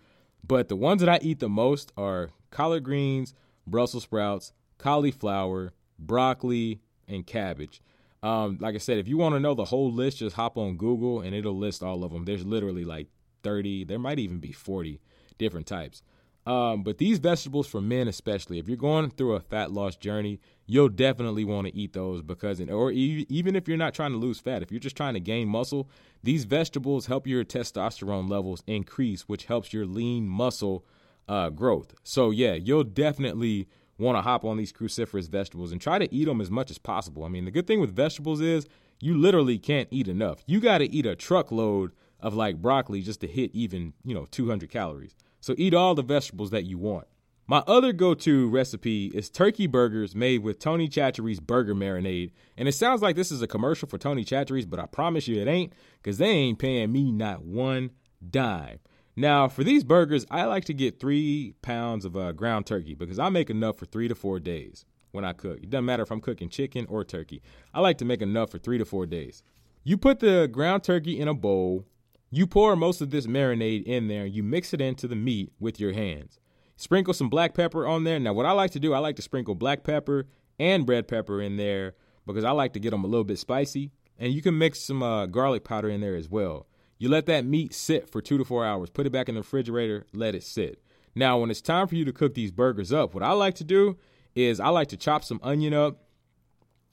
But 0.47 0.69
the 0.69 0.77
ones 0.77 1.01
that 1.01 1.09
I 1.09 1.19
eat 1.23 1.41
the 1.41 1.49
most 1.49 1.93
are 1.97 2.31
collard 2.51 2.85
greens, 2.85 3.35
Brussels 3.67 4.05
sprouts, 4.05 4.53
cauliflower, 4.79 5.73
broccoli, 5.99 6.81
and 7.07 7.27
cabbage. 7.27 7.83
Um, 8.23 8.59
like 8.61 8.75
I 8.75 8.79
said, 8.79 8.99
if 8.99 9.09
you 9.09 9.17
want 9.17 9.35
to 9.35 9.41
know 9.41 9.55
the 9.55 9.65
whole 9.65 9.93
list, 9.93 10.19
just 10.19 10.37
hop 10.37 10.59
on 10.59 10.77
Google 10.77 11.21
and 11.21 11.35
it'll 11.35 11.57
list 11.57 11.83
all 11.83 12.05
of 12.05 12.13
them. 12.13 12.25
There's 12.25 12.45
literally 12.45 12.85
like 12.85 13.09
30, 13.43 13.85
there 13.85 13.99
might 13.99 14.19
even 14.19 14.39
be 14.39 14.53
40 14.53 15.01
different 15.39 15.67
types. 15.67 16.03
Um, 16.47 16.83
but 16.83 16.99
these 16.99 17.19
vegetables 17.19 17.67
for 17.67 17.81
men, 17.81 18.09
especially, 18.09 18.59
if 18.59 18.67
you're 18.67 18.77
going 18.77 19.11
through 19.11 19.35
a 19.35 19.41
fat 19.41 19.73
loss 19.73 19.97
journey, 19.97 20.41
you'll 20.67 20.89
definitely 20.89 21.45
want 21.45 21.67
to 21.67 21.77
eat 21.77 21.93
those 21.93 22.23
because, 22.23 22.61
or 22.63 22.91
even 22.93 23.55
if 23.57 23.69
you're 23.69 23.77
not 23.77 23.95
trying 23.95 24.13
to 24.13 24.17
lose 24.17 24.41
fat, 24.41 24.63
if 24.63 24.71
you're 24.71 24.81
just 24.81 24.97
trying 24.97 25.15
to 25.15 25.21
gain 25.21 25.49
muscle, 25.49 25.89
these 26.23 26.45
vegetables 26.45 27.07
help 27.07 27.27
your 27.27 27.45
testosterone 27.45 28.29
levels 28.29 28.63
increase, 28.67 29.23
which 29.23 29.45
helps 29.45 29.73
your 29.73 29.85
lean 29.85 30.27
muscle 30.27 30.85
uh, 31.29 31.51
growth. 31.51 31.95
So, 32.03 32.31
yeah, 32.31 32.55
you'll 32.55 32.85
definitely 32.85 33.69
want 34.01 34.17
to 34.17 34.23
hop 34.23 34.45
on 34.45 34.57
these 34.57 34.73
cruciferous 34.73 35.29
vegetables 35.29 35.71
and 35.71 35.81
try 35.81 35.99
to 35.99 36.13
eat 36.13 36.25
them 36.25 36.41
as 36.41 36.51
much 36.51 36.71
as 36.71 36.79
possible. 36.79 37.25
I 37.25 37.29
mean, 37.29 37.45
the 37.45 37.51
good 37.51 37.67
thing 37.67 37.81
with 37.81 37.95
vegetables 37.95 38.41
is 38.41 38.67
you 39.01 39.17
literally 39.17 39.59
can't 39.59 39.89
eat 39.91 40.09
enough. 40.09 40.43
You 40.47 40.61
got 40.61 40.79
to 40.79 40.91
eat 40.91 41.07
a 41.07 41.15
truckload 41.15 41.93
of 42.19 42.35
like 42.35 42.61
broccoli 42.61 43.03
just 43.03 43.21
to 43.21 43.27
hit 43.27 43.51
even, 43.55 43.93
you 44.05 44.15
know, 44.15 44.27
200 44.31 44.71
calories. 44.71 45.15
So 45.41 45.55
eat 45.57 45.75
all 45.75 45.95
the 45.95 46.03
vegetables 46.03 46.51
that 46.51 46.65
you 46.65 46.79
want. 46.79 47.07
My 47.47 47.65
other 47.67 47.93
go 47.93 48.15
to 48.15 48.49
recipe 48.49 49.07
is 49.07 49.29
turkey 49.29 49.67
burgers 49.67 50.15
made 50.15 50.43
with 50.43 50.61
Tony 50.61 50.89
Chachere's 50.89 51.41
burger 51.41 51.75
marinade. 51.75 52.31
And 52.57 52.69
it 52.69 52.73
sounds 52.73 53.03
like 53.03 53.17
this 53.17 53.33
is 53.33 53.43
a 53.43 53.49
commercial 53.49 53.89
for 53.89 53.99
Tony 53.99 54.25
Chachere's, 54.25 54.67
but 54.67 54.79
I 54.79 54.87
promise 54.87 55.27
you 55.27 55.41
it 55.41 55.49
ain't 55.49 55.73
because 56.01 56.19
they 56.19 56.29
ain't 56.29 56.61
paying 56.61 56.93
me 56.93 57.11
not 57.11 57.43
one 57.43 57.91
dime. 58.31 58.79
Now, 59.17 59.49
for 59.49 59.65
these 59.65 59.85
burgers, 59.85 60.25
I 60.31 60.45
like 60.45 60.65
to 60.67 60.75
get 60.75 61.01
three 61.01 61.55
pounds 61.63 62.05
of 62.05 62.17
uh, 62.17 62.33
ground 62.33 62.67
turkey 62.67 62.95
because 62.95 63.19
I 63.19 63.29
make 63.29 63.51
enough 63.51 63.77
for 63.77 63.87
three 63.87 64.09
to 64.09 64.15
four 64.15 64.41
days 64.41 64.85
when 65.11 65.25
I 65.25 65.33
cook. 65.33 65.59
It 65.63 65.71
doesn't 65.71 65.85
matter 65.85 66.03
if 66.03 66.11
I'm 66.11 66.21
cooking 66.21 66.49
chicken 66.49 66.87
or 66.89 67.05
turkey. 67.05 67.43
I 67.75 67.81
like 67.81 67.99
to 67.99 68.05
make 68.05 68.23
enough 68.23 68.51
for 68.51 68.59
three 68.59 68.79
to 68.79 68.85
four 68.85 69.07
days. 69.07 69.43
You 69.83 69.97
put 69.97 70.21
the 70.21 70.49
ground 70.51 70.85
turkey 70.85 71.19
in 71.19 71.29
a 71.29 71.35
bowl 71.35 71.87
you 72.33 72.47
pour 72.47 72.77
most 72.77 73.01
of 73.01 73.11
this 73.11 73.27
marinade 73.27 73.83
in 73.83 74.07
there, 74.07 74.25
you 74.25 74.45
mix 74.45 74.73
it 74.73 74.81
into 74.81 75.09
the 75.09 75.17
meat 75.17 75.53
with 75.59 75.81
your 75.81 75.93
hands. 75.93 76.39
Sprinkle 76.77 77.13
some 77.13 77.29
black 77.29 77.55
pepper 77.55 77.89
on 77.89 78.05
there. 78.05 78.21
Now, 78.21 78.33
what 78.33 78.47
I 78.47 78.53
like 78.53 78.71
to 78.73 78.81
do, 78.81 78.95
I 78.95 79.01
like 79.01 79.17
to 79.17 79.23
sprinkle 79.23 79.57
black 79.57 79.83
pepper 79.83 80.29
and 80.59 80.89
red 80.89 81.09
pepper 81.09 81.43
in 81.43 81.57
there 81.57 81.95
because 82.27 82.45
I 82.45 82.53
like 82.53 82.73
to 82.75 82.79
get 82.79 82.91
them 82.91 83.03
a 83.03 83.09
little 83.09 83.25
bit 83.25 83.41
spicy. 83.41 83.91
And 84.17 84.33
you 84.33 84.43
can 84.43 84.57
mix 84.57 84.79
some 84.79 85.03
uh, 85.03 85.27
garlic 85.27 85.65
powder 85.65 85.91
in 85.91 86.01
there 86.01 86.15
as 86.15 86.29
well. 86.29 86.67
You 87.01 87.09
let 87.09 87.25
that 87.27 87.47
meat 87.47 87.73
sit 87.73 88.11
for 88.11 88.21
two 88.21 88.37
to 88.37 88.45
four 88.45 88.65
hours. 88.65 88.91
Put 88.91 89.07
it 89.07 89.11
back 89.11 89.31
in 89.31 89.35
the 89.35 89.41
refrigerator, 89.41 90.07
let 90.13 90.35
it 90.35 90.45
sit. 90.45 90.83
Now, 91.15 91.39
when 91.39 91.51
it's 91.51 91.63
time 91.63 91.89
for 91.89 91.95
you 91.95 92.05
to 92.05 92.13
cook 92.13 92.35
these 92.35 92.51
burgers 92.51 92.93
up, 92.93 93.15
what 93.15 93.25
I 93.25 93.33
like 93.33 93.55
to 93.57 93.65
do 93.65 93.97
is 94.35 94.61
I 94.61 94.69
like 94.69 94.89
to 94.89 94.99
chop 94.99 95.25
some 95.25 95.41
onion 95.43 95.73
up 95.73 96.05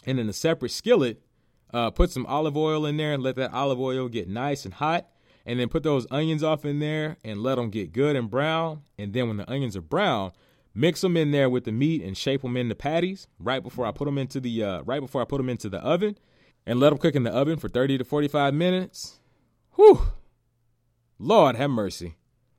and 0.05 0.17
in 0.17 0.29
a 0.29 0.33
separate 0.33 0.71
skillet, 0.71 1.21
uh, 1.73 1.91
put 1.91 2.09
some 2.09 2.25
olive 2.25 2.55
oil 2.55 2.85
in 2.85 2.95
there 2.95 3.13
and 3.13 3.21
let 3.21 3.35
that 3.35 3.53
olive 3.53 3.81
oil 3.81 4.07
get 4.07 4.29
nice 4.29 4.63
and 4.63 4.75
hot 4.75 5.07
and 5.45 5.59
then 5.59 5.67
put 5.67 5.83
those 5.83 6.07
onions 6.09 6.41
off 6.41 6.63
in 6.63 6.79
there 6.79 7.17
and 7.25 7.43
let 7.43 7.55
them 7.55 7.69
get 7.69 7.91
good 7.91 8.15
and 8.15 8.29
brown. 8.29 8.83
And 8.97 9.11
then 9.11 9.27
when 9.27 9.35
the 9.35 9.51
onions 9.51 9.75
are 9.75 9.81
brown, 9.81 10.31
mix 10.73 11.01
them 11.01 11.17
in 11.17 11.31
there 11.31 11.49
with 11.49 11.65
the 11.65 11.73
meat 11.73 12.01
and 12.01 12.17
shape 12.17 12.43
them 12.43 12.55
into 12.55 12.75
patties 12.75 13.27
right 13.39 13.61
before 13.61 13.85
I 13.85 13.91
put 13.91 14.05
them 14.05 14.17
into 14.17 14.39
the 14.39 14.63
uh, 14.63 14.81
right 14.83 15.01
before 15.01 15.21
I 15.21 15.25
put 15.25 15.37
them 15.37 15.49
into 15.49 15.67
the 15.67 15.79
oven, 15.79 16.17
and 16.65 16.79
let 16.79 16.91
them 16.91 16.97
cook 16.97 17.15
in 17.15 17.23
the 17.23 17.33
oven 17.33 17.57
for 17.57 17.67
30 17.67 17.97
to 17.97 18.05
45 18.05 18.53
minutes. 18.53 19.19
Whew, 19.77 20.01
Lord 21.19 21.55
have 21.55 21.69
mercy, 21.69 22.15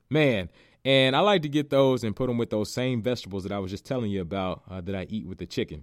man. 0.08 0.50
And 0.84 1.16
I 1.16 1.20
like 1.20 1.42
to 1.42 1.48
get 1.48 1.68
those 1.68 2.04
and 2.04 2.14
put 2.14 2.28
them 2.28 2.38
with 2.38 2.50
those 2.50 2.72
same 2.72 3.02
vegetables 3.02 3.42
that 3.42 3.50
I 3.50 3.58
was 3.58 3.72
just 3.72 3.84
telling 3.84 4.10
you 4.10 4.20
about 4.20 4.62
uh, 4.70 4.80
that 4.82 4.94
I 4.94 5.06
eat 5.10 5.26
with 5.26 5.38
the 5.38 5.46
chicken. 5.46 5.82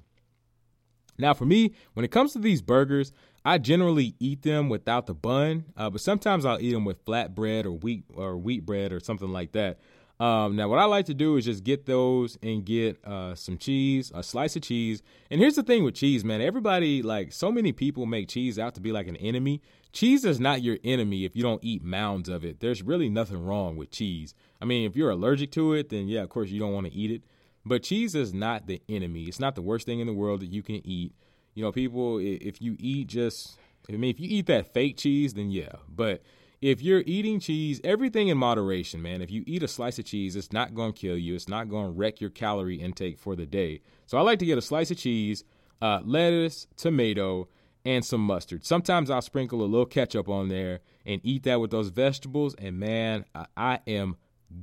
Now, 1.17 1.33
for 1.33 1.45
me, 1.45 1.75
when 1.93 2.05
it 2.05 2.11
comes 2.11 2.31
to 2.33 2.39
these 2.39 2.61
burgers, 2.61 3.11
I 3.43 3.57
generally 3.57 4.15
eat 4.17 4.43
them 4.43 4.69
without 4.69 5.07
the 5.07 5.13
bun, 5.13 5.65
uh, 5.75 5.89
but 5.89 5.99
sometimes 5.99 6.45
I'll 6.45 6.59
eat 6.59 6.71
them 6.71 6.85
with 6.85 7.03
flat 7.05 7.35
bread 7.35 7.65
or 7.65 7.71
wheat 7.73 8.05
or 8.13 8.37
wheat 8.37 8.65
bread 8.65 8.93
or 8.93 9.01
something 9.01 9.29
like 9.29 9.51
that. 9.51 9.79
Um, 10.17 10.55
now, 10.55 10.69
what 10.69 10.79
I 10.79 10.85
like 10.85 11.07
to 11.07 11.13
do 11.13 11.35
is 11.35 11.43
just 11.43 11.63
get 11.63 11.85
those 11.85 12.37
and 12.41 12.65
get 12.65 13.03
uh, 13.03 13.35
some 13.35 13.57
cheese, 13.57 14.11
a 14.15 14.23
slice 14.23 14.55
of 14.55 14.61
cheese. 14.61 15.03
And 15.29 15.41
here's 15.41 15.55
the 15.55 15.63
thing 15.63 15.83
with 15.83 15.95
cheese, 15.95 16.23
man. 16.23 16.41
Everybody, 16.41 17.01
like, 17.01 17.33
so 17.33 17.51
many 17.51 17.73
people 17.73 18.05
make 18.05 18.29
cheese 18.29 18.57
out 18.57 18.75
to 18.75 18.81
be 18.81 18.93
like 18.93 19.07
an 19.07 19.17
enemy. 19.17 19.61
Cheese 19.91 20.23
is 20.23 20.39
not 20.39 20.61
your 20.61 20.77
enemy 20.85 21.25
if 21.25 21.35
you 21.35 21.43
don't 21.43 21.63
eat 21.63 21.83
mounds 21.83 22.29
of 22.29 22.45
it. 22.45 22.61
There's 22.61 22.81
really 22.81 23.09
nothing 23.09 23.45
wrong 23.45 23.75
with 23.75 23.91
cheese. 23.91 24.33
I 24.61 24.65
mean, 24.65 24.89
if 24.89 24.95
you're 24.95 25.09
allergic 25.09 25.51
to 25.51 25.73
it, 25.73 25.89
then 25.89 26.07
yeah, 26.07 26.21
of 26.21 26.29
course 26.29 26.49
you 26.49 26.59
don't 26.59 26.73
want 26.73 26.87
to 26.87 26.93
eat 26.93 27.11
it. 27.11 27.23
But 27.65 27.83
cheese 27.83 28.13
is 28.15 28.33
not 28.33 28.67
the 28.67 28.81
enemy. 28.87 29.23
It's 29.23 29.39
not 29.39 29.55
the 29.55 29.61
worst 29.61 29.85
thing 29.85 29.99
in 29.99 30.07
the 30.07 30.13
world 30.13 30.41
that 30.41 30.51
you 30.51 30.61
can 30.63 30.85
eat. 30.85 31.13
You 31.55 31.63
know, 31.63 31.71
people, 31.71 32.19
if 32.19 32.61
you 32.61 32.75
eat 32.79 33.07
just, 33.07 33.57
I 33.89 33.93
mean, 33.93 34.11
if 34.11 34.19
you 34.19 34.27
eat 34.29 34.45
that 34.47 34.73
fake 34.73 34.97
cheese, 34.97 35.33
then 35.33 35.49
yeah. 35.49 35.73
But 35.89 36.21
if 36.65 36.81
you're 36.81 37.03
eating 37.05 37.39
cheese, 37.39 37.79
everything 37.83 38.29
in 38.29 38.39
moderation, 38.39 38.99
man. 38.99 39.21
If 39.21 39.29
you 39.29 39.43
eat 39.45 39.61
a 39.61 39.67
slice 39.67 39.99
of 39.99 40.05
cheese, 40.05 40.35
it's 40.35 40.51
not 40.51 40.73
going 40.73 40.93
to 40.93 40.99
kill 40.99 41.15
you. 41.15 41.35
It's 41.35 41.47
not 41.47 41.69
going 41.69 41.85
to 41.85 41.91
wreck 41.91 42.19
your 42.19 42.31
calorie 42.31 42.81
intake 42.81 43.19
for 43.19 43.35
the 43.35 43.45
day. 43.45 43.81
So 44.07 44.17
I 44.17 44.21
like 44.21 44.39
to 44.39 44.47
get 44.47 44.57
a 44.57 44.63
slice 44.63 44.89
of 44.89 44.97
cheese, 44.97 45.43
uh, 45.79 45.99
lettuce, 46.03 46.65
tomato, 46.75 47.49
and 47.85 48.03
some 48.03 48.21
mustard. 48.21 48.65
Sometimes 48.65 49.11
I'll 49.11 49.21
sprinkle 49.21 49.61
a 49.61 49.65
little 49.69 49.85
ketchup 49.85 50.27
on 50.27 50.49
there 50.49 50.79
and 51.05 51.21
eat 51.23 51.43
that 51.43 51.61
with 51.61 51.69
those 51.69 51.89
vegetables. 51.89 52.55
And 52.55 52.79
man, 52.79 53.25
I, 53.35 53.45
I 53.55 53.79
am 53.85 54.15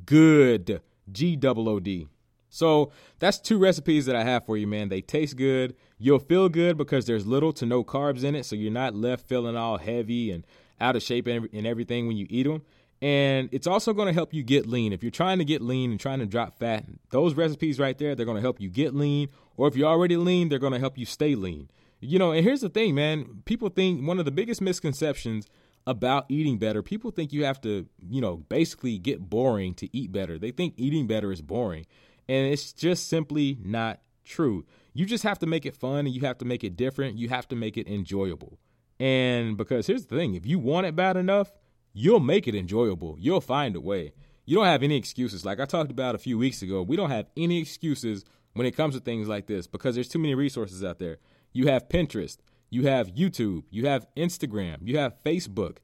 good. 0.05 0.83
G 1.13 1.37
double 1.37 1.69
O 1.69 1.79
D. 1.79 2.09
So 2.49 2.91
that's 3.21 3.39
two 3.39 3.59
recipes 3.59 4.07
that 4.07 4.17
I 4.17 4.25
have 4.25 4.45
for 4.45 4.57
you, 4.57 4.67
man. 4.67 4.89
They 4.89 5.03
taste 5.03 5.37
good. 5.37 5.77
You'll 5.99 6.19
feel 6.19 6.49
good 6.49 6.77
because 6.77 7.07
there's 7.07 7.29
little 7.29 7.53
to 7.53 7.65
no 7.65 7.85
carbs 7.85 8.25
in 8.25 8.35
it, 8.35 8.45
so 8.45 8.57
you're 8.57 8.73
not 8.73 8.97
left 8.97 9.29
feeling 9.29 9.57
all 9.57 9.79
heavy 9.79 10.33
and 10.33 10.45
out 10.83 10.97
of 10.97 11.03
shape 11.03 11.27
and 11.27 11.67
everything 11.67 12.07
when 12.07 12.17
you 12.17 12.27
eat 12.29 12.43
them. 12.43 12.63
And 13.01 13.49
it's 13.53 13.67
also 13.67 13.93
going 13.93 14.07
to 14.07 14.13
help 14.13 14.33
you 14.33 14.43
get 14.43 14.67
lean. 14.67 14.93
If 14.93 15.03
you're 15.03 15.11
trying 15.11 15.39
to 15.39 15.45
get 15.45 15.61
lean 15.61 15.91
and 15.91 15.99
trying 15.99 16.21
to 16.21 16.27
drop 16.27 16.59
fat, 16.59 16.85
those 17.11 17.35
recipes 17.35 17.79
right 17.79 17.97
there, 17.99 18.15
they're 18.15 18.27
going 18.27 18.37
to 18.37 18.43
help 18.43 18.61
you 18.61 18.69
get 18.69 18.95
lean. 18.95 19.29
Or 19.57 19.67
if 19.67 19.77
you're 19.77 19.89
already 19.89 20.17
lean, 20.17 20.49
they're 20.49 20.59
going 20.59 20.73
to 20.73 20.79
help 20.79 20.97
you 20.97 21.05
stay 21.05 21.35
lean. 21.35 21.69
You 22.01 22.19
know, 22.19 22.33
and 22.33 22.45
here's 22.45 22.61
the 22.61 22.69
thing, 22.69 22.95
man. 22.95 23.43
People 23.45 23.69
think 23.71 24.07
one 24.07 24.19
of 24.19 24.25
the 24.25 24.31
biggest 24.31 24.61
misconceptions 24.61 25.49
about 25.85 26.27
eating 26.29 26.59
better, 26.59 26.83
people 26.83 27.11
think 27.11 27.33
you 27.33 27.45
have 27.45 27.61
to, 27.63 27.87
you 28.09 28.21
know, 28.21 28.37
basically 28.37 28.99
get 28.99 29.29
boring 29.29 29.75
to 29.75 29.89
eat 29.97 30.13
better. 30.13 30.39
They 30.39 30.53
think 30.53 30.75
eating 30.77 31.09
better 31.09 31.33
is 31.33 31.43
boring. 31.43 31.87
And 32.29 32.53
it's 32.53 32.73
just 32.73 33.09
simply 33.09 33.59
not 33.65 34.01
true. 34.25 34.65
You 34.95 35.07
just 35.07 35.25
have 35.25 35.41
to 35.41 35.47
make 35.47 35.67
it 35.67 35.75
fun 35.75 36.07
and 36.07 36.15
you 36.15 36.21
have 36.21 36.39
to 36.39 36.45
make 36.45 36.63
it 36.63 36.77
different. 36.77 37.19
You 37.19 37.29
have 37.31 37.49
to 37.49 37.57
make 37.57 37.77
it 37.77 37.89
enjoyable. 37.89 38.59
And 39.01 39.57
because 39.57 39.87
here's 39.87 40.07
the 40.07 40.17
thing 40.17 40.35
if 40.35 40.47
you 40.47 40.59
want 40.59 40.87
it 40.87 40.97
bad 40.97 41.17
enough, 41.17 41.53
you'll 41.93 42.21
make 42.21 42.47
it 42.47 42.55
enjoyable. 42.55 43.17
You'll 43.19 43.41
find 43.41 43.77
a 43.77 43.81
way. 43.81 44.13
You 44.45 44.57
don't 44.57 44.67
have 44.67 44.83
any 44.83 44.97
excuses. 44.97 45.45
Like 45.45 45.61
I 45.61 45.65
talked 45.65 45.91
about 45.91 46.15
a 46.15 46.19
few 46.19 46.39
weeks 46.39 46.63
ago, 46.63 46.83
we 46.83 46.97
don't 46.97 47.11
have 47.11 47.27
any 47.37 47.59
excuses 47.61 48.25
when 48.55 48.67
it 48.67 48.77
comes 48.77 48.95
to 48.95 49.01
things 49.01 49.29
like 49.29 49.47
this 49.47 49.67
because 49.67 49.95
there's 49.95 50.09
too 50.09 50.19
many 50.19 50.35
resources 50.35 50.85
out 50.85 50.99
there. 50.99 51.19
You 51.53 51.69
have 51.69 51.89
Pinterest, 51.89 52.39
you 52.71 52.87
have 52.87 53.15
YouTube, 53.15 53.65
you 53.71 53.87
have 53.87 54.07
Instagram, 54.17 54.79
you 54.83 54.99
have 54.99 55.23
Facebook, 55.25 55.79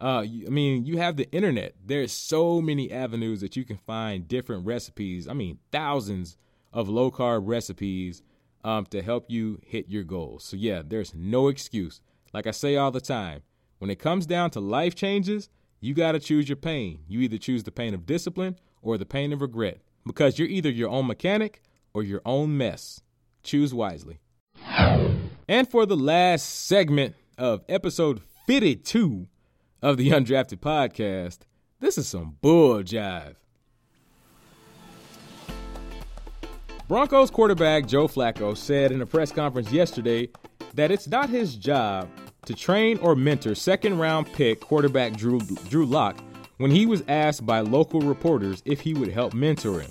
uh, 0.00 0.22
I 0.22 0.50
mean, 0.50 0.84
you 0.84 0.98
have 0.98 1.16
the 1.16 1.30
internet. 1.30 1.74
There's 1.84 2.12
so 2.12 2.60
many 2.60 2.90
avenues 2.90 3.40
that 3.40 3.56
you 3.56 3.64
can 3.64 3.78
find 3.78 4.26
different 4.26 4.66
recipes. 4.66 5.28
I 5.28 5.34
mean, 5.34 5.58
thousands 5.70 6.36
of 6.72 6.88
low 6.88 7.10
carb 7.10 7.42
recipes 7.44 8.22
um, 8.64 8.86
to 8.86 9.02
help 9.02 9.30
you 9.30 9.60
hit 9.64 9.88
your 9.88 10.02
goals. 10.02 10.44
So, 10.44 10.56
yeah, 10.56 10.82
there's 10.84 11.14
no 11.14 11.48
excuse. 11.48 12.00
Like 12.34 12.48
I 12.48 12.50
say 12.50 12.76
all 12.76 12.90
the 12.90 13.00
time, 13.00 13.42
when 13.78 13.90
it 13.90 14.00
comes 14.00 14.26
down 14.26 14.50
to 14.50 14.60
life 14.60 14.96
changes, 14.96 15.48
you 15.80 15.94
got 15.94 16.12
to 16.12 16.18
choose 16.18 16.48
your 16.48 16.56
pain. 16.56 16.98
You 17.06 17.20
either 17.20 17.38
choose 17.38 17.62
the 17.62 17.70
pain 17.70 17.94
of 17.94 18.04
discipline 18.04 18.56
or 18.82 18.98
the 18.98 19.06
pain 19.06 19.32
of 19.32 19.40
regret 19.40 19.80
because 20.04 20.38
you're 20.38 20.48
either 20.48 20.68
your 20.68 20.90
own 20.90 21.06
mechanic 21.06 21.62
or 21.94 22.02
your 22.02 22.20
own 22.26 22.58
mess. 22.58 23.00
Choose 23.44 23.72
wisely. 23.72 24.18
And 25.48 25.70
for 25.70 25.86
the 25.86 25.96
last 25.96 26.66
segment 26.66 27.14
of 27.38 27.62
episode 27.68 28.20
52, 28.46 29.28
of 29.84 29.98
the 29.98 30.10
Undrafted 30.10 30.60
Podcast, 30.60 31.40
this 31.78 31.98
is 31.98 32.08
some 32.08 32.38
bull 32.40 32.82
jive. 32.82 33.34
Broncos 36.88 37.30
quarterback 37.30 37.86
Joe 37.86 38.08
Flacco 38.08 38.56
said 38.56 38.92
in 38.92 39.02
a 39.02 39.06
press 39.06 39.30
conference 39.30 39.70
yesterday 39.70 40.30
that 40.72 40.90
it's 40.90 41.06
not 41.06 41.28
his 41.28 41.54
job 41.54 42.08
to 42.46 42.54
train 42.54 42.98
or 42.98 43.14
mentor 43.14 43.54
second 43.54 43.98
round 43.98 44.32
pick 44.32 44.60
quarterback 44.60 45.14
Drew, 45.14 45.40
Drew 45.68 45.86
Lock 45.86 46.16
when 46.58 46.70
he 46.70 46.86
was 46.86 47.02
asked 47.08 47.44
by 47.44 47.60
local 47.60 48.00
reporters 48.00 48.62
if 48.64 48.80
he 48.80 48.94
would 48.94 49.08
help 49.08 49.34
mentor 49.34 49.80
him. 49.80 49.90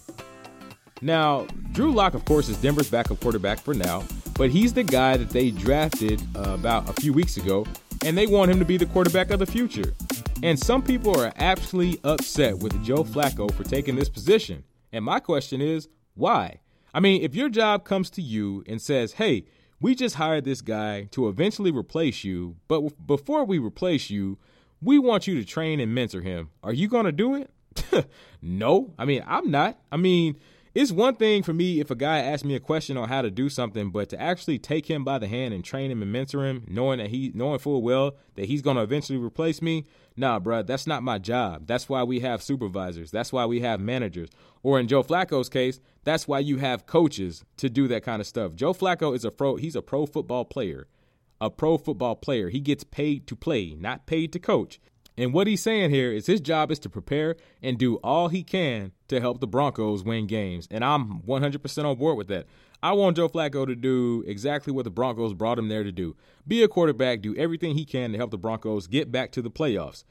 Now, 1.01 1.45
Drew 1.73 1.91
Lock, 1.91 2.13
of 2.13 2.23
course, 2.25 2.47
is 2.47 2.57
Denver's 2.57 2.89
backup 2.89 3.19
quarterback 3.19 3.59
for 3.59 3.73
now, 3.73 4.03
but 4.37 4.49
he's 4.49 4.73
the 4.73 4.83
guy 4.83 5.17
that 5.17 5.29
they 5.29 5.51
drafted 5.51 6.21
uh, 6.35 6.51
about 6.51 6.89
a 6.89 6.93
few 6.93 7.11
weeks 7.11 7.37
ago 7.37 7.65
and 8.05 8.17
they 8.17 8.27
want 8.27 8.51
him 8.51 8.59
to 8.59 8.65
be 8.65 8.77
the 8.77 8.85
quarterback 8.85 9.29
of 9.31 9.39
the 9.39 9.45
future. 9.45 9.93
And 10.41 10.59
some 10.59 10.81
people 10.81 11.17
are 11.19 11.31
actually 11.37 11.99
upset 12.03 12.57
with 12.57 12.83
Joe 12.83 13.03
Flacco 13.03 13.51
for 13.53 13.63
taking 13.63 13.95
this 13.95 14.09
position. 14.09 14.63
And 14.91 15.03
my 15.03 15.19
question 15.19 15.61
is, 15.61 15.87
why? 16.15 16.59
I 16.93 16.99
mean, 16.99 17.21
if 17.21 17.33
your 17.33 17.49
job 17.49 17.85
comes 17.85 18.09
to 18.11 18.21
you 18.21 18.63
and 18.67 18.81
says, 18.81 19.13
hey, 19.13 19.45
we 19.84 19.93
just 19.95 20.15
hired 20.15 20.45
this 20.45 20.61
guy 20.61 21.09
to 21.11 21.27
eventually 21.27 21.69
replace 21.69 22.23
you, 22.23 22.55
but 22.69 23.05
before 23.05 23.43
we 23.43 23.59
replace 23.59 24.09
you, 24.09 24.38
we 24.81 24.97
want 24.97 25.27
you 25.27 25.36
to 25.36 25.43
train 25.43 25.81
and 25.81 25.93
mentor 25.93 26.21
him. 26.21 26.51
Are 26.63 26.71
you 26.71 26.88
going 26.88 27.03
to 27.03 27.11
do 27.11 27.36
it? 27.36 27.51
no. 28.41 28.93
I 28.97 29.03
mean, 29.03 29.25
I'm 29.27 29.51
not. 29.51 29.77
I 29.91 29.97
mean, 29.97 30.38
it's 30.76 30.91
one 30.91 31.15
thing 31.15 31.43
for 31.43 31.53
me 31.53 31.80
if 31.80 31.91
a 31.91 31.95
guy 31.95 32.19
asks 32.19 32.43
me 32.43 32.55
a 32.55 32.59
question 32.59 32.97
on 32.97 33.07
how 33.07 33.21
to 33.21 33.30
do 33.30 33.47
something, 33.47 33.91
but 33.91 34.09
to 34.09 34.19
actually 34.19 34.57
take 34.57 34.89
him 34.89 35.03
by 35.03 35.19
the 35.19 35.28
hand 35.28 35.53
and 35.53 35.63
train 35.63 35.91
him 35.91 36.01
and 36.01 36.11
mentor 36.11 36.45
him, 36.45 36.65
knowing 36.67 36.97
that 36.97 37.09
he 37.09 37.32
knowing 37.36 37.59
full 37.59 37.84
well 37.84 38.15
that 38.36 38.45
he's 38.45 38.63
gonna 38.63 38.82
eventually 38.82 39.19
replace 39.19 39.61
me, 39.61 39.86
nah, 40.17 40.39
bro, 40.39 40.63
that's 40.63 40.88
not 40.88 41.03
my 41.03 41.19
job. 41.19 41.67
That's 41.67 41.88
why 41.88 42.03
we 42.03 42.21
have 42.21 42.41
supervisors. 42.41 43.11
That's 43.11 43.32
why 43.32 43.45
we 43.45 43.61
have 43.61 43.80
managers. 43.80 44.30
Or 44.63 44.80
in 44.80 44.88
Joe 44.88 45.03
Flacco's 45.03 45.49
case, 45.49 45.80
that's 46.03 46.28
why 46.28 46.39
you 46.39 46.57
have 46.57 46.88
coaches 46.88 47.45
to 47.57 47.69
do 47.69 47.88
that 47.89 48.03
kind 48.03 48.19
of 48.19 48.28
stuff. 48.28 48.55
Joe 48.55 48.74
Flacco 48.74 49.15
is 49.15 49.24
a 49.24 49.32
pro. 49.32 49.57
He's 49.57 49.76
a 49.76 49.82
pro 49.82 50.07
football 50.07 50.45
player. 50.45 50.88
A 51.39 51.51
pro 51.51 51.78
football 51.78 52.15
player. 52.15 52.49
He 52.49 52.61
gets 52.61 52.84
paid 52.84 53.28
to 53.28 53.36
play, 53.36 53.76
not 53.78 54.07
paid 54.07 54.32
to 54.34 54.39
coach. 54.39 54.80
And 55.18 55.34
what 55.34 55.47
he's 55.47 55.61
saying 55.61 55.91
here 55.91 56.11
is 56.11 56.26
his 56.26 56.41
job 56.41 56.72
is 56.72 56.80
to 56.80 56.89
prepare 56.89 57.36
and 57.61 57.78
do 57.78 57.97
all 57.97 58.30
he 58.30 58.43
can 58.43 58.91
to 59.09 59.20
help 59.20 59.39
the 59.39 59.47
Broncos 59.47 60.03
win 60.03 60.26
games. 60.26 60.68
And 60.72 60.84
I'm 60.84 61.22
100% 61.22 61.86
on 61.86 61.97
board 61.97 62.18
with 62.18 62.28
that. 62.30 62.47
I 62.82 62.91
want 62.93 63.16
Joe 63.16 63.30
Flacco 63.30 63.66
to 63.66 63.76
do 63.76 64.24
exactly 64.28 64.74
what 64.74 64.84
the 64.84 64.91
Broncos 64.91 65.34
brought 65.34 65.59
him 65.59 65.70
there 65.70 65.84
to 65.84 65.91
do 65.91 66.16
be 66.45 66.64
a 66.64 66.68
quarterback, 66.68 67.22
do 67.22 67.36
everything 67.38 67.76
he 67.76 67.86
can 67.86 68.11
to 68.11 68.18
help 68.18 68.32
the 68.32 68.38
Broncos 68.38 68.88
get 68.88 69.11
back 69.11 69.32
to 69.32 69.41
the 69.41 69.51
playoffs. 69.51 70.03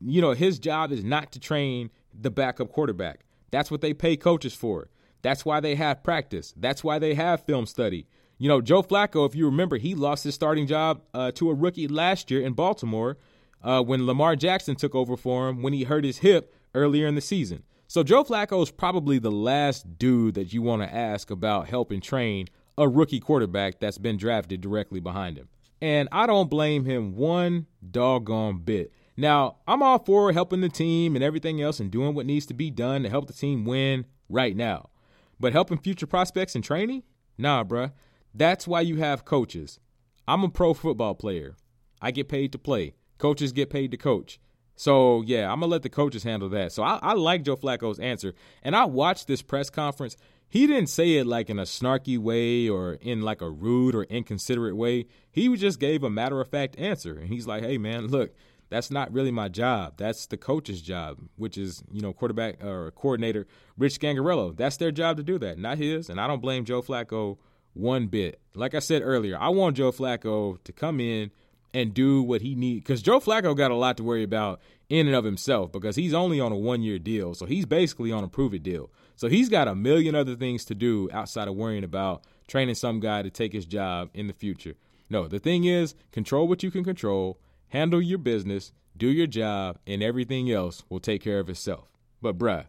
You 0.00 0.22
know, 0.22 0.32
his 0.32 0.58
job 0.58 0.92
is 0.92 1.04
not 1.04 1.32
to 1.32 1.40
train 1.40 1.90
the 2.18 2.30
backup 2.30 2.72
quarterback. 2.72 3.20
That's 3.50 3.70
what 3.70 3.82
they 3.82 3.92
pay 3.92 4.16
coaches 4.16 4.54
for. 4.54 4.88
That's 5.22 5.44
why 5.44 5.60
they 5.60 5.74
have 5.74 6.02
practice. 6.02 6.54
That's 6.56 6.82
why 6.82 6.98
they 6.98 7.14
have 7.14 7.44
film 7.44 7.66
study. 7.66 8.06
You 8.38 8.48
know, 8.48 8.60
Joe 8.60 8.82
Flacco, 8.82 9.26
if 9.28 9.34
you 9.34 9.46
remember, 9.46 9.76
he 9.76 9.94
lost 9.94 10.24
his 10.24 10.34
starting 10.34 10.66
job 10.66 11.02
uh, 11.12 11.30
to 11.32 11.50
a 11.50 11.54
rookie 11.54 11.88
last 11.88 12.30
year 12.30 12.40
in 12.42 12.52
Baltimore 12.54 13.16
uh, 13.64 13.82
when 13.82 14.06
Lamar 14.06 14.36
Jackson 14.36 14.76
took 14.76 14.94
over 14.94 15.16
for 15.16 15.48
him 15.48 15.62
when 15.62 15.72
he 15.72 15.84
hurt 15.84 16.04
his 16.04 16.18
hip 16.18 16.54
earlier 16.74 17.06
in 17.06 17.14
the 17.14 17.20
season. 17.20 17.64
So 17.88 18.02
Joe 18.02 18.22
Flacco 18.24 18.62
is 18.62 18.70
probably 18.70 19.18
the 19.18 19.30
last 19.30 19.98
dude 19.98 20.34
that 20.34 20.52
you 20.52 20.62
want 20.62 20.82
to 20.82 20.94
ask 20.94 21.30
about 21.30 21.68
helping 21.68 22.00
train 22.00 22.48
a 22.76 22.88
rookie 22.88 23.20
quarterback 23.20 23.80
that's 23.80 23.98
been 23.98 24.16
drafted 24.16 24.60
directly 24.60 25.00
behind 25.00 25.38
him. 25.38 25.48
And 25.80 26.08
I 26.12 26.26
don't 26.26 26.50
blame 26.50 26.84
him 26.84 27.14
one 27.14 27.66
doggone 27.88 28.58
bit. 28.58 28.92
Now, 29.16 29.58
I'm 29.66 29.82
all 29.82 29.98
for 29.98 30.32
helping 30.32 30.60
the 30.60 30.68
team 30.68 31.14
and 31.14 31.24
everything 31.24 31.60
else 31.60 31.78
and 31.78 31.90
doing 31.90 32.14
what 32.14 32.26
needs 32.26 32.46
to 32.46 32.54
be 32.54 32.70
done 32.70 33.02
to 33.02 33.08
help 33.08 33.26
the 33.26 33.32
team 33.32 33.64
win 33.64 34.06
right 34.28 34.56
now. 34.56 34.90
But 35.38 35.52
helping 35.52 35.78
future 35.78 36.06
prospects 36.06 36.54
and 36.54 36.64
training? 36.64 37.04
Nah, 37.38 37.64
bruh. 37.64 37.92
That's 38.34 38.66
why 38.66 38.80
you 38.80 38.96
have 38.96 39.24
coaches. 39.24 39.78
I'm 40.26 40.42
a 40.42 40.48
pro 40.48 40.74
football 40.74 41.14
player. 41.14 41.56
I 42.00 42.10
get 42.10 42.28
paid 42.28 42.50
to 42.52 42.58
play. 42.58 42.94
Coaches 43.18 43.52
get 43.52 43.70
paid 43.70 43.90
to 43.90 43.96
coach. 43.96 44.38
So 44.76 45.22
yeah, 45.22 45.50
I'm 45.50 45.60
gonna 45.60 45.70
let 45.70 45.82
the 45.82 45.88
coaches 45.88 46.24
handle 46.24 46.48
that. 46.50 46.72
So 46.72 46.82
I, 46.82 46.98
I, 47.00 47.12
like 47.12 47.42
Joe 47.42 47.56
Flacco's 47.56 48.00
answer, 48.00 48.34
and 48.62 48.74
I 48.74 48.84
watched 48.86 49.28
this 49.28 49.42
press 49.42 49.70
conference. 49.70 50.16
He 50.48 50.66
didn't 50.66 50.88
say 50.88 51.14
it 51.14 51.26
like 51.26 51.48
in 51.50 51.58
a 51.58 51.62
snarky 51.62 52.18
way 52.18 52.68
or 52.68 52.94
in 52.94 53.22
like 53.22 53.40
a 53.40 53.50
rude 53.50 53.94
or 53.94 54.04
inconsiderate 54.04 54.76
way. 54.76 55.06
He 55.30 55.54
just 55.56 55.80
gave 55.80 56.02
a 56.02 56.10
matter 56.10 56.40
of 56.40 56.48
fact 56.48 56.78
answer, 56.78 57.16
and 57.16 57.28
he's 57.28 57.46
like, 57.46 57.62
"Hey 57.62 57.78
man, 57.78 58.08
look, 58.08 58.34
that's 58.68 58.90
not 58.90 59.12
really 59.12 59.30
my 59.30 59.48
job. 59.48 59.94
That's 59.96 60.26
the 60.26 60.36
coach's 60.36 60.82
job, 60.82 61.18
which 61.36 61.56
is 61.56 61.84
you 61.92 62.00
know 62.00 62.12
quarterback 62.12 62.62
or 62.64 62.90
coordinator 62.92 63.46
Rich 63.78 64.00
Scangarello. 64.00 64.56
That's 64.56 64.76
their 64.76 64.92
job 64.92 65.16
to 65.18 65.22
do 65.22 65.38
that, 65.38 65.58
not 65.58 65.78
his. 65.78 66.08
And 66.08 66.20
I 66.20 66.26
don't 66.26 66.42
blame 66.42 66.64
Joe 66.64 66.82
Flacco 66.82 67.38
one 67.74 68.08
bit. 68.08 68.40
Like 68.54 68.74
I 68.74 68.80
said 68.80 69.02
earlier, 69.02 69.38
I 69.38 69.50
want 69.50 69.76
Joe 69.76 69.92
Flacco 69.92 70.62
to 70.64 70.72
come 70.72 70.98
in." 70.98 71.30
And 71.74 71.92
do 71.92 72.22
what 72.22 72.40
he 72.40 72.54
needs. 72.54 72.84
Because 72.84 73.02
Joe 73.02 73.20
Flacco 73.20 73.54
got 73.54 73.72
a 73.72 73.74
lot 73.74 73.96
to 73.98 74.04
worry 74.04 74.22
about 74.22 74.60
in 74.88 75.06
and 75.08 75.16
of 75.16 75.24
himself 75.24 75.72
because 75.72 75.96
he's 75.96 76.14
only 76.14 76.40
on 76.40 76.52
a 76.52 76.56
one 76.56 76.82
year 76.82 76.98
deal. 76.98 77.34
So 77.34 77.44
he's 77.44 77.66
basically 77.66 78.12
on 78.12 78.24
a 78.24 78.28
prove 78.28 78.54
it 78.54 78.62
deal. 78.62 78.90
So 79.16 79.28
he's 79.28 79.48
got 79.48 79.68
a 79.68 79.74
million 79.74 80.14
other 80.14 80.36
things 80.36 80.64
to 80.66 80.74
do 80.74 81.10
outside 81.12 81.48
of 81.48 81.56
worrying 81.56 81.84
about 81.84 82.24
training 82.46 82.76
some 82.76 83.00
guy 83.00 83.22
to 83.22 83.30
take 83.30 83.52
his 83.52 83.66
job 83.66 84.08
in 84.14 84.28
the 84.28 84.32
future. 84.32 84.74
No, 85.10 85.26
the 85.28 85.38
thing 85.38 85.64
is, 85.64 85.94
control 86.12 86.48
what 86.48 86.62
you 86.62 86.70
can 86.70 86.84
control, 86.84 87.38
handle 87.68 88.00
your 88.00 88.18
business, 88.18 88.72
do 88.96 89.08
your 89.08 89.26
job, 89.26 89.78
and 89.86 90.02
everything 90.02 90.50
else 90.50 90.84
will 90.88 91.00
take 91.00 91.22
care 91.22 91.40
of 91.40 91.50
itself. 91.50 91.88
But, 92.22 92.38
bruh, 92.38 92.66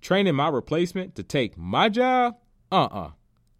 training 0.00 0.34
my 0.34 0.48
replacement 0.48 1.14
to 1.16 1.22
take 1.22 1.56
my 1.56 1.88
job? 1.88 2.36
Uh 2.72 2.84
uh-uh. 2.84 3.06
uh 3.06 3.10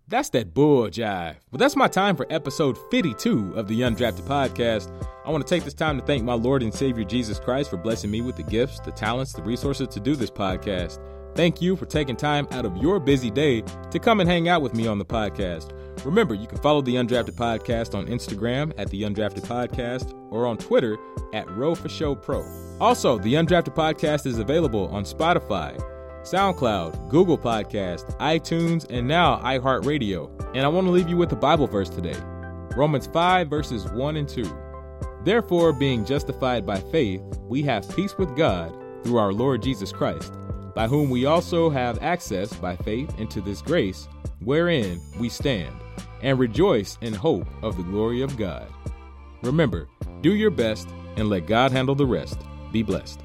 that's 0.09 0.29
that 0.31 0.53
bull 0.55 0.89
jive. 0.89 1.37
Well, 1.51 1.59
that's 1.59 1.77
my 1.77 1.89
time 1.89 2.17
for 2.17 2.27
episode 2.31 2.77
52 2.91 3.55
of 3.55 3.69
the 3.69 3.81
Undrafted 3.81 4.23
Podcast. 4.23 4.91
I 5.25 5.31
want 5.31 5.47
to 5.47 5.55
take 5.55 5.65
this 5.65 5.75
time 5.75 5.99
to 5.99 6.05
thank 6.05 6.23
my 6.23 6.35
Lord 6.35 6.63
and 6.63 6.75
Savior 6.75 7.05
Jesus 7.05 7.39
Christ 7.39 7.71
for 7.71 7.77
blessing 7.77 8.11
me 8.11 8.21
with 8.21 8.37
the 8.37 8.43
gifts, 8.43 8.81
the 8.81 8.93
talents, 8.93 9.33
the 9.33 9.43
resources 9.43 9.89
to 9.89 10.01
do 10.01 10.15
this 10.15 10.31
podcast. 10.31 11.01
Thank 11.35 11.61
you 11.61 11.75
for 11.75 11.87
taking 11.87 12.17
time 12.17 12.47
out 12.53 12.65
of 12.65 12.77
your 12.77 13.01
busy 13.01 13.31
day 13.31 13.63
to 13.91 13.99
come 13.99 14.21
and 14.21 14.29
hang 14.29 14.49
out 14.49 14.63
with 14.63 14.75
me 14.75 14.87
on 14.87 14.99
the 14.99 15.05
podcast. 15.05 15.73
Remember, 16.05 16.35
you 16.35 16.47
can 16.47 16.59
follow 16.59 16.81
the 16.81 16.95
Undrafted 16.95 17.35
Podcast 17.35 17.95
on 17.95 18.07
Instagram 18.07 18.73
at 18.79 18.89
the 18.91 19.03
Undrafted 19.03 19.47
Podcast 19.47 20.15
or 20.31 20.47
on 20.47 20.59
Twitter 20.59 20.97
at 21.33 21.51
Row 21.51 21.75
for 21.75 21.89
Show 21.89 22.15
Pro. 22.15 22.45
Also, 22.81 23.19
the 23.19 23.35
Undrafted 23.35 23.75
Podcast 23.75 24.27
is 24.27 24.39
available 24.39 24.89
on 24.89 25.05
Spotify, 25.05 25.81
SoundCloud, 26.25 27.11
Google 27.11 27.39
Podcast, 27.39 28.17
iTunes, 28.19 28.87
and 28.91 29.07
now 29.07 29.39
iHeartRadio. 29.41 30.31
And 30.55 30.65
I 30.65 30.69
want 30.69 30.87
to 30.87 30.91
leave 30.91 31.09
you 31.09 31.17
with 31.17 31.33
a 31.33 31.37
Bible 31.37 31.67
verse 31.67 31.91
today 31.91 32.19
Romans 32.77 33.07
5, 33.07 33.49
verses 33.49 33.85
1 33.91 34.17
and 34.17 34.29
2. 34.29 34.45
Therefore, 35.25 35.73
being 35.73 36.05
justified 36.05 36.67
by 36.67 36.81
faith, 36.81 37.23
we 37.43 37.63
have 37.63 37.89
peace 37.95 38.17
with 38.19 38.37
God 38.37 38.75
through 39.03 39.19
our 39.19 39.33
Lord 39.33 39.63
Jesus 39.63 39.93
Christ, 39.93 40.33
by 40.75 40.89
whom 40.89 41.11
we 41.11 41.27
also 41.27 41.71
have 41.71 42.03
access 42.03 42.53
by 42.55 42.75
faith 42.77 43.19
into 43.19 43.41
this 43.41 43.63
grace 43.63 44.09
wherein 44.41 45.01
we 45.19 45.29
stand, 45.29 45.75
and 46.23 46.39
rejoice 46.39 46.99
in 47.01 47.15
hope 47.15 47.47
of 47.63 47.77
the 47.77 47.83
glory 47.83 48.23
of 48.23 48.37
God. 48.37 48.67
Remember, 49.43 49.89
do 50.23 50.35
your 50.35 50.51
best 50.51 50.89
and 51.17 51.29
let 51.29 51.47
God 51.47 51.71
handle 51.71 51.95
the 51.95 52.07
rest. 52.07 52.41
Be 52.73 52.83
blessed. 52.83 53.24